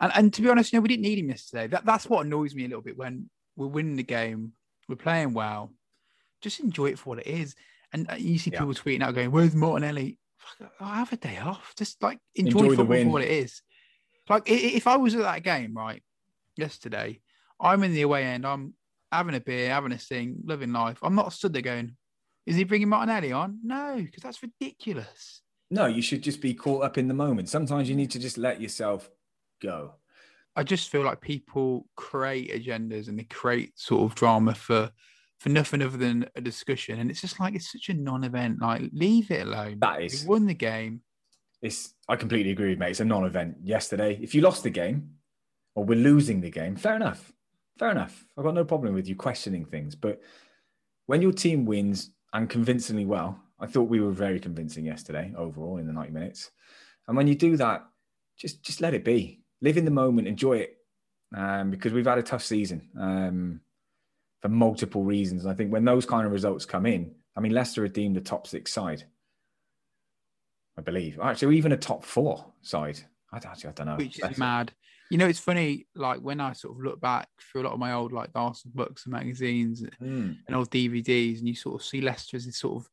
And 0.00 0.12
and 0.14 0.34
to 0.34 0.42
be 0.42 0.48
honest, 0.48 0.72
you 0.72 0.78
know, 0.78 0.82
we 0.82 0.88
didn't 0.88 1.02
need 1.02 1.18
him 1.18 1.28
yesterday. 1.28 1.66
That 1.68 1.84
that's 1.84 2.08
what 2.08 2.26
annoys 2.26 2.54
me 2.54 2.64
a 2.64 2.68
little 2.68 2.82
bit 2.82 2.96
when 2.96 3.28
we're 3.56 3.66
winning 3.66 3.96
the 3.96 4.02
game, 4.02 4.52
we're 4.88 4.96
playing 4.96 5.34
well. 5.34 5.72
Just 6.40 6.60
enjoy 6.60 6.86
it 6.86 6.98
for 6.98 7.10
what 7.10 7.20
it 7.20 7.26
is. 7.26 7.54
And 7.92 8.10
uh, 8.10 8.14
you 8.14 8.38
see 8.38 8.50
yeah. 8.50 8.60
people 8.60 8.74
tweeting 8.74 9.02
out 9.02 9.14
going, 9.14 9.30
"Where's 9.30 9.54
Martinelli?" 9.54 10.18
I 10.80 10.96
have 10.96 11.12
a 11.12 11.16
day 11.16 11.38
off. 11.38 11.74
Just 11.76 12.02
like 12.02 12.18
enjoy, 12.34 12.60
enjoy 12.60 12.76
football 12.76 13.02
for 13.02 13.08
what 13.10 13.22
it 13.22 13.30
is. 13.30 13.62
Like 14.28 14.44
if 14.46 14.86
I 14.86 14.96
was 14.96 15.14
at 15.14 15.22
that 15.22 15.42
game 15.42 15.74
right 15.76 16.02
yesterday, 16.56 17.20
I'm 17.60 17.82
in 17.82 17.92
the 17.92 18.02
away 18.02 18.24
end. 18.24 18.46
I'm 18.46 18.74
having 19.12 19.34
a 19.34 19.40
beer, 19.40 19.70
having 19.70 19.92
a 19.92 19.98
sing, 19.98 20.36
living 20.44 20.72
life. 20.72 20.98
I'm 21.02 21.14
not 21.14 21.32
stood 21.32 21.52
there 21.52 21.62
going, 21.62 21.96
is 22.46 22.56
he 22.56 22.64
bringing 22.64 22.88
Martinelli 22.88 23.32
on? 23.32 23.58
No, 23.62 23.96
because 23.96 24.22
that's 24.22 24.42
ridiculous. 24.42 25.42
No, 25.70 25.86
you 25.86 26.02
should 26.02 26.22
just 26.22 26.40
be 26.40 26.54
caught 26.54 26.84
up 26.84 26.98
in 26.98 27.08
the 27.08 27.14
moment. 27.14 27.48
Sometimes 27.48 27.88
you 27.88 27.94
need 27.94 28.10
to 28.10 28.18
just 28.18 28.36
let 28.38 28.60
yourself 28.60 29.10
go. 29.62 29.94
I 30.54 30.62
just 30.64 30.90
feel 30.90 31.02
like 31.02 31.20
people 31.20 31.86
create 31.96 32.52
agendas 32.52 33.08
and 33.08 33.18
they 33.18 33.24
create 33.24 33.78
sort 33.78 34.02
of 34.02 34.14
drama 34.14 34.54
for 34.54 34.90
for 35.40 35.48
nothing 35.48 35.82
other 35.82 35.96
than 35.96 36.26
a 36.36 36.40
discussion, 36.40 37.00
and 37.00 37.10
it's 37.10 37.20
just 37.20 37.40
like 37.40 37.56
it's 37.56 37.72
such 37.72 37.88
a 37.88 37.94
non-event. 37.94 38.60
Like, 38.60 38.82
leave 38.92 39.28
it 39.32 39.44
alone. 39.44 39.78
That 39.80 40.00
is 40.00 40.22
you 40.22 40.28
won 40.28 40.46
the 40.46 40.54
game. 40.54 41.00
It's 41.60 41.94
I 42.08 42.14
completely 42.14 42.52
agree, 42.52 42.70
with 42.70 42.78
mate. 42.78 42.90
It's 42.90 43.00
a 43.00 43.04
non-event. 43.04 43.56
Yesterday, 43.64 44.18
if 44.22 44.36
you 44.36 44.40
lost 44.40 44.62
the 44.62 44.70
game, 44.70 45.14
or 45.74 45.84
we're 45.84 45.98
losing 45.98 46.42
the 46.42 46.50
game, 46.50 46.76
fair 46.76 46.94
enough. 46.94 47.32
Fair 47.78 47.90
enough. 47.90 48.24
I've 48.36 48.44
got 48.44 48.54
no 48.54 48.64
problem 48.64 48.94
with 48.94 49.08
you 49.08 49.16
questioning 49.16 49.64
things, 49.64 49.94
but 49.94 50.20
when 51.06 51.22
your 51.22 51.32
team 51.32 51.64
wins 51.64 52.10
and 52.32 52.48
convincingly 52.48 53.04
well, 53.04 53.40
I 53.58 53.66
thought 53.66 53.88
we 53.88 54.00
were 54.00 54.12
very 54.12 54.40
convincing 54.40 54.84
yesterday 54.84 55.32
overall 55.36 55.78
in 55.78 55.86
the 55.86 55.92
90 55.92 56.12
minutes. 56.12 56.50
And 57.08 57.16
when 57.16 57.26
you 57.26 57.34
do 57.34 57.56
that, 57.56 57.84
just 58.36 58.62
just 58.62 58.80
let 58.80 58.94
it 58.94 59.04
be 59.04 59.42
live 59.60 59.76
in 59.76 59.84
the 59.84 59.90
moment, 59.90 60.28
enjoy 60.28 60.58
it, 60.58 60.76
um, 61.34 61.70
because 61.70 61.92
we've 61.92 62.06
had 62.06 62.18
a 62.18 62.22
tough 62.22 62.42
season 62.42 62.88
um, 63.00 63.60
for 64.42 64.48
multiple 64.48 65.04
reasons. 65.04 65.46
I 65.46 65.54
think 65.54 65.72
when 65.72 65.84
those 65.84 66.04
kind 66.04 66.26
of 66.26 66.32
results 66.32 66.64
come 66.64 66.84
in, 66.84 67.14
I 67.36 67.40
mean, 67.40 67.52
Leicester 67.52 67.84
are 67.84 67.88
deemed 67.88 68.16
a 68.16 68.20
top 68.20 68.46
six 68.46 68.72
side, 68.72 69.04
I 70.76 70.82
believe. 70.82 71.18
Actually, 71.22 71.56
even 71.56 71.72
a 71.72 71.76
top 71.76 72.04
four 72.04 72.52
side. 72.60 72.98
I, 73.32 73.36
actually, 73.36 73.70
I 73.70 73.72
don't 73.72 73.86
know. 73.86 73.96
Which 73.96 74.16
is 74.16 74.22
Leicester. 74.22 74.40
mad. 74.40 74.72
You 75.12 75.18
know, 75.18 75.28
it's 75.28 75.38
funny. 75.38 75.86
Like 75.94 76.20
when 76.20 76.40
I 76.40 76.54
sort 76.54 76.74
of 76.74 76.82
look 76.82 76.98
back 76.98 77.28
through 77.38 77.60
a 77.60 77.64
lot 77.64 77.74
of 77.74 77.78
my 77.78 77.92
old 77.92 78.12
like 78.12 78.30
Arsenal 78.34 78.72
books 78.74 79.04
and 79.04 79.12
magazines 79.12 79.84
mm. 80.02 80.38
and 80.46 80.56
old 80.56 80.70
DVDs, 80.70 81.38
and 81.38 81.46
you 81.46 81.54
sort 81.54 81.78
of 81.78 81.86
see 81.86 82.00
Leicester 82.00 82.38
as 82.38 82.46
this 82.46 82.56
sort 82.56 82.82
of, 82.82 82.90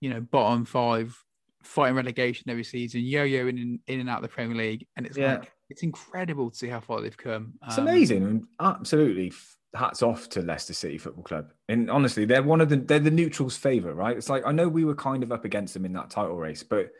you 0.00 0.08
know, 0.08 0.20
bottom 0.20 0.64
five 0.64 1.20
fighting 1.64 1.96
relegation 1.96 2.48
every 2.48 2.62
season, 2.62 3.00
yo-yoing 3.00 3.60
in, 3.60 3.80
in 3.88 3.98
and 3.98 4.08
out 4.08 4.18
of 4.18 4.22
the 4.22 4.28
Premier 4.28 4.56
League, 4.56 4.86
and 4.96 5.04
it's 5.04 5.18
yeah. 5.18 5.32
like 5.32 5.52
it's 5.68 5.82
incredible 5.82 6.48
to 6.48 6.56
see 6.56 6.68
how 6.68 6.78
far 6.78 7.00
they've 7.00 7.16
come. 7.16 7.54
It's 7.66 7.76
um, 7.76 7.88
amazing, 7.88 8.46
absolutely. 8.60 9.32
Hats 9.74 10.00
off 10.00 10.28
to 10.28 10.42
Leicester 10.42 10.74
City 10.74 10.96
Football 10.96 11.24
Club, 11.24 11.52
and 11.68 11.90
honestly, 11.90 12.24
they're 12.24 12.40
one 12.40 12.60
of 12.60 12.68
the 12.68 12.76
they're 12.76 13.00
the 13.00 13.10
neutrals' 13.10 13.56
favourite, 13.56 13.96
right? 13.96 14.16
It's 14.16 14.28
like 14.28 14.46
I 14.46 14.52
know 14.52 14.68
we 14.68 14.84
were 14.84 14.94
kind 14.94 15.24
of 15.24 15.32
up 15.32 15.44
against 15.44 15.74
them 15.74 15.84
in 15.84 15.92
that 15.94 16.08
title 16.08 16.36
race, 16.36 16.62
but 16.62 16.92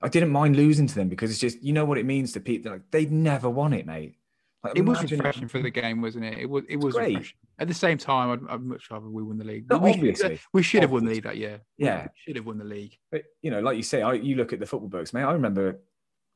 I 0.00 0.08
didn't 0.08 0.30
mind 0.30 0.56
losing 0.56 0.86
to 0.86 0.94
them 0.94 1.08
because 1.08 1.30
it's 1.30 1.40
just 1.40 1.62
you 1.62 1.72
know 1.72 1.84
what 1.84 1.98
it 1.98 2.06
means 2.06 2.32
to 2.32 2.40
people. 2.40 2.72
Like 2.72 2.90
they've 2.90 3.10
never 3.10 3.50
won 3.50 3.72
it, 3.72 3.86
mate. 3.86 4.16
Like, 4.64 4.76
it 4.76 4.84
was 4.84 5.00
refreshing 5.10 5.44
it. 5.44 5.50
for 5.50 5.62
the 5.62 5.70
game, 5.70 6.02
wasn't 6.02 6.24
it? 6.24 6.38
It 6.38 6.50
was. 6.50 6.64
It 6.68 6.76
was 6.76 6.94
great. 6.94 7.16
Refreshing. 7.16 7.36
At 7.60 7.68
the 7.68 7.74
same 7.74 7.98
time, 7.98 8.30
I'd, 8.30 8.54
I'd, 8.54 8.60
much 8.60 8.90
rather 8.90 9.08
we 9.08 9.22
won 9.22 9.38
the 9.38 9.44
league. 9.44 9.68
No, 9.68 9.78
we, 9.78 9.92
obviously, 9.92 10.40
we 10.52 10.62
should 10.62 10.82
have 10.82 10.92
won 10.92 11.04
the 11.04 11.12
league 11.12 11.24
that 11.24 11.36
year. 11.36 11.60
Yeah, 11.76 12.04
we 12.04 12.08
should 12.14 12.36
have 12.36 12.46
won 12.46 12.58
the 12.58 12.64
league. 12.64 12.96
But 13.10 13.24
you 13.42 13.50
know, 13.50 13.60
like 13.60 13.76
you 13.76 13.82
say, 13.82 14.02
I, 14.02 14.14
you 14.14 14.36
look 14.36 14.52
at 14.52 14.60
the 14.60 14.66
football 14.66 14.88
books, 14.88 15.12
mate. 15.12 15.22
I 15.22 15.32
remember 15.32 15.80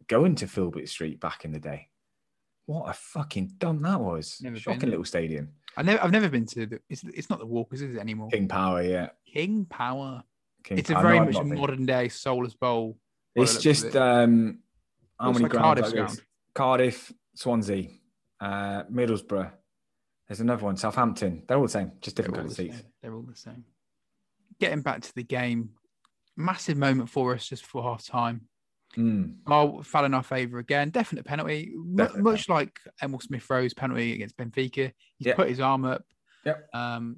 going 0.08 0.34
to 0.36 0.46
Filbert 0.46 0.88
Street 0.88 1.20
back 1.20 1.44
in 1.44 1.52
the 1.52 1.60
day. 1.60 1.88
What 2.66 2.88
a 2.88 2.92
fucking 2.92 3.54
dump 3.58 3.82
that 3.82 4.00
was! 4.00 4.38
Never 4.40 4.56
Shocking 4.56 4.80
been. 4.80 4.90
little 4.90 5.04
stadium. 5.04 5.50
I 5.76 5.82
never, 5.82 6.02
I've 6.02 6.12
never 6.12 6.28
been 6.28 6.46
to 6.46 6.66
the. 6.66 6.80
It's, 6.88 7.02
it's 7.04 7.30
not 7.30 7.40
the 7.40 7.46
Walkers, 7.46 7.82
is 7.82 7.96
it 7.96 7.98
anymore? 7.98 8.28
King 8.30 8.46
Power, 8.46 8.82
yeah. 8.82 9.10
King 9.26 9.64
Power. 9.64 10.22
King 10.62 10.78
it's 10.78 10.90
Power. 10.90 11.00
a 11.00 11.02
very 11.02 11.18
no, 11.18 11.24
much 11.24 11.44
modern 11.44 11.86
day 11.86 12.08
soulless 12.08 12.54
bowl. 12.54 12.98
It's 13.34 13.58
just 13.58 13.86
it. 13.86 13.96
um, 13.96 14.58
how 15.18 15.32
many 15.32 15.44
like 15.44 15.52
Cardiff 15.52 16.20
Cardiff, 16.54 17.12
Swansea, 17.34 17.88
uh, 18.40 18.84
Middlesbrough. 18.84 19.50
There's 20.28 20.40
another 20.40 20.64
one, 20.64 20.76
Southampton. 20.76 21.42
They're 21.46 21.56
all 21.56 21.64
the 21.64 21.68
same, 21.68 21.92
just 22.00 22.16
different 22.16 22.36
kind 22.36 22.48
of 22.48 22.54
seats. 22.54 22.76
Same. 22.76 22.86
They're 23.02 23.14
all 23.14 23.22
the 23.22 23.36
same. 23.36 23.64
Getting 24.60 24.82
back 24.82 25.02
to 25.02 25.14
the 25.14 25.22
game, 25.22 25.70
massive 26.36 26.76
moment 26.76 27.10
for 27.10 27.34
us 27.34 27.48
just 27.48 27.62
before 27.62 27.82
half 27.82 28.04
time. 28.04 28.42
Mm. 28.96 29.36
Well, 29.46 29.82
fell 29.82 30.04
in 30.04 30.14
our 30.14 30.22
favour 30.22 30.58
again. 30.58 30.90
Definite 30.90 31.24
penalty, 31.24 31.72
much 31.74 32.48
like 32.48 32.78
Emil 33.02 33.20
Smith 33.20 33.48
Rowe's 33.48 33.74
penalty 33.74 34.12
against 34.12 34.36
Benfica. 34.36 34.92
He's 35.18 35.26
yep. 35.26 35.36
put 35.36 35.48
his 35.48 35.60
arm 35.60 35.84
up. 35.84 36.02
Yep. 36.44 36.68
Um, 36.74 37.16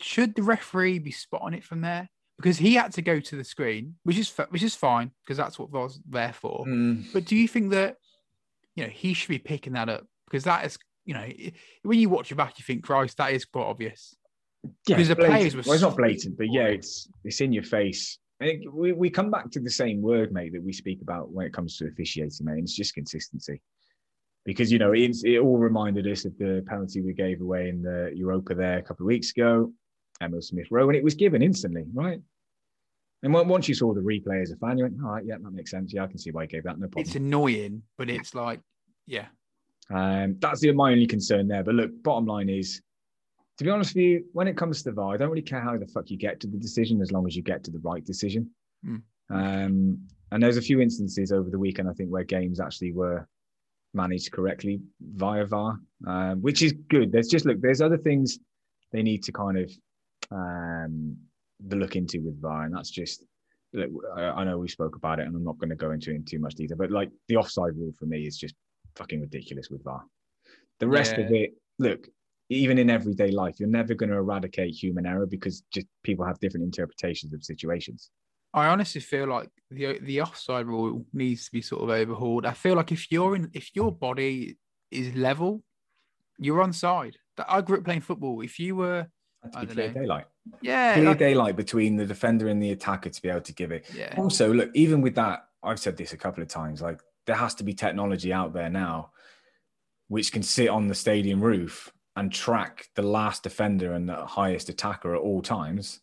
should 0.00 0.34
the 0.34 0.42
referee 0.42 1.00
be 1.00 1.10
spotting 1.10 1.58
it 1.58 1.64
from 1.64 1.80
there? 1.80 2.08
Because 2.40 2.58
he 2.58 2.74
had 2.74 2.92
to 2.92 3.02
go 3.02 3.20
to 3.20 3.36
the 3.36 3.44
screen, 3.44 3.96
which 4.04 4.18
is 4.18 4.30
which 4.48 4.62
is 4.62 4.74
fine 4.74 5.10
because 5.24 5.36
that's 5.36 5.58
what 5.58 5.70
was 5.70 6.00
there 6.08 6.32
for. 6.32 6.64
Mm. 6.66 7.12
But 7.12 7.24
do 7.24 7.36
you 7.36 7.46
think 7.46 7.70
that 7.70 7.96
you 8.74 8.84
know 8.84 8.90
he 8.90 9.14
should 9.14 9.28
be 9.28 9.38
picking 9.38 9.74
that 9.74 9.88
up 9.88 10.06
because 10.26 10.44
that 10.44 10.64
is 10.64 10.78
you 11.04 11.14
know 11.14 11.28
when 11.82 11.98
you 11.98 12.08
watch 12.08 12.32
it 12.32 12.36
back, 12.36 12.58
you 12.58 12.64
think, 12.64 12.84
Christ, 12.84 13.16
that 13.18 13.32
is 13.32 13.44
quite 13.44 13.64
obvious. 13.64 14.14
Yeah, 14.86 14.96
because 14.96 15.08
the 15.08 15.16
players 15.16 15.56
were. 15.56 15.62
Well, 15.64 15.74
it's 15.74 15.82
not 15.82 15.96
blatant, 15.96 16.36
but 16.36 16.52
yeah, 16.52 16.66
it's 16.66 17.08
it's 17.24 17.40
in 17.40 17.52
your 17.52 17.64
face 17.64 18.18
we, 18.72 18.92
we 18.92 19.10
come 19.10 19.30
back 19.30 19.50
to 19.50 19.60
the 19.60 19.70
same 19.70 20.00
word, 20.00 20.32
mate, 20.32 20.52
that 20.52 20.62
we 20.62 20.72
speak 20.72 21.02
about 21.02 21.30
when 21.30 21.46
it 21.46 21.52
comes 21.52 21.76
to 21.76 21.86
officiating, 21.86 22.46
mate. 22.46 22.52
And 22.52 22.62
it's 22.62 22.74
just 22.74 22.94
consistency. 22.94 23.60
Because, 24.46 24.72
you 24.72 24.78
know, 24.78 24.92
it, 24.92 25.16
it 25.24 25.38
all 25.38 25.58
reminded 25.58 26.06
us 26.06 26.24
of 26.24 26.36
the 26.38 26.64
penalty 26.66 27.02
we 27.02 27.12
gave 27.12 27.42
away 27.42 27.68
in 27.68 27.82
the 27.82 28.10
Europa 28.14 28.54
there 28.54 28.78
a 28.78 28.82
couple 28.82 29.04
of 29.04 29.08
weeks 29.08 29.30
ago, 29.30 29.72
Emil 30.20 30.42
Smith 30.42 30.68
Rowe, 30.70 30.88
and 30.88 30.96
it 30.96 31.04
was 31.04 31.14
given 31.14 31.42
instantly, 31.42 31.84
right? 31.92 32.20
And 33.22 33.34
once 33.34 33.68
you 33.68 33.74
saw 33.74 33.92
the 33.92 34.00
replay 34.00 34.40
as 34.40 34.50
a 34.50 34.56
fan, 34.56 34.78
you 34.78 34.84
went, 34.84 34.96
all 35.04 35.10
right, 35.10 35.24
yeah, 35.24 35.36
that 35.42 35.52
makes 35.52 35.70
sense. 35.70 35.92
Yeah, 35.92 36.04
I 36.04 36.06
can 36.06 36.16
see 36.16 36.30
why 36.30 36.44
he 36.44 36.48
gave 36.48 36.64
that. 36.64 36.78
No 36.78 36.86
problem. 36.86 37.04
It's 37.04 37.16
annoying, 37.16 37.82
but 37.98 38.08
it's 38.08 38.34
like, 38.34 38.60
yeah. 39.06 39.26
Um, 39.90 40.36
that's 40.38 40.60
the, 40.60 40.72
my 40.72 40.92
only 40.92 41.06
concern 41.06 41.46
there. 41.46 41.62
But 41.62 41.74
look, 41.74 41.90
bottom 42.02 42.24
line 42.24 42.48
is 42.48 42.80
to 43.60 43.64
be 43.64 43.68
honest 43.68 43.94
with 43.94 44.02
you, 44.02 44.24
when 44.32 44.48
it 44.48 44.56
comes 44.56 44.82
to 44.82 44.90
VAR, 44.90 45.12
I 45.12 45.16
don't 45.18 45.28
really 45.28 45.42
care 45.42 45.60
how 45.60 45.76
the 45.76 45.86
fuck 45.86 46.08
you 46.08 46.16
get 46.16 46.40
to 46.40 46.46
the 46.46 46.56
decision 46.56 47.02
as 47.02 47.12
long 47.12 47.26
as 47.26 47.36
you 47.36 47.42
get 47.42 47.62
to 47.64 47.70
the 47.70 47.78
right 47.80 48.02
decision. 48.02 48.48
Mm. 48.86 49.02
Um, 49.28 49.98
and 50.32 50.42
there's 50.42 50.56
a 50.56 50.62
few 50.62 50.80
instances 50.80 51.30
over 51.30 51.50
the 51.50 51.58
weekend, 51.58 51.86
I 51.86 51.92
think, 51.92 52.08
where 52.08 52.24
games 52.24 52.58
actually 52.58 52.92
were 52.92 53.28
managed 53.92 54.32
correctly 54.32 54.80
via 55.02 55.44
VAR, 55.44 55.78
um, 56.06 56.40
which 56.40 56.62
is 56.62 56.72
good. 56.88 57.12
There's 57.12 57.28
just 57.28 57.44
look, 57.44 57.60
there's 57.60 57.82
other 57.82 57.98
things 57.98 58.38
they 58.92 59.02
need 59.02 59.22
to 59.24 59.32
kind 59.32 59.58
of 59.58 59.70
um, 60.30 61.16
the 61.66 61.76
look 61.76 61.96
into 61.96 62.20
with 62.20 62.40
VAR, 62.40 62.64
and 62.64 62.74
that's 62.74 62.90
just. 62.90 63.24
Look, 63.72 63.88
I 64.16 64.42
know 64.42 64.58
we 64.58 64.66
spoke 64.66 64.96
about 64.96 65.20
it, 65.20 65.28
and 65.28 65.36
I'm 65.36 65.44
not 65.44 65.58
going 65.58 65.70
to 65.70 65.76
go 65.76 65.92
into 65.92 66.10
it 66.10 66.16
in 66.16 66.24
too 66.24 66.40
much 66.40 66.56
detail, 66.56 66.76
but 66.76 66.90
like 66.90 67.08
the 67.28 67.36
offside 67.36 67.76
rule 67.76 67.92
for 67.96 68.06
me 68.06 68.26
is 68.26 68.36
just 68.36 68.56
fucking 68.96 69.20
ridiculous 69.20 69.70
with 69.70 69.84
VAR. 69.84 70.02
The 70.80 70.88
rest 70.88 71.14
yeah. 71.16 71.24
of 71.24 71.32
it, 71.32 71.50
look, 71.78 72.08
even 72.48 72.78
in 72.78 72.90
everyday 72.90 73.30
life, 73.30 73.60
you're 73.60 73.68
never 73.68 73.94
going 73.94 74.10
to 74.10 74.16
eradicate 74.16 74.74
human 74.74 75.06
error 75.06 75.26
because 75.26 75.62
just 75.72 75.86
people 76.02 76.26
have 76.26 76.40
different 76.40 76.64
interpretations 76.64 77.32
of 77.32 77.44
situations. 77.44 78.10
I 78.52 78.66
honestly 78.66 79.00
feel 79.00 79.28
like 79.28 79.48
the 79.70 80.00
the 80.00 80.22
offside 80.22 80.66
rule 80.66 81.06
needs 81.12 81.44
to 81.44 81.52
be 81.52 81.62
sort 81.62 81.82
of 81.82 81.90
overhauled. 81.90 82.44
I 82.44 82.52
feel 82.52 82.74
like 82.74 82.90
if 82.90 83.10
you're 83.12 83.36
in, 83.36 83.50
if 83.54 83.70
your 83.74 83.92
body 83.92 84.58
is 84.90 85.14
level, 85.14 85.62
you're 86.38 86.60
on 86.60 86.72
side. 86.72 87.16
I 87.48 87.60
grew 87.60 87.78
up 87.78 87.84
playing 87.84 88.00
football. 88.00 88.40
If 88.40 88.58
you 88.58 88.74
were, 88.74 89.06
to 89.52 89.60
be 89.60 89.66
clear 89.66 89.88
know, 89.88 90.00
daylight. 90.00 90.26
Yeah, 90.60 90.94
clear 90.94 91.04
like, 91.06 91.18
daylight 91.18 91.56
between 91.56 91.96
the 91.96 92.06
defender 92.06 92.48
and 92.48 92.62
the 92.62 92.70
attacker 92.70 93.10
to 93.10 93.22
be 93.22 93.28
able 93.28 93.40
to 93.42 93.54
give 93.54 93.72
it. 93.72 93.86
Yeah. 93.94 94.14
Also, 94.16 94.52
look, 94.52 94.70
even 94.74 95.00
with 95.00 95.14
that, 95.16 95.46
I've 95.62 95.80
said 95.80 95.96
this 95.96 96.12
a 96.12 96.16
couple 96.16 96.42
of 96.42 96.48
times. 96.48 96.82
Like 96.82 97.00
there 97.26 97.36
has 97.36 97.54
to 97.56 97.64
be 97.64 97.74
technology 97.74 98.32
out 98.32 98.52
there 98.52 98.70
now, 98.70 99.10
which 100.08 100.32
can 100.32 100.42
sit 100.42 100.68
on 100.68 100.88
the 100.88 100.94
stadium 100.94 101.42
roof 101.42 101.92
and 102.16 102.32
track 102.32 102.88
the 102.94 103.02
last 103.02 103.42
defender 103.42 103.92
and 103.92 104.08
the 104.08 104.26
highest 104.26 104.68
attacker 104.68 105.14
at 105.14 105.20
all 105.20 105.40
times, 105.40 106.00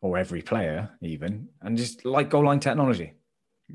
or 0.00 0.16
every 0.16 0.42
player 0.42 0.90
even, 1.00 1.48
and 1.60 1.76
just 1.76 2.04
like 2.04 2.30
goal 2.30 2.44
line 2.44 2.60
technology. 2.60 3.14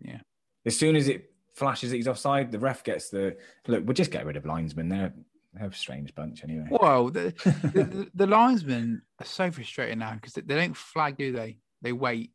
Yeah. 0.01 0.19
As 0.65 0.77
soon 0.77 0.95
as 0.95 1.07
it 1.07 1.31
flashes 1.53 1.89
that 1.89 1.97
he's 1.97 2.07
offside, 2.07 2.51
the 2.51 2.59
ref 2.59 2.83
gets 2.83 3.09
the 3.09 3.35
look. 3.67 3.85
We'll 3.85 3.93
just 3.93 4.11
get 4.11 4.25
rid 4.25 4.37
of 4.37 4.45
linesmen. 4.45 4.89
They're 4.89 5.13
they're 5.57 5.69
a 5.69 5.73
strange 5.73 6.13
bunch 6.15 6.43
anyway. 6.43 6.67
Well, 6.69 7.09
the, 7.11 7.33
the, 7.63 8.07
the 8.13 8.27
linesmen 8.27 9.01
are 9.19 9.25
so 9.25 9.51
frustrating 9.51 9.99
now 9.99 10.13
because 10.13 10.33
they 10.33 10.41
don't 10.41 10.75
flag, 10.75 11.17
do 11.17 11.31
they? 11.31 11.57
They 11.81 11.91
wait. 11.91 12.31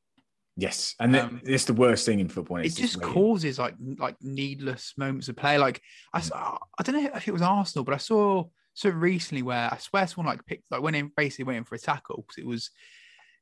Yes, 0.56 0.94
and 1.00 1.16
um, 1.16 1.40
it's 1.44 1.64
the 1.64 1.72
worst 1.72 2.04
thing 2.04 2.20
in 2.20 2.28
football. 2.28 2.58
It 2.58 2.74
just, 2.74 3.00
causes 3.00 3.58
like 3.58 3.74
like 3.98 4.16
needless 4.20 4.92
moments 4.98 5.28
of 5.28 5.36
play. 5.36 5.56
Like 5.56 5.80
I, 6.12 6.20
saw, 6.20 6.58
I 6.78 6.82
don't 6.82 7.02
know 7.02 7.10
if 7.14 7.26
it 7.26 7.32
was 7.32 7.40
Arsenal, 7.40 7.84
but 7.84 7.94
I 7.94 7.98
saw 7.98 8.44
so 8.74 8.90
recently 8.90 9.42
where 9.42 9.72
I 9.72 9.78
swear 9.78 10.06
someone 10.06 10.32
like 10.32 10.44
picked 10.44 10.70
like 10.70 10.82
went 10.82 10.96
in 10.96 11.10
basically 11.16 11.44
went 11.44 11.58
in 11.58 11.64
for 11.64 11.74
a 11.74 11.78
tackle 11.78 12.24
because 12.26 12.38
it 12.38 12.46
was 12.46 12.70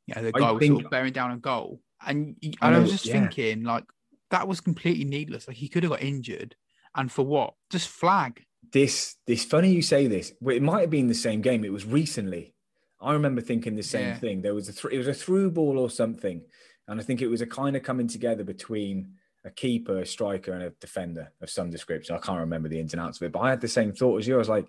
you 0.07 0.15
know 0.15 0.23
the 0.23 0.33
guy 0.33 0.49
I 0.49 0.51
was 0.53 0.61
think, 0.61 0.75
sort 0.75 0.85
of 0.85 0.91
bearing 0.91 1.13
down 1.13 1.33
a 1.33 1.37
goal 1.37 1.81
and 2.05 2.37
and 2.43 2.57
I, 2.61 2.75
I 2.75 2.79
was 2.79 2.91
just 2.91 3.07
yeah. 3.07 3.13
thinking 3.13 3.65
like 3.65 3.85
that 4.31 4.49
was 4.49 4.61
completely 4.61 5.05
needless 5.05 5.47
like 5.47 5.57
he 5.57 5.69
could 5.69 5.83
have 5.83 5.91
got 5.91 6.03
injured 6.03 6.57
and 6.97 7.11
for 7.11 7.25
what 7.25 7.55
just 7.71 7.89
flag 7.89 8.45
this 8.73 9.17
this 9.27 9.45
funny 9.45 9.71
you 9.71 9.83
say 9.83 10.07
this 10.07 10.33
it 10.47 10.63
might 10.63 10.81
have 10.81 10.91
been 10.91 11.09
the 11.09 11.15
same 11.15 11.41
game 11.41 11.65
it 11.65 11.73
was 11.73 11.87
recently 11.87 12.55
I 13.01 13.15
remember 13.15 13.41
thinking 13.41 13.77
the 13.77 13.83
same 13.83 14.09
yeah. 14.09 14.19
thing 14.19 14.43
there 14.43 14.55
was 14.55 14.69
a 14.69 14.73
th- 14.73 14.93
it 14.93 14.99
was 14.99 15.09
a 15.09 15.15
through 15.15 15.51
ball 15.53 15.79
or 15.79 15.91
something 15.91 16.43
and 16.89 17.01
I 17.01 17.05
think 17.05 17.23
it 17.23 17.29
was 17.29 17.41
a 17.41 17.47
kind 17.47 17.77
of 17.77 17.83
coming 17.83 18.09
together 18.09 18.43
between 18.43 19.15
a 19.45 19.51
keeper, 19.51 20.01
a 20.01 20.07
striker, 20.07 20.53
and 20.53 20.63
a 20.63 20.71
defender 20.71 21.33
of 21.41 21.49
some 21.49 21.71
description. 21.71 22.15
I 22.15 22.19
can't 22.19 22.41
remember 22.41 22.69
the 22.69 22.81
ins 22.81 22.93
and 22.93 23.01
outs 23.01 23.21
of 23.21 23.27
it, 23.27 23.33
but 23.33 23.41
I 23.41 23.51
had 23.51 23.61
the 23.61 23.69
same 23.69 23.93
thought 23.93 24.19
as 24.19 24.27
you. 24.27 24.35
I 24.35 24.39
was 24.39 24.49
like, 24.49 24.67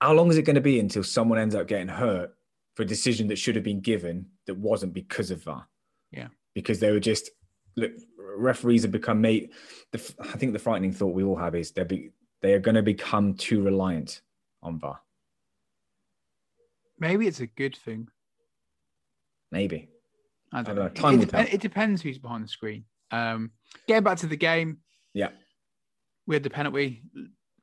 how 0.00 0.12
long 0.12 0.30
is 0.30 0.36
it 0.36 0.42
going 0.42 0.54
to 0.54 0.60
be 0.60 0.78
until 0.78 1.02
someone 1.02 1.38
ends 1.38 1.54
up 1.54 1.66
getting 1.66 1.88
hurt 1.88 2.34
for 2.74 2.82
a 2.82 2.86
decision 2.86 3.28
that 3.28 3.38
should 3.38 3.54
have 3.54 3.64
been 3.64 3.80
given 3.80 4.26
that 4.46 4.58
wasn't 4.58 4.92
because 4.92 5.30
of 5.30 5.42
VAR? 5.42 5.66
Yeah. 6.10 6.28
Because 6.54 6.80
they 6.80 6.92
were 6.92 7.00
just 7.00 7.30
look. 7.76 7.92
Referees 8.36 8.82
have 8.82 8.90
become 8.90 9.20
mate. 9.20 9.52
The, 9.92 10.14
I 10.20 10.36
think 10.36 10.52
the 10.52 10.58
frightening 10.58 10.92
thought 10.92 11.14
we 11.14 11.22
all 11.22 11.36
have 11.36 11.54
is 11.54 11.70
they 11.70 11.84
be 11.84 12.10
they 12.44 12.52
are 12.52 12.58
going 12.60 12.74
to 12.74 12.82
become 12.82 13.32
too 13.32 13.62
reliant 13.62 14.20
on 14.62 14.78
VAR. 14.78 15.00
Maybe 16.98 17.26
it's 17.26 17.40
a 17.40 17.46
good 17.46 17.74
thing. 17.74 18.08
Maybe. 19.50 19.88
I 20.52 20.60
don't, 20.60 20.78
I 20.78 20.82
don't 20.82 20.94
know. 20.94 21.00
Time 21.00 21.20
it, 21.22 21.54
it, 21.54 21.60
depends 21.62 22.02
who's 22.02 22.18
behind 22.18 22.44
the 22.44 22.48
screen. 22.48 22.84
Um, 23.10 23.52
getting 23.88 24.04
back 24.04 24.18
to 24.18 24.26
the 24.26 24.36
game, 24.36 24.80
Yeah. 25.14 25.30
we 26.26 26.34
had 26.36 26.42
the 26.42 26.50
penalty. 26.50 27.02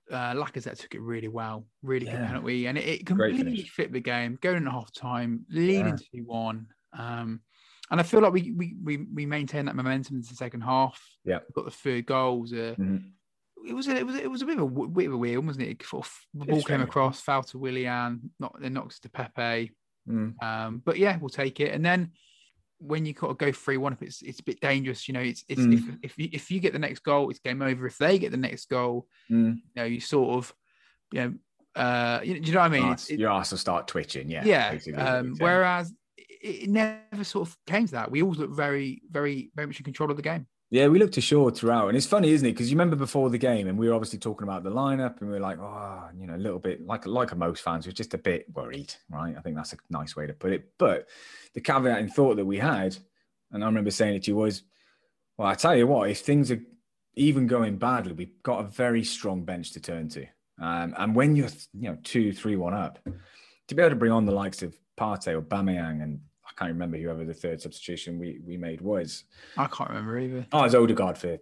Uh, 0.09 0.33
Lacazette 0.33 0.79
took 0.79 0.95
it 0.95 1.01
really 1.01 1.27
well, 1.27 1.67
really 1.83 2.07
good 2.07 2.15
Yeah. 2.15 2.25
penalty, 2.25 2.65
and 2.65 2.75
it, 2.75 2.87
it 3.01 3.05
completely 3.05 3.61
flipped 3.61 3.93
the 3.93 3.99
game. 3.99 4.39
Going 4.41 4.57
in 4.57 4.67
at 4.67 4.73
half 4.73 4.91
time, 4.91 5.45
leading 5.47 5.89
Yeah. 5.89 5.95
two 6.11 6.23
one, 6.25 6.65
um, 6.97 7.41
and 7.91 7.99
I 7.99 8.03
feel 8.03 8.21
like 8.21 8.33
we 8.33 8.51
we 8.51 8.75
we, 8.83 8.97
we 9.13 9.25
maintained 9.27 9.67
that 9.67 9.75
momentum 9.75 10.15
into 10.17 10.29
the 10.29 10.35
second 10.35 10.61
half. 10.61 10.99
Yeah. 11.23 11.39
got 11.53 11.65
the 11.65 11.71
third 11.71 12.07
goals. 12.07 12.51
Uh, 12.51 12.73
Mhm. 12.79 13.11
It 13.67 13.73
was 13.73 13.87
a, 13.87 13.95
it 13.95 14.05
was 14.05 14.15
it 14.15 14.29
was 14.31 14.41
a 14.41 14.45
bit 14.45 14.57
of 14.59 14.63
a 14.77 14.87
bit 14.87 15.07
of 15.07 15.13
a 15.13 15.17
weird, 15.17 15.37
one, 15.37 15.47
wasn't 15.47 15.67
it? 15.67 15.83
Sort 15.85 16.05
of, 16.05 16.13
the 16.33 16.45
ball 16.45 16.61
came 16.63 16.81
across, 16.81 17.21
foul 17.21 17.43
to 17.43 17.57
Willian, 17.57 18.31
not 18.39 18.55
then 18.59 18.73
knocks 18.73 18.99
to 19.01 19.09
Pepe. 19.09 19.71
Mm. 20.09 20.41
Um, 20.43 20.81
but 20.83 20.97
yeah, 20.97 21.17
we'll 21.17 21.29
take 21.29 21.59
it. 21.59 21.73
And 21.73 21.85
then 21.85 22.11
when 22.79 23.05
you 23.05 23.13
kind 23.13 23.29
of 23.29 23.37
go 23.37 23.51
three 23.51 23.77
one, 23.77 23.93
if 23.93 24.01
it's 24.01 24.21
it's 24.23 24.39
a 24.39 24.43
bit 24.43 24.59
dangerous, 24.59 25.07
you 25.07 25.13
know, 25.13 25.19
it's 25.19 25.43
it's 25.47 25.61
Mm. 25.61 25.73
if 25.73 25.83
if 26.11 26.17
you, 26.17 26.29
if 26.33 26.49
you 26.51 26.59
get 26.59 26.73
the 26.73 26.79
next 26.79 26.99
goal, 27.01 27.29
it's 27.29 27.39
game 27.39 27.61
over. 27.61 27.85
If 27.85 27.97
they 27.97 28.17
get 28.17 28.31
the 28.31 28.37
next 28.37 28.67
goal, 28.69 29.07
Mm. 29.29 29.55
you 29.57 29.61
know, 29.75 29.83
you 29.85 29.99
sort 29.99 30.35
of, 30.37 30.53
you 31.11 31.21
know, 31.21 31.33
uh, 31.81 32.19
you, 32.23 32.39
do 32.39 32.47
you 32.47 32.53
know 32.53 32.59
what 32.61 32.65
I 32.65 32.69
mean? 32.69 32.81
Your 32.81 32.91
arse- 32.91 33.09
it- 33.11 33.19
your 33.19 33.29
ass 33.31 33.51
will 33.51 33.57
start 33.59 33.87
twitching. 33.87 34.29
Yeah. 34.29 34.43
yeah. 34.43 34.77
Um, 34.97 35.35
whereas 35.37 35.93
it, 36.17 36.63
it 36.63 36.69
never 36.69 37.23
sort 37.23 37.47
of 37.47 37.57
came 37.67 37.85
to 37.85 37.91
that. 37.93 38.09
We 38.11 38.23
always 38.23 38.39
looked 38.39 38.55
very, 38.55 39.01
very, 39.09 39.51
very 39.55 39.67
much 39.67 39.79
in 39.79 39.83
control 39.85 40.09
of 40.09 40.17
the 40.17 40.23
game. 40.23 40.47
Yeah, 40.71 40.87
we 40.87 40.99
looked 40.99 41.17
assured 41.17 41.57
throughout. 41.57 41.89
And 41.89 41.97
it's 41.97 42.05
funny, 42.05 42.31
isn't 42.31 42.47
it? 42.47 42.53
Because 42.53 42.71
you 42.71 42.77
remember 42.77 42.95
before 42.95 43.29
the 43.29 43.37
game, 43.37 43.67
and 43.67 43.77
we 43.77 43.89
were 43.89 43.93
obviously 43.93 44.19
talking 44.19 44.47
about 44.47 44.63
the 44.63 44.71
lineup, 44.71 45.19
and 45.19 45.29
we 45.29 45.33
were 45.35 45.41
like, 45.41 45.59
oh, 45.59 46.05
you 46.17 46.25
know, 46.25 46.35
a 46.35 46.37
little 46.37 46.59
bit 46.59 46.85
like 46.87 47.05
like 47.05 47.35
most 47.35 47.61
fans, 47.61 47.85
we're 47.85 47.91
just 47.91 48.13
a 48.13 48.17
bit 48.17 48.45
worried, 48.55 48.93
right? 49.09 49.35
I 49.37 49.41
think 49.41 49.57
that's 49.57 49.73
a 49.73 49.77
nice 49.89 50.15
way 50.15 50.27
to 50.27 50.33
put 50.33 50.53
it. 50.53 50.71
But 50.79 51.09
the 51.53 51.59
caveat 51.59 51.99
in 51.99 52.07
thought 52.07 52.37
that 52.37 52.45
we 52.45 52.57
had, 52.57 52.95
and 53.51 53.63
I 53.63 53.67
remember 53.67 53.91
saying 53.91 54.15
it 54.15 54.23
to 54.23 54.31
you 54.31 54.37
was, 54.37 54.63
well, 55.37 55.49
I 55.49 55.55
tell 55.55 55.75
you 55.75 55.87
what, 55.87 56.09
if 56.09 56.19
things 56.19 56.51
are 56.51 56.61
even 57.15 57.47
going 57.47 57.75
badly, 57.75 58.13
we've 58.13 58.41
got 58.41 58.61
a 58.61 58.69
very 58.69 59.03
strong 59.03 59.43
bench 59.43 59.73
to 59.73 59.81
turn 59.81 60.07
to. 60.09 60.25
Um, 60.61 60.95
and 60.97 61.13
when 61.13 61.35
you're, 61.35 61.49
you 61.73 61.89
know, 61.89 61.97
two, 62.01 62.31
three, 62.31 62.55
one 62.55 62.73
up, 62.73 62.97
to 63.67 63.75
be 63.75 63.81
able 63.81 63.89
to 63.89 63.95
bring 63.97 64.13
on 64.13 64.25
the 64.25 64.31
likes 64.31 64.61
of 64.63 64.73
Partey 64.97 65.33
or 65.33 65.41
Bameyang, 65.41 66.01
and 66.01 66.21
I 66.51 66.59
can't 66.59 66.71
remember 66.73 66.97
whoever 66.97 67.23
the 67.25 67.33
third 67.33 67.61
substitution 67.61 68.19
we, 68.19 68.39
we 68.45 68.57
made 68.57 68.81
was. 68.81 69.23
I 69.57 69.67
can't 69.67 69.89
remember 69.89 70.19
either. 70.19 70.45
Oh, 70.51 70.63
it's 70.63 70.75
Odegaard 70.75 71.17
for 71.17 71.37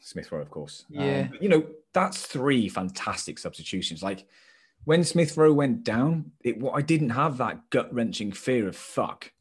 Smith 0.00 0.30
Rowe, 0.32 0.40
of 0.40 0.50
course. 0.50 0.84
Um, 0.96 1.04
Yeah. 1.04 1.28
but, 1.30 1.42
you 1.42 1.48
know, 1.48 1.64
that's 1.92 2.22
three 2.26 2.68
fantastic 2.68 3.38
substitutions. 3.38 4.02
Like 4.02 4.26
when 4.84 5.04
Smith 5.04 5.36
Rowe 5.36 5.52
went 5.52 5.84
down, 5.84 6.32
it 6.42 6.56
I 6.72 6.80
didn't 6.82 7.10
have 7.10 7.38
that 7.38 7.70
gut 7.70 7.92
wrenching 7.92 8.32
fear 8.32 8.68
of 8.68 8.76
fuck, 8.76 9.32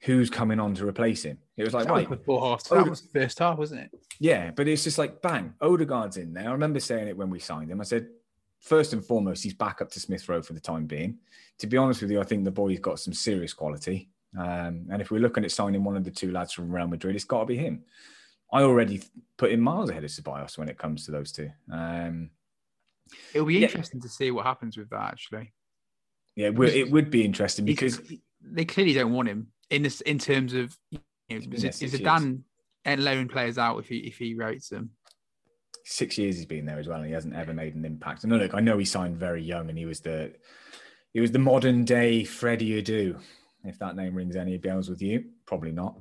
who's 0.00 0.30
coming 0.30 0.60
on 0.60 0.74
to 0.74 0.86
replace 0.86 1.22
him. 1.24 1.38
It 1.56 1.64
was 1.64 1.74
like, 1.74 1.86
that 1.86 1.92
was 1.92 2.06
right, 2.06 2.18
before 2.18 2.40
half. 2.40 2.64
That 2.64 2.88
was 2.88 3.00
the 3.02 3.08
first 3.08 3.38
half, 3.38 3.58
wasn't 3.58 3.80
it? 3.82 3.90
yeah, 4.18 4.50
but 4.50 4.68
it's 4.68 4.84
just 4.84 4.98
like 4.98 5.20
bang, 5.22 5.54
Odegaard's 5.60 6.16
in 6.16 6.32
there. 6.34 6.48
I 6.48 6.52
remember 6.52 6.80
saying 6.80 7.08
it 7.08 7.16
when 7.16 7.30
we 7.30 7.38
signed 7.38 7.70
him. 7.70 7.80
I 7.80 7.84
said, 7.84 8.08
first 8.60 8.92
and 8.92 9.04
foremost, 9.04 9.42
he's 9.42 9.54
back 9.54 9.80
up 9.80 9.90
to 9.92 10.00
Smith 10.00 10.28
Rowe 10.28 10.42
for 10.42 10.52
the 10.54 10.60
time 10.60 10.86
being. 10.86 11.18
To 11.58 11.66
be 11.66 11.76
honest 11.76 12.02
with 12.02 12.10
you, 12.10 12.20
I 12.20 12.24
think 12.24 12.44
the 12.44 12.50
boy's 12.50 12.78
got 12.78 12.98
some 13.00 13.14
serious 13.14 13.52
quality. 13.54 14.08
Um, 14.38 14.86
and 14.90 15.00
if 15.00 15.10
we're 15.10 15.20
looking 15.20 15.44
at 15.44 15.50
signing 15.50 15.84
one 15.84 15.96
of 15.96 16.04
the 16.04 16.10
two 16.10 16.30
lads 16.30 16.52
from 16.52 16.70
Real 16.70 16.86
Madrid, 16.88 17.14
it's 17.16 17.24
got 17.24 17.40
to 17.40 17.46
be 17.46 17.56
him. 17.56 17.84
I 18.52 18.62
already 18.62 19.02
put 19.38 19.50
him 19.50 19.60
miles 19.60 19.90
ahead 19.90 20.04
of 20.04 20.10
Ceballos 20.10 20.56
when 20.58 20.68
it 20.68 20.78
comes 20.78 21.04
to 21.06 21.10
those 21.10 21.32
two. 21.32 21.50
Um, 21.72 22.30
It'll 23.32 23.46
be 23.46 23.54
Yeah. 23.54 23.66
interesting 23.66 24.00
to 24.00 24.08
see 24.08 24.30
what 24.30 24.44
happens 24.46 24.76
with 24.76 24.90
that. 24.90 25.02
Actually, 25.12 25.52
yeah, 26.34 26.48
it 26.48 26.54
would, 26.54 26.68
it 26.70 26.90
would 26.90 27.10
be 27.10 27.24
interesting 27.24 27.64
because 27.64 28.00
they 28.42 28.64
clearly 28.64 28.92
don't 28.92 29.12
want 29.12 29.28
him 29.28 29.48
in 29.70 29.82
this 29.82 30.00
in 30.02 30.18
terms 30.18 30.54
of 30.54 30.76
you 30.90 30.98
know, 31.30 31.36
is, 31.36 31.46
there 31.46 31.70
it, 31.70 31.74
six 31.74 31.94
is. 31.94 32.00
Dan 32.00 32.44
and 32.84 33.04
loan 33.04 33.28
players 33.28 33.58
out 33.58 33.78
if 33.78 33.88
he 33.88 33.98
if 33.98 34.16
he 34.16 34.34
rates 34.34 34.68
them. 34.68 34.90
six 35.84 36.18
years 36.18 36.36
he's 36.36 36.46
been 36.46 36.66
there 36.66 36.78
as 36.78 36.88
well, 36.88 36.98
and 36.98 37.06
he 37.06 37.12
hasn't 37.12 37.34
ever 37.34 37.52
made 37.52 37.74
an 37.74 37.84
impact. 37.84 38.24
And 38.24 38.32
look, 38.32 38.54
I 38.54 38.60
know 38.60 38.76
he 38.78 38.84
signed 38.84 39.16
very 39.16 39.42
young, 39.42 39.68
and 39.68 39.78
he 39.78 39.86
was 39.86 40.00
the 40.00 40.32
he 41.12 41.20
was 41.20 41.32
the 41.32 41.38
modern 41.38 41.84
day 41.84 42.24
Freddie 42.24 42.82
Adu. 42.82 43.18
If 43.68 43.78
that 43.80 43.96
name 43.96 44.14
rings 44.14 44.36
any 44.36 44.56
bells 44.58 44.88
with 44.88 45.02
you, 45.02 45.24
probably 45.46 45.72
not. 45.72 45.96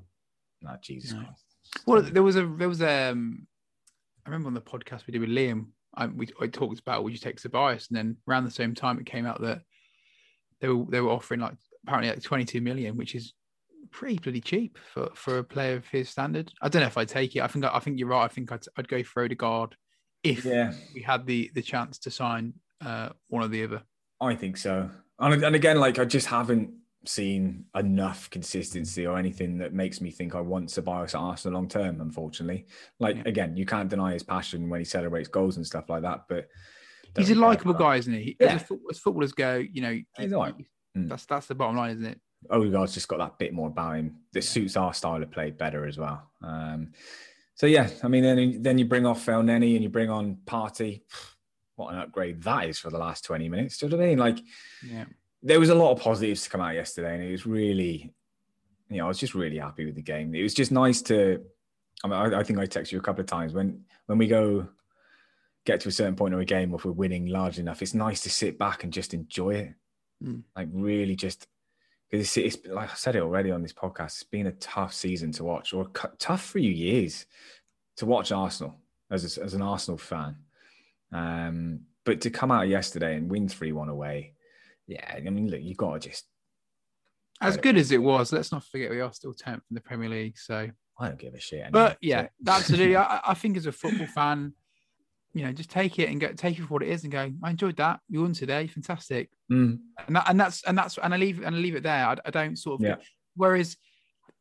No, 0.62 0.76
Jesus 0.82 1.14
No. 1.14 1.20
Christ. 1.24 1.44
Well, 1.86 2.02
there 2.02 2.24
was 2.24 2.36
a 2.36 2.46
there 2.46 2.70
was 2.70 2.82
um, 2.82 3.48
I 4.26 4.30
remember 4.30 4.48
on 4.48 4.54
the 4.54 4.62
podcast 4.62 5.08
we 5.08 5.12
did 5.12 5.20
with 5.22 5.30
Liam, 5.30 5.68
I, 5.96 6.08
we 6.08 6.28
I 6.42 6.48
talked 6.48 6.80
about 6.80 7.04
would 7.04 7.14
you 7.14 7.20
take 7.20 7.40
Ceballos, 7.42 7.90
and 7.90 7.98
then 7.98 8.18
around 8.28 8.46
the 8.46 8.52
same 8.52 8.74
time 8.76 9.00
it 9.00 9.06
came 9.06 9.26
out 9.26 9.42
that 9.42 9.62
they 10.62 10.68
were 10.70 10.86
they 10.90 11.02
were 11.02 11.10
offering 11.12 11.40
like 11.42 11.56
apparently 11.86 12.10
like 12.10 12.22
22 12.22 12.62
million, 12.62 12.98
which 12.98 13.16
is 13.16 13.34
pretty 13.92 14.18
bloody 14.18 14.42
cheap 14.42 14.78
for 14.94 15.10
for 15.16 15.38
a 15.40 15.44
player 15.44 15.76
of 15.76 15.88
his 15.88 16.10
standard. 16.10 16.52
I 16.62 16.70
don't 16.70 16.82
know 16.82 16.88
if 16.88 16.98
I'd 16.98 17.08
take 17.10 17.36
it. 17.36 17.42
I 17.42 17.48
think 17.48 17.66
I 17.66 17.80
think 17.80 18.00
you're 18.00 18.08
right. 18.10 18.24
I 18.26 18.28
think 18.30 18.52
I'd 18.52 18.66
I'd 18.78 18.88
go 18.88 19.04
for 19.04 19.24
Odegaard 19.24 19.76
if 20.24 20.46
Yeah, 20.46 20.74
we 20.94 21.02
had 21.02 21.26
the 21.26 21.52
the 21.54 21.62
chance 21.62 22.00
to 22.00 22.12
sign 22.12 22.54
uh, 22.84 23.10
one 23.28 23.44
or 23.44 23.48
the 23.48 23.64
other. 23.64 23.84
I 24.22 24.36
think 24.36 24.58
so. 24.58 24.90
And, 25.20 25.44
and 25.44 25.56
again, 25.56 25.80
like 25.80 25.98
I 26.00 26.06
just 26.06 26.28
haven't 26.28 26.72
seen 27.08 27.66
enough 27.76 28.30
consistency 28.30 29.06
or 29.08 29.18
anything 29.18 29.58
that 29.60 29.74
makes 29.74 30.02
me 30.02 30.12
think 30.12 30.36
I 30.36 30.42
want 30.42 30.70
Ceballos 30.70 31.10
at 31.10 31.16
Arsenal 31.16 31.60
long 31.60 31.68
term. 31.70 32.02
Unfortunately, 32.02 32.66
like 33.00 33.16
Yeah. 33.18 33.24
again, 33.26 33.58
you 33.58 33.66
can't 33.66 33.90
deny 33.90 34.14
his 34.14 34.24
passion 34.24 34.70
when 34.70 34.82
he 34.82 34.86
celebrates 34.86 35.28
goals 35.28 35.58
and 35.58 35.66
stuff 35.66 35.90
like 35.90 36.02
that. 36.04 36.26
But 36.28 36.48
He's 37.18 37.30
a 37.32 37.36
likable 37.36 37.74
guy, 37.74 37.96
isn't 37.96 38.12
he? 38.14 38.36
Yeah. 38.40 38.56
As, 38.56 38.70
a, 38.70 38.76
as 38.92 39.00
footballers 39.00 39.32
go, 39.32 39.56
you 39.58 39.82
know, 39.82 39.98
He's 40.18 40.32
right. 40.32 40.54
Mm. 40.98 41.08
that's 41.10 41.26
that's 41.26 41.48
the 41.48 41.56
bottom 41.56 41.78
line, 41.78 41.92
isn't 41.92 42.06
it? 42.06 42.20
that. 42.50 42.56
Odegaard's 42.56 42.94
just 42.94 43.08
got 43.08 43.18
that 43.20 43.38
bit 43.40 43.54
more 43.54 43.68
about 43.70 43.96
him 43.98 44.18
that 44.34 44.44
suits 44.44 44.78
our 44.78 44.94
style 44.94 45.22
of 45.24 45.32
play 45.32 45.52
better 45.52 45.86
as 45.88 45.98
well. 45.98 46.30
Um, 46.44 46.92
so 47.56 47.66
yeah, 47.68 47.90
I 48.04 48.08
mean, 48.08 48.24
then 48.24 48.62
then 48.62 48.78
you 48.78 48.86
bring 48.86 49.06
off 49.06 49.26
Elneny 49.26 49.76
and 49.76 49.84
you 49.84 49.90
bring 49.90 50.10
on 50.10 50.38
Partey. 50.46 51.02
What 51.78 51.94
an 51.94 52.00
upgrade 52.00 52.42
that 52.44 52.70
is 52.70 52.80
for 52.80 52.90
the 52.90 52.98
last 52.98 53.26
twenty 53.26 53.50
minutes. 53.50 53.78
Do 53.78 53.86
you 53.86 53.90
know 53.92 53.98
what 53.98 54.04
I 54.04 54.08
mean? 54.08 54.18
Like 54.20 54.40
Yeah. 54.86 55.06
There 55.46 55.60
was 55.60 55.70
a 55.70 55.76
lot 55.76 55.92
of 55.92 56.00
positives 56.02 56.44
to 56.44 56.50
come 56.50 56.60
out 56.62 56.74
yesterday, 56.76 57.14
and 57.16 57.24
it 57.24 57.32
was 57.32 57.46
really, 57.46 58.12
you 58.90 58.98
know, 58.98 59.06
I 59.06 59.08
was 59.08 59.20
just 59.20 59.36
really 59.36 59.60
happy 59.60 59.86
with 59.86 59.96
the 59.96 60.02
game. 60.02 60.34
It 60.36 60.44
was 60.44 60.54
just 60.54 60.72
nice 60.72 61.02
to. 61.04 61.42
I 62.04 62.08
mean, 62.08 62.18
I, 62.34 62.40
I 62.40 62.44
think 62.44 62.60
I 62.60 62.66
texted 62.66 62.92
you 62.92 63.00
a 63.00 63.02
couple 63.02 63.22
of 63.22 63.28
times 63.28 63.54
when 63.54 63.86
when 64.08 64.18
we 64.18 64.28
go 64.28 64.68
get 65.66 65.80
to 65.82 65.90
a 65.90 65.92
certain 65.92 66.16
point 66.16 66.34
of 66.34 66.40
a 66.40 66.46
game, 66.46 66.74
or 66.74 66.76
if 66.78 66.86
we're 66.86 66.92
winning 66.92 67.28
large 67.28 67.58
enough, 67.60 67.82
it's 67.82 67.94
nice 67.94 68.22
to 68.22 68.30
sit 68.30 68.58
back 68.60 68.84
and 68.84 68.92
just 68.92 69.14
enjoy 69.14 69.52
it, 69.56 69.74
Mm. 70.24 70.44
like 70.56 70.70
really 70.72 71.16
just 71.16 71.46
because 72.10 72.38
it's, 72.38 72.56
it's 72.58 72.68
like 72.68 72.90
I 72.92 72.96
said 72.96 73.16
it 73.16 73.22
already 73.22 73.52
on 73.52 73.62
this 73.62 73.74
podcast. 73.74 74.06
It's 74.06 74.24
been 74.24 74.48
a 74.48 74.52
tough 74.54 74.94
season 74.94 75.32
to 75.34 75.44
watch, 75.44 75.74
or 75.74 75.86
cu- 75.86 76.16
tough 76.20 76.56
you 76.56 76.72
years 76.72 77.26
to 77.98 78.06
watch 78.06 78.32
Arsenal 78.32 78.76
as 79.12 79.38
a, 79.38 79.44
as 79.44 79.54
an 79.54 79.62
Arsenal 79.62 79.98
fan. 79.98 80.38
Um, 81.12 81.82
but 82.06 82.22
to 82.22 82.30
come 82.30 82.52
out 82.52 82.68
yesterday 82.68 83.16
and 83.16 83.30
win 83.30 83.50
three 83.50 83.72
one 83.72 83.90
away, 83.90 84.35
yeah, 84.88 85.14
I 85.16 85.20
mean, 85.22 85.50
look, 85.50 85.62
you 85.62 85.76
got 85.76 86.02
to 86.02 86.10
just. 86.10 86.26
As 87.42 87.58
good 87.58 87.76
as 87.78 87.92
it 87.92 88.02
was, 88.02 88.32
let's 88.32 88.52
not 88.54 88.64
forget 88.64 88.90
we 88.90 89.02
are 89.02 89.12
still 89.12 89.34
10th 89.34 89.56
in 89.70 89.76
the 89.76 89.82
Premier 89.82 90.08
League. 90.08 90.38
So, 90.38 90.70
I 91.00 91.08
don't 91.08 91.20
give 91.20 91.34
a 91.34 91.40
shit. 91.40 91.60
Anyway. 91.60 91.72
but 91.72 91.98
yeah, 92.02 92.28
So- 92.46 92.52
absolutely. 92.54 92.96
I, 92.96 93.20
I 93.28 93.34
think 93.34 93.58
as 93.58 93.66
a 93.66 93.72
football 93.74 94.08
fan, 94.08 94.54
you 95.34 95.44
know, 95.44 95.52
just 95.52 95.70
take 95.70 96.00
it 96.00 96.08
and 96.10 96.22
go 96.22 96.32
take 96.32 96.58
it 96.58 96.62
for 96.62 96.76
what 96.76 96.84
it 96.84 96.88
is 96.88 97.04
and 97.04 97.12
go. 97.12 97.30
I 97.44 97.50
enjoyed 97.50 97.76
that. 97.76 98.00
You 98.08 98.22
won 98.22 98.32
today. 98.32 98.68
Fantastic. 98.68 99.30
Mm, 99.52 99.80
And 100.08 100.16
that, 100.16 100.30
and 100.30 100.40
that's 100.40 100.64
and 100.64 100.78
that's 100.78 100.98
and 100.98 101.14
I 101.14 101.18
leave 101.18 101.44
and 101.44 101.54
I 101.54 101.60
leave 101.60 101.76
it 101.76 101.84
there. 101.84 102.08
I, 102.08 102.16
I 102.26 102.30
don't 102.32 102.56
sort 102.56 102.80
of. 102.80 102.86
Yeah. 102.88 102.96
Whereas 103.36 103.76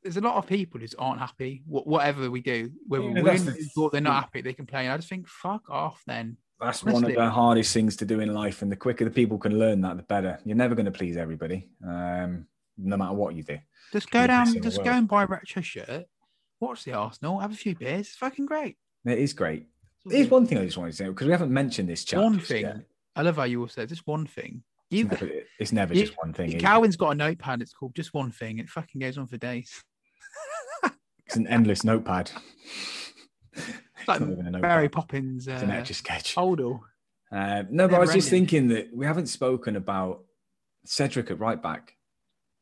there's 0.05 0.18
a 0.18 0.20
lot 0.20 0.36
of 0.36 0.47
people 0.47 0.78
who 0.80 0.86
aren't 0.97 1.18
happy. 1.18 1.64
Whatever 1.66 2.30
we 2.30 2.42
do, 2.42 2.70
whether 2.86 3.03
Yeah, 3.07 3.14
we 3.14 3.22
win 3.22 3.45
the, 3.45 3.88
they're 3.90 4.01
not 4.01 4.22
happy, 4.22 4.40
they 4.42 4.53
complain. 4.53 4.88
I 4.90 4.97
just 4.97 5.09
think, 5.09 5.26
fuck 5.26 5.68
off, 5.68 6.01
then. 6.07 6.36
That's 6.61 6.85
one 6.85 7.05
of 7.05 7.15
the 7.15 7.29
hardest 7.31 7.73
things 7.75 7.97
to 7.97 8.05
do 8.05 8.21
in 8.21 8.33
life, 8.33 8.63
and 8.63 8.71
the 8.71 8.77
quicker 8.77 9.05
the 9.05 9.11
people 9.11 9.39
can 9.39 9.59
learn 9.59 9.81
that, 9.83 9.97
the 9.97 10.03
better. 10.03 10.39
You're 10.45 10.57
never 10.57 10.75
going 10.75 10.87
to 10.87 10.93
please 10.93 11.17
everybody, 11.17 11.69
um, 11.87 12.47
no 12.79 12.97
matter 12.97 13.15
what 13.15 13.35
you 13.35 13.43
do. 13.43 13.59
Just 13.93 14.11
go 14.11 14.21
be 14.21 14.23
the 14.23 14.29
best 14.29 14.55
down, 14.55 14.63
just 14.63 14.85
go 14.85 14.91
and 14.91 15.09
buy 15.09 15.25
a 15.25 15.27
retro 15.27 15.63
shirt, 15.63 16.07
watch 16.61 16.85
the 16.85 16.93
Arsenal, 16.93 17.39
have 17.41 17.53
a 17.53 17.57
few 17.57 17.75
beers. 17.75 18.01
It's 18.09 18.17
fucking 18.17 18.47
great. 18.47 18.77
It 19.05 19.19
is 19.19 19.33
great. 19.33 19.67
There's 20.07 20.29
one 20.31 20.47
thing 20.47 20.59
I 20.59 20.65
just 20.65 20.77
wanted 20.77 20.93
to 20.93 20.97
say 20.97 21.07
because 21.09 21.27
we 21.27 21.33
haven't 21.33 21.53
mentioned 21.53 21.89
this 21.89 22.05
chat. 22.05 22.21
one 22.21 22.39
thing. 22.39 22.63
yet. 22.63 22.77
I 23.17 23.23
love 23.23 23.37
how 23.37 23.45
you 23.45 23.61
all 23.61 23.69
said 23.69 23.89
just 23.89 24.07
one 24.07 24.27
thing. 24.27 24.63
You, 24.91 25.09
It's 25.11 25.21
never, 25.21 25.33
it's 25.59 25.73
never 25.73 25.95
You- 25.95 26.07
just 26.07 26.19
one 26.19 26.33
thing. 26.33 26.59
Calvin's 26.59 26.97
got 26.97 27.11
a 27.11 27.15
notepad. 27.15 27.63
It's 27.63 27.73
called 27.73 27.95
just 27.95 28.13
one 28.15 28.31
thing. 28.31 28.59
It 28.59 28.69
fucking 28.69 29.01
goes 29.01 29.19
on 29.19 29.27
for 29.27 29.37
days. 29.39 29.83
It's 31.27 31.37
an 31.37 31.47
endless 31.47 31.85
notepad. 31.85 32.31
It's 34.05 34.09
like 34.09 34.21
not 34.21 34.31
even 34.33 34.47
a 34.47 34.51
notepad. 34.51 34.69
Mary 34.69 34.89
Poppins. 34.91 35.49
It's 35.49 35.63
an 35.63 35.71
Uh, 35.71 35.85
sketch. 35.85 36.35
Holdall. 36.35 36.81
Uh, 37.33 37.65
no, 37.71 37.89
but 37.89 37.97
I 37.97 37.99
was 38.01 38.13
just 38.13 38.29
thinking 38.29 38.69
that 38.69 38.95
we 38.95 39.07
haven't 39.07 39.29
spoken 39.29 39.77
about 39.77 40.25
Cedric 40.85 41.31
at 41.31 41.39
right 41.39 41.61
back. 41.61 41.97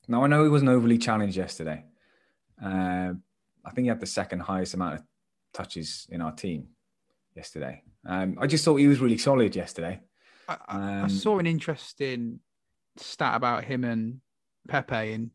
Now 0.06 0.22
I 0.22 0.28
know 0.28 0.44
he 0.44 0.50
wasn't 0.50 0.70
overly 0.70 0.98
challenged 0.98 1.36
yesterday. 1.36 1.84
Uh, 2.62 3.14
I 3.64 3.70
think 3.72 3.84
he 3.84 3.88
had 3.88 4.00
the 4.00 4.06
second 4.06 4.40
highest 4.40 4.74
amount 4.74 4.94
of 4.94 5.02
touches 5.52 6.06
in 6.10 6.20
our 6.20 6.32
team 6.32 6.68
yesterday. 7.34 7.82
Um, 8.06 8.38
I 8.40 8.46
just 8.46 8.64
thought 8.64 8.76
he 8.76 8.86
was 8.86 9.00
really 9.00 9.18
solid 9.18 9.56
yesterday. 9.56 10.00
I, 10.48 10.54
um, 10.68 11.04
I, 11.04 11.08
saw 11.08 11.38
an 11.38 11.46
interesting 11.46 12.40
stat 12.96 13.34
about 13.34 13.64
him 13.64 13.84
and 13.84 14.20
Pepe, 14.68 15.12
and 15.12 15.30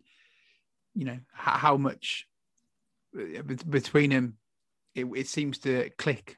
you 0.95 1.05
know 1.05 1.19
how 1.33 1.75
much 1.75 2.27
uh, 3.17 3.41
between 3.43 4.11
them 4.11 4.37
it, 4.97 5.05
it 5.15 5.27
seems 5.27 5.59
to 5.59 5.89
click 5.97 6.37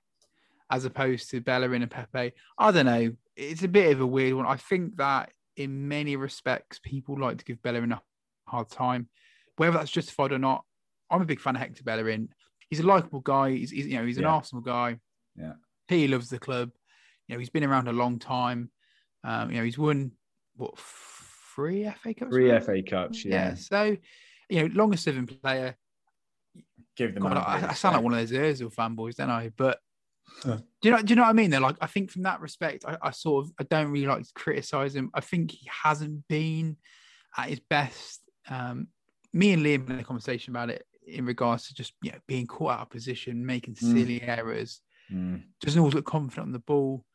as 0.70 0.86
opposed 0.86 1.30
to 1.32 1.42
Bellerin 1.42 1.82
and 1.82 1.90
Pepe. 1.90 2.34
I 2.58 2.72
don't 2.72 2.86
know. 2.86 3.12
It's 3.36 3.64
a 3.64 3.68
bit 3.68 3.92
of 3.92 4.02
a 4.02 4.06
weird 4.06 4.36
one. 4.36 4.46
I 4.46 4.58
think 4.58 4.98
that 4.98 5.32
in 5.56 5.88
many 5.88 6.16
respects, 6.16 6.80
people 6.84 7.20
like 7.20 7.38
to 7.38 7.46
give 7.46 7.62
Bellerin 7.62 7.94
a 7.94 8.02
hard 8.48 8.70
time, 8.70 9.08
whether 9.58 9.78
that's 9.78 9.92
justified 9.92 10.32
or 10.32 10.40
not. 10.40 10.64
I'm 11.10 11.22
a 11.22 11.26
big 11.26 11.40
fan 11.40 11.56
of 11.56 11.62
Hector 11.62 11.84
Bellerin. 11.84 12.30
He's 12.70 12.82
a 12.82 12.86
likable 12.86 13.22
guy. 13.22 13.52
He's, 13.52 13.72
he's 13.72 13.88
you 13.88 13.98
know 13.98 14.06
he's 14.06 14.18
an 14.18 14.24
yeah. 14.24 14.30
Arsenal 14.30 14.62
guy. 14.62 15.00
Yeah, 15.36 15.54
he 15.88 16.08
loves 16.08 16.30
the 16.30 16.38
club. 16.38 16.70
You 17.28 17.36
know 17.36 17.40
he's 17.40 17.50
been 17.50 17.64
around 17.64 17.88
a 17.88 17.94
long 17.94 18.20
time. 18.20 18.70
Um, 19.24 19.50
you 19.50 19.58
know 19.58 19.64
he's 19.64 19.78
won 19.78 20.12
what 20.56 20.78
three 21.56 21.90
FA 22.04 22.14
Cups? 22.14 22.32
Three 22.32 22.60
FA 22.60 22.84
Cups. 22.84 23.26
Yeah. 23.26 23.50
yeah. 23.50 23.56
So 23.56 23.98
you 24.50 24.62
know 24.62 24.70
longest 24.74 25.04
serving 25.06 25.26
player. 25.28 25.76
Give 27.00 27.14
them. 27.14 27.24
God, 27.24 27.38
I, 27.38 27.70
I, 27.70 27.74
sound 27.76 27.96
like 27.96 28.04
one 28.04 28.14
of 28.14 28.20
those 28.20 28.38
Özil 28.38 28.76
fanboys, 28.76 29.16
don't 29.16 29.30
I? 29.30 29.54
But 29.56 29.80
do 30.44 30.60
you 30.84 30.92
know? 30.92 31.02
Do 31.02 31.12
you 31.12 31.16
know 31.16 31.22
what 31.22 31.30
I 31.30 31.34
mean? 31.34 31.50
They're 31.50 31.62
like, 31.62 31.78
I 31.80 31.88
think 31.88 32.12
from 32.12 32.24
that 32.24 32.42
respect, 32.42 32.84
I, 32.86 32.98
I 33.02 33.12
sort 33.12 33.46
of, 33.46 33.54
I 33.58 33.64
don't 33.64 33.90
really 33.90 34.06
like 34.06 34.24
to 34.24 34.34
criticize 34.34 34.94
him. 34.94 35.10
I 35.14 35.22
think 35.22 35.52
he 35.52 35.70
hasn't 35.84 36.28
been 36.28 36.76
at 37.38 37.48
his 37.48 37.62
best. 37.62 38.20
Um, 38.50 38.90
me 39.32 39.54
and 39.54 39.64
Liam 39.64 39.88
had 39.88 40.02
a 40.02 40.04
conversation 40.04 40.52
about 40.52 40.72
it 40.72 40.86
in 41.08 41.26
regards 41.26 41.70
to 41.70 41.74
just 41.74 41.94
you 42.02 42.12
know 42.12 42.18
being 42.28 42.46
caught 42.46 42.74
out 42.74 42.82
of 42.82 42.90
position, 42.90 43.46
making 43.46 43.76
mm. 43.76 43.80
silly 43.80 44.20
mm. 44.20 44.28
errors, 44.28 44.82
mm. 45.10 45.42
doesn't 45.62 45.80
always 45.80 45.96
look 45.96 46.06
confident 46.06 46.48
on 46.48 46.52
the 46.52 46.60
ball. 46.60 47.06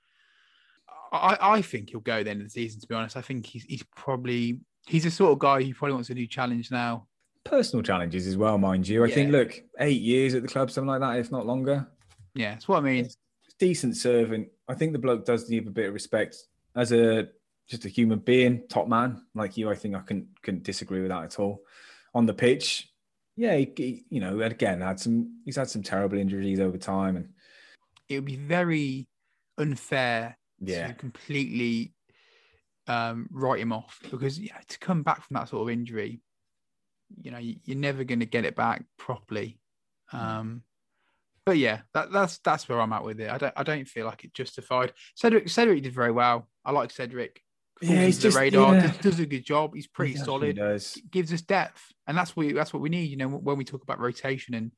I, 1.13 1.37
I 1.41 1.63
think 1.63 1.91
he'll 1.91 2.01
go 2.01 2.25
the 2.25 2.31
end 2.31 2.41
of 2.41 2.47
the 2.47 2.51
season. 2.51 2.81
To 2.81 2.87
be 2.87 2.95
honest, 2.95 3.19
I 3.19 3.21
think 3.21 3.45
he's 3.45 3.65
he's 3.65 3.85
probably 3.95 4.61
he's 4.87 5.05
the 5.05 5.11
sort 5.11 5.33
of 5.33 5.39
guy 5.41 5.63
who 5.63 5.75
probably 5.75 5.93
wants 5.93 6.09
a 6.09 6.15
new 6.15 6.27
challenge 6.27 6.71
now. 6.71 7.07
Personal 7.45 7.83
challenges 7.83 8.27
as 8.27 8.37
well, 8.37 8.59
mind 8.59 8.89
you. 8.89 9.05
I 9.05 9.09
yeah. 9.09 9.15
think 9.15 9.33
look, 9.33 9.63
eight 9.79 10.01
years 10.01 10.35
at 10.35 10.43
the 10.43 10.49
club, 10.49 10.71
something 10.71 10.89
like 10.89 11.01
that, 11.01 11.19
if 11.19 11.31
not 11.31 11.47
longer. 11.47 11.87
Yeah, 12.35 12.53
that's 12.53 12.67
what 12.67 12.79
I 12.79 12.81
mean. 12.81 13.05
It's 13.05 13.17
decent 13.59 13.97
servant. 13.97 14.49
I 14.69 14.75
think 14.75 14.93
the 14.93 14.99
bloke 14.99 15.25
does 15.25 15.49
need 15.49 15.67
a 15.67 15.71
bit 15.71 15.89
of 15.89 15.95
respect 15.95 16.37
as 16.75 16.93
a 16.93 17.29
just 17.69 17.85
a 17.85 17.89
human 17.89 18.19
being, 18.19 18.63
top 18.69 18.89
man 18.89 19.23
like 19.35 19.57
you. 19.57 19.71
I 19.71 19.75
think 19.75 19.95
I 19.95 20.01
can 20.01 20.29
can 20.43 20.63
disagree 20.63 21.01
with 21.01 21.11
that 21.11 21.25
at 21.25 21.39
all. 21.39 21.63
On 22.15 22.27
the 22.27 22.35
pitch, 22.35 22.89
yeah, 23.37 23.57
he, 23.57 23.73
he, 23.77 24.05
you 24.11 24.21
know, 24.21 24.41
again, 24.41 24.81
had 24.81 25.01
some. 25.01 25.41
He's 25.45 25.57
had 25.57 25.69
some 25.69 25.83
terrible 25.83 26.19
injuries 26.19 26.61
over 26.61 26.79
time, 26.79 27.17
and 27.17 27.29
it 28.09 28.17
would 28.17 28.25
be 28.25 28.37
very 28.37 29.09
unfair 29.59 30.37
yeah. 30.61 30.89
to 30.89 30.95
completely 30.95 31.95
um, 32.87 33.29
write 33.31 33.61
him 33.61 33.73
off 33.73 33.99
because 34.11 34.39
yeah, 34.39 34.59
to 34.69 34.79
come 34.79 35.03
back 35.03 35.23
from 35.23 35.35
that 35.35 35.49
sort 35.49 35.63
of 35.63 35.73
injury, 35.73 36.21
you 37.21 37.31
know, 37.31 37.39
you're 37.39 37.77
never 37.77 38.05
going 38.05 38.21
to 38.21 38.27
get 38.27 38.45
it 38.45 38.57
back 38.57 38.85
properly. 38.99 39.59
Mm. 40.13 40.19
Um, 40.19 40.63
but 41.47 41.59
yeah, 41.59 41.81
that, 41.93 42.11
that's 42.11 42.39
that's 42.39 42.69
where 42.69 42.81
I'm 42.81 42.93
at 42.93 43.05
with 43.05 43.21
it. 43.21 43.31
I 43.31 43.39
don't 43.39 43.53
I 43.57 43.63
don't 43.63 43.87
feel 43.87 44.07
like 44.07 44.25
it 44.25 44.33
justified. 44.33 44.93
Cedric 45.15 45.49
Cedric 45.49 45.83
did 45.83 45.93
very 45.93 46.13
well. 46.13 46.49
I 46.65 46.73
like 46.73 46.91
Cedric. 46.91 47.41
Yeah, 47.83 48.07
he's 48.07 48.19
just, 48.19 48.37
radar. 48.37 48.75
Yeah. 48.75 48.87
Does, 48.87 48.97
does, 48.99 49.21
a 49.21 49.27
good 49.27 49.45
job. 49.45 49.75
He's 49.75 49.87
pretty 49.87 50.13
he 50.13 50.19
solid. 50.19 50.57
Does. 50.57 50.99
Gives 51.11 51.33
us 51.33 51.43
depth, 51.43 51.83
and 52.07 52.17
that's 52.17 52.35
what 52.35 52.47
we, 52.47 52.53
that's 52.53 52.73
what 52.73 52.81
we 52.81 52.89
need. 52.89 53.11
You 53.11 53.17
know, 53.17 53.29
when 53.29 53.59
we 53.59 53.65
talk 53.65 53.83
about 53.83 54.01
rotation 54.01 54.55
and 54.55 54.71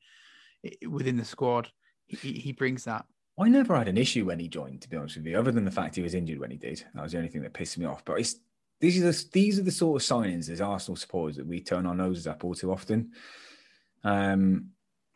within 0.90 1.16
the 1.16 1.24
squad, 1.24 1.70
he, 2.08 2.32
he 2.32 2.52
brings 2.52 2.84
that. 2.84 3.04
I 3.38 3.48
never 3.48 3.76
had 3.76 3.88
an 3.88 3.98
issue 3.98 4.24
when 4.24 4.38
he 4.38 4.48
joined, 4.48 4.80
to 4.82 4.88
be 4.88 4.96
honest 4.96 5.16
with 5.16 5.26
you, 5.26 5.38
other 5.38 5.52
than 5.52 5.66
the 5.66 5.70
fact 5.70 5.94
he 5.94 6.02
was 6.02 6.14
injured 6.14 6.38
when 6.38 6.50
he 6.50 6.56
did. 6.56 6.84
That 6.94 7.02
was 7.02 7.12
the 7.12 7.18
only 7.18 7.28
thing 7.28 7.42
that 7.42 7.52
pissed 7.52 7.76
me 7.76 7.84
off. 7.84 8.02
But 8.04 8.18
it's 8.18 8.36
these 8.80 9.00
are 9.02 9.10
the 9.10 9.24
these 9.32 9.58
are 9.58 9.62
the 9.62 9.70
sort 9.70 10.02
of 10.02 10.06
signings 10.06 10.50
as 10.50 10.60
Arsenal 10.60 10.96
supporters 10.96 11.36
that 11.36 11.46
we 11.46 11.60
turn 11.60 11.86
our 11.86 11.94
noses 11.94 12.26
up 12.26 12.44
all 12.44 12.54
too 12.54 12.70
often. 12.70 13.12
Um, 14.04 14.70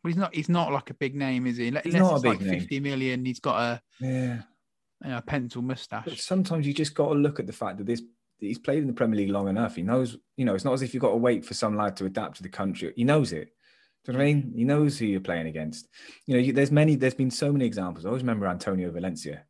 he's 0.05 0.17
not. 0.17 0.35
He's 0.35 0.49
not 0.49 0.73
like 0.73 0.91
a 0.91 0.95
big 0.95 1.15
name, 1.15 1.47
is 1.47 1.59
he? 1.59 1.69
Unless 1.69 1.85
he's 1.85 1.95
not 1.95 2.19
a 2.19 2.21
big 2.21 2.33
like 2.33 2.41
name. 2.41 2.61
Fifty 2.61 2.81
million. 2.81 3.25
He's 3.25 3.41
got 3.41 3.61
a 3.61 3.83
yeah, 4.01 4.43
you 5.05 5.11
know, 5.11 5.19
a 5.19 5.23
pencil 5.23 5.63
mustache. 5.63 6.05
But 6.07 6.19
sometimes 6.19 6.67
you 6.67 6.73
just 6.73 6.95
got 6.95 7.09
to 7.09 7.15
look 7.15 7.39
at 7.39 7.47
the 7.47 7.53
fact 7.53 7.79
that 7.79 7.87
this 7.87 8.03
he's 8.39 8.59
played 8.59 8.79
in 8.79 8.87
the 8.87 8.95
Premier 8.95 9.19
League 9.19 9.31
long 9.31 9.49
enough. 9.49 9.77
He 9.77 9.83
knows. 9.83 10.17
You 10.37 10.47
know, 10.47 10.55
it's 10.55 10.65
not 10.65 10.75
as 10.75 10.83
if 10.83 10.95
you've 10.95 11.03
got 11.03 11.11
to 11.11 11.17
wait 11.17 11.45
for 11.45 11.55
some 11.55 11.77
lad 11.77 11.97
to 11.97 12.07
adapt 12.07 12.37
to 12.39 12.43
the 12.43 12.49
country. 12.49 12.93
He 12.97 13.05
knows 13.05 13.33
it. 13.33 13.53
Do 14.05 14.13
you 14.13 14.19
know 14.19 14.25
what 14.25 14.31
I 14.31 14.33
mean? 14.33 14.53
He 14.57 14.65
knows 14.65 14.99
who 14.99 15.05
you're 15.05 15.21
playing 15.21 15.47
against. 15.47 15.87
You 16.25 16.41
know, 16.41 16.53
there's 16.53 16.73
many. 16.73 16.97
There's 16.97 17.15
been 17.15 17.31
so 17.31 17.53
many 17.53 17.67
examples. 17.67 18.07
I 18.07 18.09
always 18.09 18.23
remember 18.23 18.47
Antonio 18.47 18.91
Valencia 18.91 19.45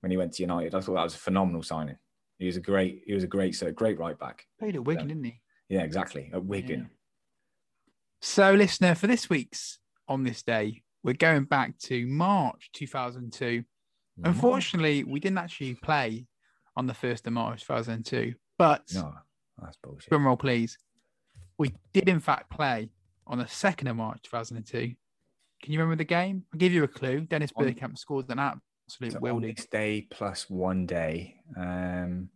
when 0.00 0.10
he 0.10 0.16
went 0.16 0.32
to 0.32 0.42
United. 0.42 0.74
I 0.74 0.80
thought 0.80 0.94
that 0.94 1.04
was 1.04 1.14
a 1.14 1.18
phenomenal 1.18 1.62
signing. 1.62 1.98
He 2.38 2.46
was 2.46 2.56
a 2.56 2.60
great. 2.60 3.02
He 3.06 3.14
was 3.14 3.24
a 3.24 3.28
great, 3.28 3.54
so 3.54 3.70
great 3.72 3.98
right 3.98 4.18
back. 4.18 4.46
Played 4.58 4.76
at 4.76 4.84
Wigan, 4.84 5.08
didn't 5.08 5.24
he? 5.24 5.40
Yeah, 5.68 5.82
exactly 5.82 6.30
at 6.32 6.44
Wigan. 6.44 6.80
Yeah. 6.80 6.86
So, 8.20 8.52
listener, 8.52 8.94
for 8.94 9.06
this 9.06 9.28
week's 9.28 9.78
on 10.08 10.24
this 10.24 10.42
day, 10.42 10.82
we're 11.02 11.14
going 11.14 11.44
back 11.44 11.78
to 11.80 12.06
March 12.06 12.70
2002. 12.72 13.44
Mm-hmm. 13.44 14.26
Unfortunately, 14.26 15.04
we 15.04 15.20
didn't 15.20 15.38
actually 15.38 15.74
play 15.74 16.26
on 16.76 16.86
the 16.86 16.92
1st 16.92 17.26
of 17.26 17.32
March 17.34 17.62
2002, 17.62 18.34
but 18.58 18.82
no, 18.94 19.12
that's 19.60 19.76
bullshit. 19.82 20.08
Drum 20.08 20.26
roll, 20.26 20.36
please. 20.36 20.78
We 21.58 21.72
did, 21.92 22.08
in 22.08 22.20
fact, 22.20 22.50
play 22.50 22.88
on 23.26 23.38
the 23.38 23.44
2nd 23.44 23.90
of 23.90 23.96
March 23.96 24.20
2002. 24.22 24.94
Can 25.62 25.72
you 25.72 25.78
remember 25.78 25.96
the 25.96 26.04
game? 26.04 26.44
I'll 26.52 26.58
give 26.58 26.72
you 26.72 26.84
a 26.84 26.88
clue. 26.88 27.20
Dennis 27.22 27.52
Bergkamp 27.52 27.96
scored 27.98 28.28
an 28.30 28.38
absolute 28.88 29.58
so 29.58 29.66
day 29.70 30.06
plus 30.10 30.48
one 30.48 30.86
day, 30.86 31.36
um, 31.56 32.28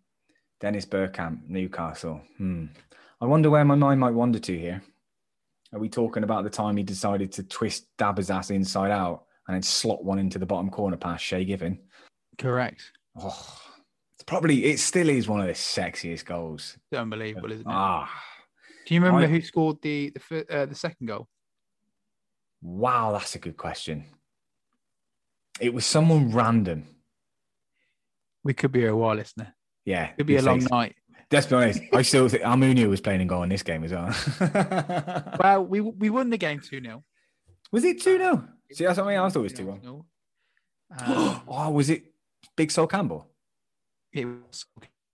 Dennis 0.60 0.86
Bergkamp, 0.86 1.48
Newcastle. 1.48 2.20
Hmm. 2.36 2.66
I 3.20 3.26
wonder 3.26 3.50
where 3.50 3.64
my 3.64 3.74
mind 3.74 4.00
might 4.00 4.14
wander 4.14 4.38
to 4.38 4.58
here. 4.58 4.82
Are 5.72 5.78
we 5.78 5.88
talking 5.88 6.22
about 6.22 6.44
the 6.44 6.50
time 6.50 6.76
he 6.76 6.82
decided 6.82 7.32
to 7.32 7.42
twist 7.42 7.86
Dabizas 7.98 8.50
inside 8.50 8.90
out 8.90 9.24
and 9.46 9.54
then 9.54 9.62
slot 9.62 10.04
one 10.04 10.18
into 10.18 10.38
the 10.38 10.46
bottom 10.46 10.70
corner 10.70 10.96
past 10.96 11.24
Shay 11.24 11.44
Given? 11.44 11.78
Correct. 12.38 12.92
Oh, 13.20 13.60
it's 14.14 14.24
probably 14.24 14.64
it 14.64 14.78
still 14.78 15.08
is 15.08 15.28
one 15.28 15.40
of 15.40 15.46
the 15.46 15.52
sexiest 15.52 16.24
goals. 16.24 16.76
It's 16.90 16.98
unbelievable, 16.98 17.52
isn't 17.52 17.66
it? 17.66 17.72
Ah. 17.72 18.10
Do 18.86 18.94
you 18.94 19.00
remember 19.00 19.26
I, 19.26 19.28
who 19.28 19.42
scored 19.42 19.82
the 19.82 20.12
the, 20.30 20.46
uh, 20.50 20.66
the 20.66 20.74
second 20.74 21.06
goal? 21.08 21.28
Wow, 22.62 23.12
that's 23.12 23.34
a 23.34 23.38
good 23.38 23.56
question. 23.56 24.06
It 25.60 25.74
was 25.74 25.84
someone 25.84 26.32
random. 26.32 26.86
We 28.44 28.54
could 28.54 28.72
be 28.72 28.86
a 28.86 28.94
while, 28.94 29.16
listener. 29.16 29.54
Yeah, 29.84 30.06
it 30.06 30.16
could 30.18 30.26
be 30.26 30.36
a 30.36 30.42
long 30.42 30.64
night. 30.70 30.94
Let's 31.30 31.46
be 31.46 31.56
honest. 31.56 31.80
I 31.92 32.02
still 32.02 32.28
think 32.30 32.42
Almunia 32.42 32.88
was 32.88 33.00
playing 33.00 33.20
and 33.20 33.28
goal 33.28 33.42
in 33.42 33.48
this 33.50 33.62
game 33.62 33.84
as 33.84 33.92
well. 33.92 34.14
well, 35.40 35.64
we 35.64 35.80
we 35.80 36.10
won 36.10 36.30
the 36.30 36.38
game 36.38 36.60
2 36.60 36.80
0. 36.80 37.04
Was 37.72 37.84
it 37.84 38.00
2 38.00 38.18
0? 38.18 38.48
See, 38.72 38.84
that's 38.84 38.96
something 38.96 39.18
I 39.18 39.28
thought 39.28 39.40
it 39.40 39.42
was 39.42 39.52
2 39.52 39.66
1. 39.66 40.04
Um, 40.90 41.42
oh, 41.46 41.68
was 41.68 41.90
it 41.90 42.14
Big 42.56 42.70
Sol 42.70 42.86
Campbell? 42.86 43.26
It 44.10 44.24
was 44.24 44.64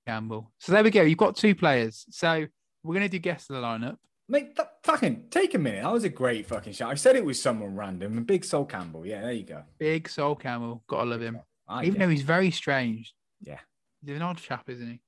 Campbell. 0.06 0.52
So 0.60 0.70
there 0.70 0.84
we 0.84 0.90
go. 0.90 1.02
You've 1.02 1.18
got 1.18 1.34
two 1.34 1.56
players. 1.56 2.06
So 2.10 2.46
we're 2.84 2.94
going 2.94 3.02
to 3.02 3.08
do 3.08 3.18
guess 3.18 3.46
the 3.46 3.54
lineup. 3.54 3.96
Mate, 4.28 4.56
that, 4.56 4.78
fucking 4.84 5.26
take 5.30 5.54
a 5.54 5.58
minute. 5.58 5.82
That 5.82 5.92
was 5.92 6.04
a 6.04 6.08
great 6.08 6.46
fucking 6.46 6.72
shot. 6.72 6.90
I 6.90 6.94
said 6.94 7.16
it 7.16 7.24
was 7.24 7.40
someone 7.40 7.76
random. 7.76 8.16
And 8.16 8.26
Big 8.26 8.44
Sol 8.44 8.64
Campbell. 8.64 9.06
Yeah, 9.06 9.20
there 9.20 9.32
you 9.32 9.44
go. 9.44 9.62
Big 9.78 10.08
Sol 10.08 10.34
Campbell. 10.34 10.82
Gotta 10.86 11.10
love 11.10 11.20
him. 11.20 11.40
Even 11.82 12.00
though 12.00 12.08
he's 12.08 12.22
very 12.22 12.50
strange. 12.50 13.14
Yeah. 13.40 13.58
He's 14.04 14.16
an 14.16 14.22
odd 14.22 14.38
chap, 14.38 14.68
isn't 14.68 14.86
he? 14.86 15.00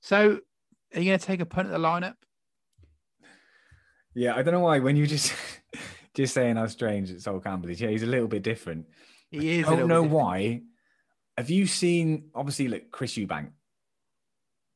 So, 0.00 0.40
are 0.94 1.00
you 1.00 1.10
going 1.10 1.18
to 1.18 1.26
take 1.26 1.40
a 1.40 1.46
punt 1.46 1.68
at 1.68 1.72
the 1.72 1.78
lineup? 1.78 2.14
Yeah, 4.14 4.36
I 4.36 4.42
don't 4.42 4.54
know 4.54 4.60
why. 4.60 4.78
When 4.78 4.96
you 4.96 5.06
just 5.06 5.32
just 6.14 6.34
saying 6.34 6.56
how 6.56 6.66
strange 6.66 7.16
Sol 7.20 7.40
Campbell 7.40 7.70
is, 7.70 7.80
yeah, 7.80 7.88
he's 7.88 8.02
a 8.02 8.06
little 8.06 8.28
bit 8.28 8.42
different. 8.42 8.86
He 9.30 9.60
is. 9.60 9.66
I 9.66 9.76
don't 9.76 9.88
know 9.88 10.02
why. 10.02 10.62
Have 11.36 11.50
you 11.50 11.66
seen 11.66 12.30
obviously 12.34 12.68
like 12.68 12.90
Chris 12.92 13.14
Eubank? 13.14 13.50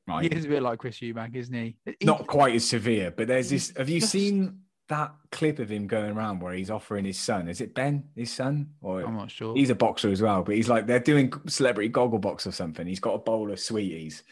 Right. 0.08 0.32
He 0.32 0.38
is 0.38 0.46
a 0.46 0.48
bit 0.48 0.62
like 0.62 0.78
Chris 0.78 0.98
Eubank, 1.00 1.34
isn't 1.34 1.54
he? 1.54 1.76
Not 2.02 2.26
quite 2.26 2.54
as 2.54 2.64
severe, 2.64 3.10
but 3.10 3.28
there's 3.28 3.50
this. 3.50 3.72
Have 3.76 3.90
you 3.90 4.00
seen 4.00 4.60
that 4.88 5.12
clip 5.30 5.58
of 5.58 5.70
him 5.70 5.86
going 5.86 6.16
around 6.16 6.40
where 6.40 6.54
he's 6.54 6.70
offering 6.70 7.04
his 7.04 7.18
son? 7.18 7.48
Is 7.48 7.60
it 7.60 7.74
Ben, 7.74 8.04
his 8.16 8.32
son? 8.32 8.70
Or 8.80 9.02
I'm 9.02 9.16
not 9.16 9.30
sure. 9.30 9.54
He's 9.54 9.70
a 9.70 9.74
boxer 9.74 10.10
as 10.10 10.22
well, 10.22 10.42
but 10.42 10.54
he's 10.54 10.68
like 10.68 10.86
they're 10.86 10.98
doing 10.98 11.32
celebrity 11.46 11.88
goggle 11.88 12.18
box 12.18 12.46
or 12.46 12.52
something. 12.52 12.86
He's 12.86 13.00
got 13.00 13.14
a 13.14 13.18
bowl 13.18 13.52
of 13.52 13.60
sweeties, 13.60 14.22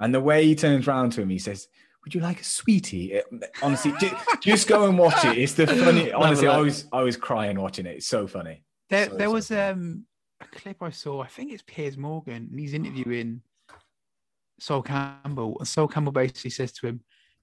and 0.00 0.14
the 0.14 0.20
way 0.20 0.46
he 0.46 0.54
turns 0.54 0.88
around 0.88 1.10
to 1.12 1.22
him, 1.22 1.28
he 1.28 1.38
says, 1.38 1.68
"Would 2.04 2.14
you 2.14 2.22
like 2.22 2.40
a 2.40 2.44
sweetie?" 2.44 3.12
It, 3.12 3.26
honestly, 3.62 3.92
just, 4.00 4.42
just, 4.42 4.68
go 4.68 4.88
and 4.88 4.98
watch 4.98 5.24
it. 5.26 5.36
It's 5.36 5.52
the 5.52 5.66
funny. 5.84 6.10
Honestly, 6.10 6.48
I 6.48 6.58
was 6.58 6.86
I 6.90 7.02
was 7.02 7.18
crying 7.18 7.60
watching 7.60 7.84
it. 7.84 7.96
It's 7.96 8.06
so 8.06 8.26
funny. 8.26 8.64
There, 8.88 9.10
so, 9.10 9.16
there 9.16 9.28
so 9.28 9.32
was 9.32 9.48
funny. 9.48 9.60
um 9.60 10.06
a 10.40 10.46
clip 10.46 10.82
I 10.82 10.90
saw. 10.90 11.22
I 11.22 11.26
think 11.26 11.52
it's 11.52 11.62
Piers 11.66 11.98
Morgan, 11.98 12.48
and 12.50 12.58
he's 12.58 12.72
interviewing 12.72 13.42
Sol 14.60 14.82
Campbell, 14.82 15.56
and 15.58 15.66
Sol 15.68 15.88
Campbell 15.88 16.12
basically 16.12 16.50
says 16.50 16.72
to 16.72 16.86
him, 16.86 17.00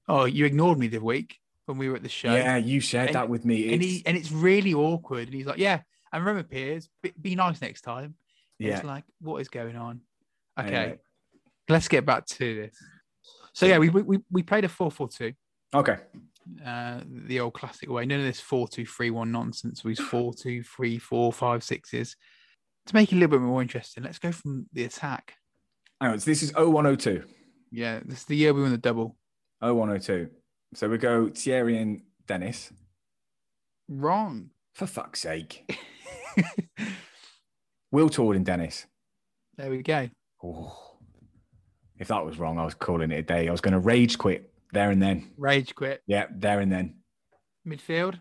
"Oh, 0.08 0.26
you 0.26 0.46
ignored 0.46 0.78
me 0.78 0.88
the 0.88 1.00
week 1.00 1.38
when 1.66 1.78
we 1.78 1.90
were 1.90 1.96
at 1.96 2.04
the 2.04 2.10
show." 2.10 2.34
Yeah, 2.34 2.58
you 2.58 2.80
shared 2.80 3.08
And- 3.10 3.16
that 3.16 3.30
with 3.30 3.44
me. 3.46 3.66
and 3.74 3.82
It's- 3.82 3.90
he 3.92 4.04
and 4.06 4.16
it's 4.18 4.32
really 4.32 4.74
awkward. 4.74 5.28
And 5.28 5.34
he's 5.34 5.46
like, 5.46 5.58
"Yeah, 5.58 5.82
and 6.14 6.24
remember, 6.26 6.48
Piers, 6.48 6.90
be, 7.02 7.14
be 7.20 7.36
nice 7.36 7.62
next 7.62 7.82
time." 7.82 8.16
yeah. 8.60 8.76
It's 8.78 8.84
like, 8.86 9.04
what 9.20 9.40
is 9.42 9.50
going 9.50 9.76
on? 9.76 10.02
Okay, 10.60 10.76
Anyway. 10.76 11.00
let's 11.70 11.88
get 11.88 12.06
back 12.06 12.26
to 12.26 12.56
this. 12.56 12.76
So 13.54 13.66
yeah, 13.66 13.78
we 13.80 13.90
we 13.90 14.20
we 14.32 14.44
played 14.44 14.66
a 14.66 14.70
four 14.70 14.90
four 14.92 15.08
two, 15.10 15.34
Okay. 15.74 15.98
uh, 16.66 17.02
the 17.06 17.40
old 17.40 17.54
classic 17.54 17.90
way. 17.90 18.06
None 18.06 18.20
of 18.20 18.26
this 18.26 18.40
four 18.40 18.68
two 18.68 18.86
three 18.86 19.10
one 19.12 19.32
nonsense. 19.32 19.84
We 19.84 19.92
was 19.92 20.00
four 20.00 20.34
two 20.34 20.64
three 20.64 20.98
four 21.00 21.34
five 21.34 21.64
sixes. 21.64 22.16
To 22.88 22.96
make 22.96 23.12
it 23.12 23.16
a 23.16 23.20
little 23.20 23.38
bit 23.38 23.44
more 23.46 23.62
interesting, 23.62 24.04
let's 24.04 24.18
go 24.20 24.32
from 24.32 24.68
the 24.74 24.84
attack. 24.86 25.36
Hang 26.02 26.12
on. 26.12 26.20
So 26.20 26.30
this 26.30 26.44
is 26.44 26.54
0102. 26.54 27.24
Yeah, 27.72 28.00
this 28.06 28.20
is 28.20 28.26
the 28.26 28.36
year 28.36 28.54
we 28.54 28.62
won 28.62 28.72
the 28.72 28.78
double. 28.78 29.18
0102. 29.62 30.30
So 30.74 30.90
we 30.90 30.98
go 30.98 31.30
Thierry 31.30 31.78
and 31.78 32.02
Dennis. 32.28 32.72
Wrong. 33.88 34.52
For 34.76 34.86
fuck's 34.86 35.22
sake. 35.22 35.70
Wiltord 37.94 38.36
and 38.36 38.46
Dennis. 38.46 38.86
there 39.58 39.70
we 39.70 39.82
go. 39.82 40.10
Oh. 40.44 40.98
If 41.98 42.10
that 42.10 42.24
was 42.24 42.38
wrong, 42.38 42.60
I 42.60 42.66
was 42.66 42.76
calling 42.76 43.12
it 43.12 43.20
a 43.20 43.24
day. 43.24 43.48
I 43.48 43.52
was 43.52 43.62
going 43.62 43.74
to 43.74 43.80
rage 43.80 44.18
quit 44.20 44.52
there 44.72 44.92
and 44.92 45.02
then. 45.02 45.32
Rage 45.38 45.74
quit. 45.74 46.02
Yeah, 46.06 46.28
there 46.32 46.60
and 46.60 46.72
then. 46.72 46.98
Midfield. 47.68 48.20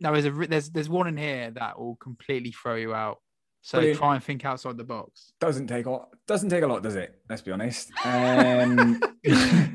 No, 0.00 0.12
there's 0.12 0.26
a 0.26 0.46
there's 0.46 0.70
there's 0.70 0.88
one 0.88 1.06
in 1.06 1.16
here 1.16 1.52
that 1.52 1.78
will 1.78 1.96
completely 1.96 2.50
throw 2.50 2.74
you 2.74 2.92
out. 2.92 3.18
So 3.64 3.78
Brilliant. 3.78 3.98
try 4.00 4.14
and 4.16 4.24
think 4.24 4.44
outside 4.44 4.76
the 4.76 4.82
box. 4.84 5.32
Doesn't 5.40 5.68
take 5.68 5.86
a 5.86 5.90
lot. 5.90 6.08
Doesn't 6.26 6.48
take 6.50 6.64
a 6.64 6.66
lot, 6.66 6.82
does 6.82 6.96
it? 6.96 7.20
Let's 7.30 7.42
be 7.42 7.52
honest. 7.52 7.92
Um, 8.04 9.00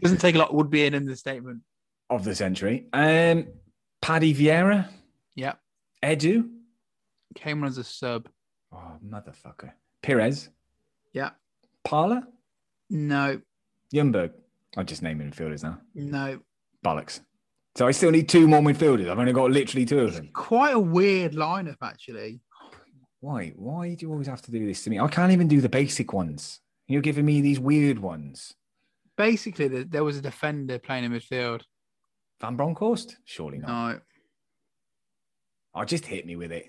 Doesn't 0.02 0.20
take 0.20 0.36
a 0.36 0.40
lot. 0.40 0.54
Would 0.54 0.70
be 0.70 0.86
an 0.86 0.94
understatement. 0.94 1.62
of 2.10 2.24
the 2.26 2.36
century. 2.36 2.88
Um, 2.92 3.48
Paddy 4.02 4.34
Vieira, 4.34 4.90
Yeah, 5.36 5.54
Edu. 6.04 6.50
came 7.36 7.64
on 7.64 7.70
as 7.70 7.78
a 7.78 7.84
sub. 7.84 8.28
Oh, 8.74 8.98
motherfucker. 9.06 9.72
Pires, 10.04 10.50
Yeah, 11.14 11.30
Parlour, 11.86 12.24
no, 12.90 13.40
Ljungberg. 13.94 14.32
I'm 14.76 14.86
just 14.86 15.02
naming 15.02 15.32
midfielders 15.32 15.64
now. 15.64 15.80
no. 15.96 16.40
Bollocks. 16.86 17.22
So 17.76 17.88
I 17.88 17.92
still 17.92 18.12
need 18.12 18.28
two 18.28 18.48
more 18.48 18.60
midfielders. 18.62 19.10
I've 19.10 19.20
only 19.20 19.34
got 19.34 19.52
literally 19.52 19.86
two 19.86 20.00
of 20.00 20.14
them. 20.14 20.30
Quite 20.34 20.74
a 20.76 20.80
weird 20.80 21.34
lineup, 21.34 21.78
actually. 21.82 22.42
Why? 23.20 23.54
Why 23.56 23.96
do 23.96 24.06
you 24.06 24.12
always 24.12 24.28
have 24.28 24.42
to 24.44 24.52
do 24.52 24.66
this 24.66 24.84
to 24.84 24.90
me? 24.90 25.00
I 25.00 25.08
can't 25.08 25.32
even 25.32 25.48
do 25.48 25.62
the 25.62 25.70
basic 25.70 26.14
ones. 26.14 26.60
You're 26.88 27.02
giving 27.02 27.26
me 27.26 27.42
these 27.42 27.60
weird 27.60 28.00
ones. 28.00 28.54
Basically, 29.18 29.68
there, 29.84 30.04
was 30.04 30.18
a 30.18 30.22
defender 30.22 30.78
playing 30.80 31.04
in 31.06 31.12
midfield. 31.12 31.62
Van 32.40 32.56
Bronckhorst? 32.56 33.18
Surely 33.26 33.58
not. 33.58 33.68
No, 33.94 34.00
Oh, 35.74 35.84
just 35.86 36.06
hit 36.06 36.26
me 36.26 36.36
with 36.36 36.52
it. 36.52 36.68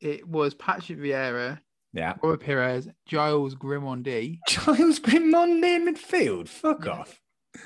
it 0.00 0.26
was 0.26 0.54
Patrick 0.54 0.98
Vieira, 0.98 1.60
Yeah. 1.92 2.14
Robert 2.22 2.44
Pires, 2.44 2.88
Giles 3.06 3.54
Grimandi, 3.54 4.38
Giles 4.48 4.98
Grimandi 5.00 5.76
in 5.76 5.86
midfield. 5.94 6.48
Fuck 6.48 6.84
Yeah. 6.86 6.92
off. 6.92 7.20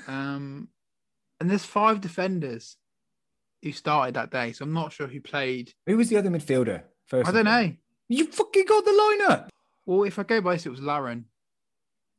um, 0.07 0.69
and 1.39 1.49
there's 1.49 1.65
five 1.65 2.01
defenders 2.01 2.77
who 3.63 3.71
started 3.71 4.15
that 4.15 4.29
day. 4.31 4.51
So 4.51 4.65
I'm 4.65 4.73
not 4.73 4.91
sure 4.93 5.07
who 5.07 5.21
played. 5.21 5.73
Who 5.87 5.97
was 5.97 6.09
the 6.09 6.17
other 6.17 6.29
midfielder? 6.29 6.83
First 7.07 7.29
I 7.29 7.31
don't 7.31 7.45
know. 7.45 7.73
You 8.09 8.25
fucking 8.27 8.65
got 8.65 8.85
the 8.85 8.91
lineup. 8.91 9.49
Well, 9.85 10.03
if 10.03 10.17
I 10.19 10.23
go 10.23 10.41
by 10.41 10.53
this, 10.55 10.65
it 10.65 10.69
was 10.69 10.81
Lauren 10.81 11.25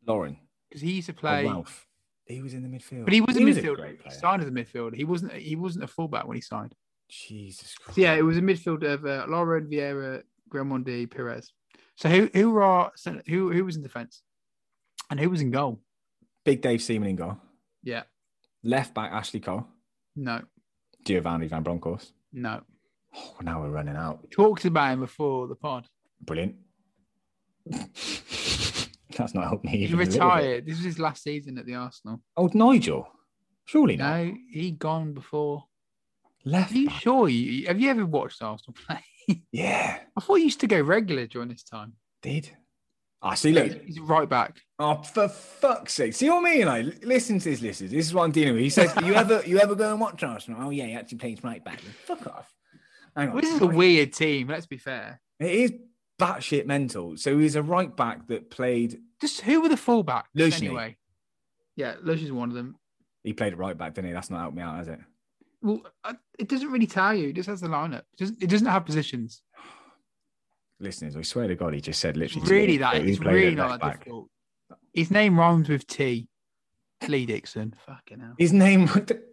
Lauren. 0.07 0.39
because 0.69 0.83
he 0.83 0.93
used 0.93 1.07
to 1.09 1.13
Oh, 1.15 1.21
play. 1.21 1.45
Ralph. 1.45 1.87
He 2.27 2.43
was 2.43 2.53
in 2.55 2.63
the 2.63 2.69
midfield. 2.69 3.05
But 3.05 3.15
he 3.15 3.21
was 3.23 3.37
a 3.37 3.41
a 3.41 3.43
midfielder. 3.43 3.77
great 3.77 3.97
he 3.97 4.03
player. 4.09 4.19
signed 4.19 4.43
as 4.43 4.49
a 4.49 4.51
midfielder. 4.51 4.95
He 4.95 5.05
wasn't. 5.05 5.33
He 5.33 5.57
wasn't 5.57 5.85
a 5.85 5.89
fullback 5.89 6.27
when 6.27 6.37
he 6.37 6.41
signed. 6.43 6.75
Jesus 7.09 7.75
Christ. 7.75 7.95
So 7.97 8.03
yeah, 8.03 8.15
it 8.15 8.23
was 8.23 8.37
a 8.37 8.43
midfield 8.43 8.83
of 8.85 9.07
uh, 9.07 9.25
Lauren 9.29 9.67
Vieira, 9.71 10.23
Grimandi, 10.51 11.07
Pires. 11.11 11.53
So 11.97 12.09
who 12.11 12.29
who 12.35 12.51
were 12.51 12.63
our, 12.63 12.93
who 13.27 13.51
who 13.51 13.65
was 13.65 13.77
in 13.77 13.83
defence, 13.83 14.23
and 15.11 15.19
who 15.19 15.31
was 15.31 15.41
in 15.41 15.51
goal? 15.51 15.81
Big 16.45 16.61
Dave 16.61 16.83
Seaman 16.83 17.09
in 17.09 17.17
goal. 17.17 17.39
Yeah, 17.83 18.03
Left 18.63 18.93
back 18.93 19.11
Ashley 19.13 19.41
Cole. 19.41 19.67
no, 20.15 20.43
Giovanni 21.07 21.49
Van 21.49 21.63
Bronckhorst. 21.63 22.13
no. 22.33 22.61
Oh, 23.21 23.35
now 23.43 23.61
we're 23.61 23.71
running 23.71 23.97
out. 23.97 24.21
We 24.23 24.29
Talked 24.29 24.65
about 24.65 24.93
him 24.93 25.01
before 25.01 25.47
the 25.49 25.55
pod. 25.57 25.87
Brilliant. 26.23 26.57
That's 27.71 29.35
not 29.35 29.49
helped 29.49 29.65
me. 29.65 29.73
He 29.73 29.79
even 29.85 29.97
a 29.99 30.05
little 30.05 30.15
retired. 30.15 30.67
This 30.67 30.77
was 30.77 30.85
his 30.85 30.99
last 30.99 31.23
season 31.23 31.59
at 31.59 31.67
the 31.67 31.75
Arsenal. 31.75 32.21
Old 32.37 32.55
Nigel. 32.55 33.09
Surely 33.65 33.97
not. 33.97 34.17
No, 34.25 34.35
he 34.51 34.71
gone 34.71 35.13
before. 35.13 35.65
Left 36.45 36.73
Are 36.73 36.79
you 36.79 36.87
back. 36.89 37.01
sure? 37.03 37.29
You 37.29 37.67
have 37.67 37.81
you 37.81 37.91
ever 37.91 38.07
watched 38.07 38.41
Arsenal 38.43 38.75
play? 38.87 39.01
Yeah, 39.53 39.99
I 40.17 40.21
thought 40.23 40.37
he 40.37 40.45
used 40.45 40.61
to 40.61 40.67
go 40.67 40.81
regular 40.81 41.27
during 41.27 41.51
this 41.51 41.63
time. 41.63 41.93
did. 42.23 42.49
I 43.21 43.35
see, 43.35 43.53
look. 43.53 43.67
He's 43.67 43.97
he's 43.97 44.01
right 44.01 44.27
back. 44.27 44.57
Oh, 44.79 45.03
for 45.03 45.29
fuck's 45.29 45.93
sake! 45.93 46.15
See 46.15 46.31
what 46.31 46.47
I 46.47 46.55
mean? 46.55 46.65
Like, 46.67 47.05
listen 47.05 47.39
to 47.41 47.51
this, 47.51 47.61
listeners. 47.61 47.91
This 47.91 48.07
is 48.07 48.15
what 48.15 48.23
I'm 48.23 48.31
dealing 48.31 48.55
with. 48.55 48.63
He 48.63 48.71
says, 48.71 48.91
"You 49.05 49.13
ever, 49.13 49.43
you 49.45 49.59
ever 49.59 49.75
go 49.75 49.91
and 49.91 50.01
watch 50.01 50.23
Arsenal? 50.23 50.63
Oh 50.63 50.71
yeah, 50.71 50.87
he 50.87 50.95
actually 50.95 51.19
plays 51.19 51.45
right 51.45 51.63
back. 51.63 51.81
Fuck 52.07 52.27
off. 52.29 52.51
Hang 53.17 53.29
on. 53.29 53.35
Well, 53.35 53.43
this 53.43 53.55
is 53.55 53.61
a 53.61 53.67
weird 53.67 54.13
team. 54.13 54.49
Let's 54.49 54.67
be 54.67 54.77
fair. 54.77 55.21
It 55.41 55.51
is 55.51 55.73
batshit 56.21 56.67
mental. 56.67 57.17
So 57.17 57.39
he's 57.39 57.57
a 57.57 57.63
right 57.63 57.95
back 57.95 58.27
that 58.29 58.51
played. 58.51 59.01
Just 59.21 59.41
who 59.43 59.61
were 59.63 59.69
the 59.69 59.77
fullbacks 59.77 60.25
Luzhny. 60.37 60.67
anyway? 60.67 60.97
Yeah, 61.77 61.95
Lush 62.03 62.23
is 62.23 62.33
one 62.33 62.49
of 62.49 62.55
them. 62.55 62.77
He 63.23 63.33
played 63.33 63.57
right 63.57 63.77
back, 63.77 63.95
didn't 63.95 64.09
he? 64.09 64.15
That's 64.15 64.31
not 64.31 64.41
helped 64.41 64.57
me 64.57 64.63
out, 64.63 64.77
has 64.77 64.89
it? 64.89 65.01
Well, 65.63 65.83
uh, 66.05 66.15
it 66.39 66.49
doesn't 66.49 66.71
really 66.71 66.87
tell 66.87 67.15
you. 67.15 67.29
It 67.29 67.35
just 67.35 67.49
has 67.49 67.61
the 67.61 67.69
lineup. 67.69 68.03
It 68.13 68.19
doesn't, 68.19 68.43
it 68.43 68.51
doesn't 68.51 68.67
have 68.67 68.85
positions. 68.85 69.43
Listeners, 70.81 71.17
I 71.17 71.23
swear 71.23 71.49
to 71.49 71.57
God, 71.57 71.75
he 71.75 71.81
just 71.81 72.01
said 72.01 72.17
literally. 72.17 72.49
Really, 72.49 72.77
that 72.79 72.97
it's 72.97 73.19
really 73.19 73.55
not 73.55 73.81
that 73.81 73.99
difficult. 74.01 74.29
His 74.93 75.11
name 75.11 75.39
rhymes 75.39 75.69
with 75.69 75.87
T. 75.87 76.29
Lee 77.07 77.27
Dixon. 77.27 77.75
Fucking 77.87 78.21
hell. 78.21 78.35
His 78.39 78.53
name. 78.53 78.89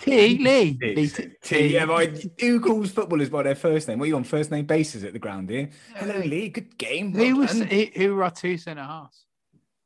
T. 0.00 0.38
Lee. 0.38 0.78
Lee 0.80 0.94
Dixon. 0.94 1.34
T. 1.42 1.68
Yeah, 1.68 1.86
but 1.86 1.94
I- 1.94 2.30
who 2.40 2.60
calls 2.60 2.90
footballers 2.90 3.30
by 3.30 3.42
their 3.42 3.54
first 3.54 3.88
name? 3.88 3.98
What 3.98 4.04
are 4.04 4.08
you 4.08 4.16
on 4.16 4.24
first 4.24 4.50
name 4.50 4.66
basis 4.66 5.02
at 5.02 5.12
the 5.12 5.18
ground 5.18 5.48
here? 5.50 5.70
Hello, 5.94 6.18
Lee. 6.18 6.48
Good 6.50 6.76
game. 6.78 7.12
Who 7.12 7.18
well 7.18 7.36
was 7.38 7.58
done. 7.58 7.68
who, 7.68 7.84
who 7.94 8.14
were 8.14 8.24
our 8.24 8.30
two 8.30 8.58
centre 8.58 8.82
halves? 8.82 9.24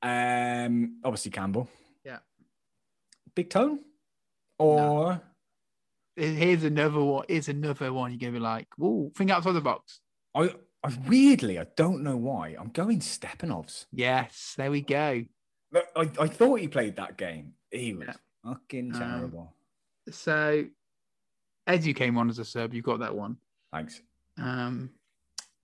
Um, 0.02 0.98
obviously 1.04 1.30
Campbell. 1.30 1.68
Yeah. 2.04 2.18
Big 3.34 3.50
Tone, 3.50 3.80
or 4.58 5.22
Here's 6.16 6.64
another 6.64 7.00
one. 7.00 7.24
Here's 7.28 7.48
another 7.48 7.92
one. 7.92 8.10
You're 8.10 8.18
gonna 8.18 8.32
be 8.32 8.38
like, 8.40 8.66
"Whoa, 8.76 9.10
think 9.16 9.30
outside 9.30 9.52
the 9.52 9.60
box." 9.60 10.00
I, 10.34 10.52
I 10.84 10.92
weirdly, 11.06 11.58
I 11.58 11.66
don't 11.76 12.02
know 12.02 12.16
why. 12.16 12.56
I'm 12.58 12.68
going 12.70 12.98
Stepanovs. 13.00 13.86
Yes, 13.92 14.54
there 14.58 14.70
we 14.70 14.80
go. 14.82 15.24
I, 15.74 16.10
I 16.18 16.26
thought 16.26 16.60
he 16.60 16.68
played 16.68 16.96
that 16.96 17.16
game. 17.16 17.52
He 17.70 17.94
was 17.94 18.08
Yeah. 18.08 18.14
fucking 18.52 18.94
Um, 18.94 19.00
terrible. 19.00 19.54
So, 20.10 20.64
Edu 21.68 21.94
came 21.94 22.16
on 22.18 22.28
as 22.30 22.38
a 22.38 22.44
sub. 22.44 22.74
You 22.74 22.82
got 22.82 23.00
that 23.00 23.14
one. 23.14 23.36
Thanks. 23.72 24.00
Um, 24.38 24.90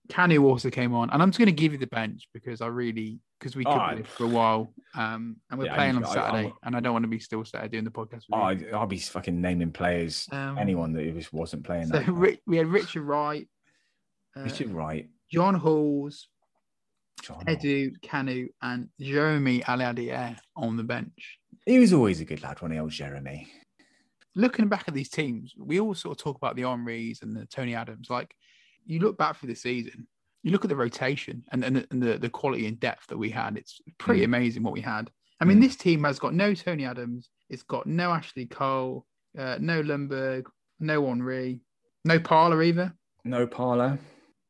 Kanu 0.09 0.43
also 0.43 0.69
came 0.69 0.93
on, 0.93 1.09
and 1.09 1.21
I'm 1.21 1.29
just 1.29 1.39
going 1.39 1.47
to 1.47 1.51
give 1.51 1.73
you 1.73 1.77
the 1.77 1.87
bench 1.87 2.27
because 2.33 2.61
I 2.61 2.67
really 2.67 3.19
because 3.39 3.55
we 3.55 3.63
Oh, 3.65 3.73
covered 3.73 3.97
I- 3.97 3.99
it 3.99 4.07
for 4.07 4.23
a 4.23 4.27
while, 4.27 4.73
um, 4.95 5.35
and 5.51 5.59
we're 5.59 5.65
Yeah, 5.65 5.75
playing 5.75 5.95
I- 5.95 5.97
on 5.97 6.05
Saturday, 6.05 6.43
I'm- 6.45 6.53
and 6.63 6.75
I 6.75 6.79
don't 6.79 6.93
want 6.93 7.03
to 7.03 7.09
be 7.09 7.19
still 7.19 7.45
Saturday 7.45 7.69
doing 7.69 7.83
the 7.83 7.91
podcast. 7.91 8.23
With 8.29 8.33
Oh, 8.33 8.49
you. 8.49 8.69
I, 8.71 8.79
I'll 8.79 8.87
be 8.87 8.97
fucking 8.97 9.39
naming 9.39 9.71
players. 9.71 10.27
Um, 10.31 10.57
anyone 10.57 10.91
that 10.93 11.03
just 11.13 11.31
wasn't 11.33 11.63
playing 11.63 11.87
so 11.87 11.99
that. 11.99 12.39
We 12.47 12.57
had 12.57 12.65
Richard 12.67 13.03
Wright, 13.03 13.47
uh, 14.35 14.41
Richard 14.41 14.69
Wright, 14.69 15.07
John 15.31 15.53
Halls, 15.53 16.29
John. 17.21 17.43
Edu 17.45 17.91
Kanu, 18.01 18.47
and 18.63 18.89
Jeremy 18.99 19.59
Aliadiere 19.61 20.39
on 20.55 20.75
the 20.77 20.83
bench. 20.83 21.37
He 21.67 21.77
was 21.77 21.93
always 21.93 22.21
a 22.21 22.25
good 22.25 22.41
lad 22.41 22.59
when 22.61 22.71
he 22.71 22.79
old 22.79 22.91
Jeremy. 22.91 23.51
Looking 24.37 24.67
back 24.69 24.85
at 24.87 24.93
these 24.93 25.09
teams, 25.09 25.53
we 25.57 25.79
all 25.79 25.95
sort 25.95 26.17
of 26.17 26.23
talk 26.23 26.37
about 26.37 26.55
the 26.55 26.61
Henrys 26.61 27.23
and 27.23 27.35
the 27.35 27.47
Tony 27.47 27.73
Adams. 27.73 28.07
Like 28.09 28.35
you 28.85 28.99
look 28.99 29.17
back 29.17 29.35
for 29.35 29.47
the 29.47 29.55
season, 29.55 30.07
you 30.43 30.51
look 30.51 30.63
at 30.63 30.69
the 30.69 30.75
rotation 30.75 31.43
and, 31.51 31.63
and, 31.63 31.75
the, 31.77 31.87
and 31.89 32.03
the, 32.03 32.17
the 32.19 32.29
quality 32.29 32.67
and 32.67 32.79
depth 32.79 33.07
that 33.07 33.17
we 33.17 33.31
had. 33.31 33.57
It's 33.57 33.81
pretty 33.97 34.21
Mm. 34.21 34.25
amazing 34.25 34.61
what 34.63 34.73
we 34.73 34.81
had. 34.81 35.09
I 35.41 35.45
mean, 35.45 35.57
Mm. 35.57 35.61
this 35.61 35.75
team 35.75 36.03
has 36.03 36.19
got 36.19 36.35
no 36.35 36.53
Tony 36.53 36.85
Adams. 36.85 37.29
It's 37.49 37.63
got 37.63 37.87
no 37.87 38.11
Ashley 38.11 38.45
Cole, 38.45 39.07
uh, 39.37 39.57
no 39.59 39.81
Ljungberg, 39.81 40.45
no 40.79 41.05
Henry, 41.07 41.61
no 42.05 42.19
Parlour 42.19 42.61
either. 42.61 42.93
No 43.25 43.47
Parlour. 43.47 43.97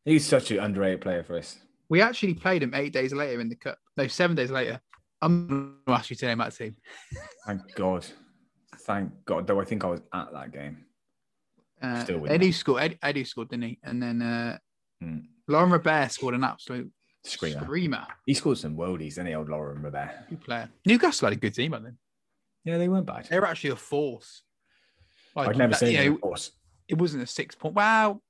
He's 0.03 0.25
such 0.25 0.51
an 0.51 0.59
underrated 0.59 0.99
player 1.01 1.23
for 1.23 1.37
us. 1.37 1.57
We 1.89 2.01
actually 2.01 2.33
played 2.33 2.61
him 2.61 2.73
eight 2.73 2.91
days 2.91 3.13
later 3.13 3.39
in 3.39 3.47
the 3.47 3.55
cup. 3.55 3.77
No, 3.95 4.07
seven 4.07 4.35
days 4.35 4.51
later. 4.51 4.81
I'm 5.21 5.47
going 5.47 5.73
to 5.87 5.93
ask 5.93 6.09
you 6.09 6.15
to 6.17 6.25
name 6.25 6.37
that 6.39 6.53
team. 6.55 6.75
Thank 7.45 7.61
God. 7.75 8.05
Thank 8.87 9.11
God. 9.25 9.45
Though 9.45 9.61
I 9.61 9.65
think 9.65 9.83
I 9.83 9.87
was 9.87 10.01
at 10.13 10.31
that 10.33 10.51
game. 10.51 10.85
Uh, 11.81 12.03
Still 12.03 12.25
Eddie 12.27 12.51
scored. 12.51 12.81
Ed, 12.81 12.97
Eddie 13.03 13.23
scored, 13.25 13.49
didn't 13.49 13.65
he? 13.65 13.79
And 13.83 14.01
then 14.01 14.21
uh, 14.21 14.57
Hmm. 15.01 15.19
Laurent 15.47 15.71
Robert 15.71 16.11
scored 16.11 16.33
an 16.33 16.43
absolute 16.43 16.91
Screamer. 17.23 17.61
Screamer. 17.61 18.07
He 18.25 18.33
scored 18.33 18.57
some 18.57 18.75
worldies, 18.75 19.15
didn't 19.15 19.27
he, 19.27 19.35
old 19.35 19.49
Laurent 19.49 19.83
Robert? 19.83 20.09
Good 20.29 20.41
player. 20.41 20.69
Newcastle 20.85 21.27
had 21.27 21.37
a 21.37 21.39
good 21.39 21.53
team, 21.53 21.73
I 21.73 21.81
think. 21.81 21.95
Yeah, 22.65 22.77
they 22.77 22.87
weren't 22.89 23.05
bad. 23.05 23.27
They 23.29 23.39
were 23.39 23.45
actually 23.45 23.71
a 23.71 23.75
force. 23.75 24.41
Like, 25.35 25.49
I'd 25.49 25.57
never 25.57 25.71
that, 25.71 25.79
seen 25.79 25.91
you 25.91 26.09
know, 26.09 26.15
a 26.15 26.19
force. 26.19 26.51
It 26.87 26.97
wasn't 26.97 27.23
a 27.23 27.27
six 27.27 27.53
point. 27.53 27.75
Wow. 27.75 28.21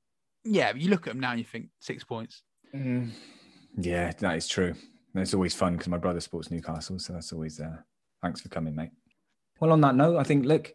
Yeah, 0.43 0.73
you 0.75 0.89
look 0.89 1.07
at 1.07 1.13
them 1.13 1.19
now 1.21 1.31
and 1.31 1.39
you 1.39 1.45
think 1.45 1.69
six 1.79 2.03
points. 2.03 2.43
Mm. 2.75 3.11
Yeah, 3.77 4.11
that 4.19 4.35
is 4.35 4.47
true. 4.47 4.73
And 5.13 5.21
it's 5.23 5.33
always 5.33 5.53
fun 5.53 5.73
because 5.73 5.87
my 5.87 5.97
brother 5.97 6.19
sports 6.19 6.51
Newcastle, 6.51 6.99
so 6.99 7.13
that's 7.13 7.31
always 7.31 7.59
uh, 7.59 7.77
thanks 8.21 8.41
for 8.41 8.49
coming, 8.49 8.75
mate. 8.75 8.91
Well, 9.59 9.71
on 9.71 9.81
that 9.81 9.95
note, 9.95 10.17
I 10.17 10.23
think 10.23 10.45
look, 10.45 10.73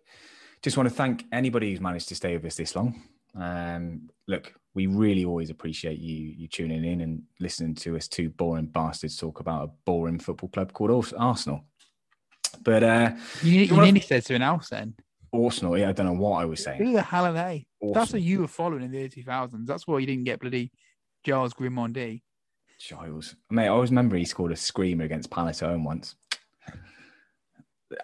just 0.63 0.77
want 0.77 0.89
to 0.89 0.95
thank 0.95 1.25
anybody 1.33 1.71
who's 1.71 1.81
managed 1.81 2.09
to 2.09 2.15
stay 2.15 2.37
with 2.37 2.45
us 2.45 2.57
this 2.57 2.77
long. 2.77 3.03
Um, 3.35 4.11
look, 4.29 4.53
we 4.75 4.87
really 4.87 5.25
always 5.25 5.51
appreciate 5.51 5.99
you 5.99 6.35
you 6.37 6.49
tuning 6.49 6.85
in 6.85 7.01
and 7.01 7.23
listening 7.41 7.75
to 7.77 7.97
us 7.97 8.09
two 8.09 8.31
boring 8.31 8.67
bastards 8.67 9.17
talk 9.17 9.41
about 9.41 9.65
a 9.65 9.73
boring 9.85 10.19
football 10.19 10.49
club 10.49 10.73
called 10.73 11.13
Arsenal. 11.17 11.65
But 12.63 12.83
uh, 12.83 13.11
you, 13.43 13.61
you, 13.61 13.77
you 13.77 13.83
nearly 13.83 14.01
said 14.01 14.25
something 14.25 14.43
else 14.43 14.69
then. 14.69 14.95
Arsenal, 15.33 15.79
yeah, 15.79 15.89
I 15.89 15.93
don't 15.93 16.07
know 16.07 16.13
what 16.13 16.43
I 16.43 16.45
was 16.45 16.63
saying. 16.63 16.83
Who 16.83 16.93
the 16.93 17.03
hell 17.03 17.25
are 17.25 17.33
they? 17.33 17.67
Awesome. 17.81 17.95
That's 17.95 18.13
what 18.13 18.23
you 18.23 18.41
were 18.41 18.49
following 18.49 18.83
in 18.83 18.91
the 18.91 18.99
early 18.99 19.09
2000s. 19.09 19.67
That's 19.67 19.87
why 19.87 19.99
you 19.99 20.07
didn't 20.07 20.25
get 20.25 20.41
bloody 20.41 20.71
Giles 21.25 21.55
Grimandi. 21.55 22.23
Giles. 22.79 23.37
Mate, 23.51 23.67
I 23.67 23.69
always 23.69 23.91
remember 23.91 24.17
he 24.17 24.25
scored 24.25 24.53
a 24.53 24.57
screamer 24.57 25.05
against 25.05 25.31
Palace 25.31 25.61
home 25.61 25.85
once. 25.85 26.17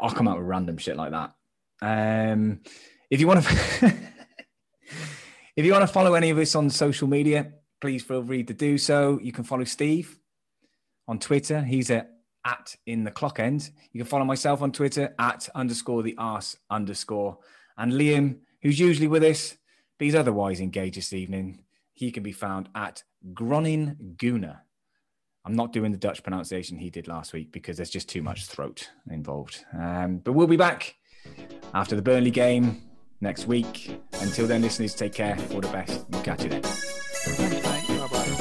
I'll 0.01 0.11
come 0.11 0.29
out 0.29 0.39
with 0.39 0.47
random 0.47 0.77
shit 0.77 0.97
like 0.97 1.13
that. 1.13 1.35
Um, 1.81 2.61
if 3.11 3.21
you 3.21 3.27
want 3.27 3.45
to, 3.45 3.55
if 5.57 5.65
you 5.65 5.73
want 5.73 5.87
to 5.87 5.93
follow 5.93 6.15
any 6.15 6.31
of 6.31 6.39
us 6.39 6.55
on 6.55 6.71
social 6.71 7.09
media, 7.09 7.53
please 7.81 8.03
feel 8.03 8.25
free 8.25 8.45
to 8.45 8.55
do 8.55 8.79
so. 8.79 9.19
You 9.23 9.33
can 9.33 9.45
follow 9.45 9.65
Steve 9.65 10.19
on 11.07 11.19
Twitter. 11.19 11.63
He's 11.63 11.91
at 11.91 12.11
at 12.45 12.77
in 12.87 13.05
the 13.05 13.11
clock 13.11 13.39
end. 13.39 13.71
You 13.93 14.01
can 14.01 14.09
follow 14.09 14.25
myself 14.25 14.63
on 14.63 14.73
Twitter 14.73 15.15
at 15.19 15.49
underscore 15.55 16.03
the 16.03 16.15
arse 16.19 16.57
underscore. 16.71 17.39
And 17.77 17.93
Liam, 17.93 18.39
who's 18.63 18.81
usually 18.81 19.09
with 19.09 19.23
us, 19.23 19.57
but 19.99 20.07
he's 20.07 20.15
otherwise 20.15 20.61
engaged 20.61 20.97
this 20.97 21.13
evening. 21.13 21.65
He 21.93 22.11
can 22.11 22.23
be 22.23 22.33
found 22.33 22.69
at 22.75 23.03
Gronin 23.35 24.17
Guna. 24.17 24.63
I'm 25.49 25.55
not 25.55 25.73
doing 25.73 25.93
the 25.93 25.99
Dutch 25.99 26.23
pronunciation 26.23 26.77
he 26.77 26.91
did 26.91 27.09
last 27.09 27.33
week 27.33 27.53
because 27.53 27.79
there's 27.79 27.89
just 27.89 28.07
too 28.07 28.21
much 28.21 28.45
throat 28.45 28.91
involved. 29.11 29.65
Um, 29.73 30.19
but 30.19 30.35
we'll 30.35 30.47
be 30.47 30.59
back 30.59 30.97
after 31.73 31.97
the 31.97 32.03
Burnley 32.03 32.31
game 32.31 32.83
next 33.23 33.47
week. 33.47 33.99
Until 34.21 34.47
then, 34.47 34.61
listeners, 34.61 34.95
take 34.95 35.15
care. 35.15 35.39
All 35.55 35.63
the 35.63 35.69
best. 35.69 36.05
We'll 36.11 36.21
catch 36.21 36.43
you 36.43 36.51
then. 36.51 36.61
Bye 36.61 38.09
bye. 38.13 38.35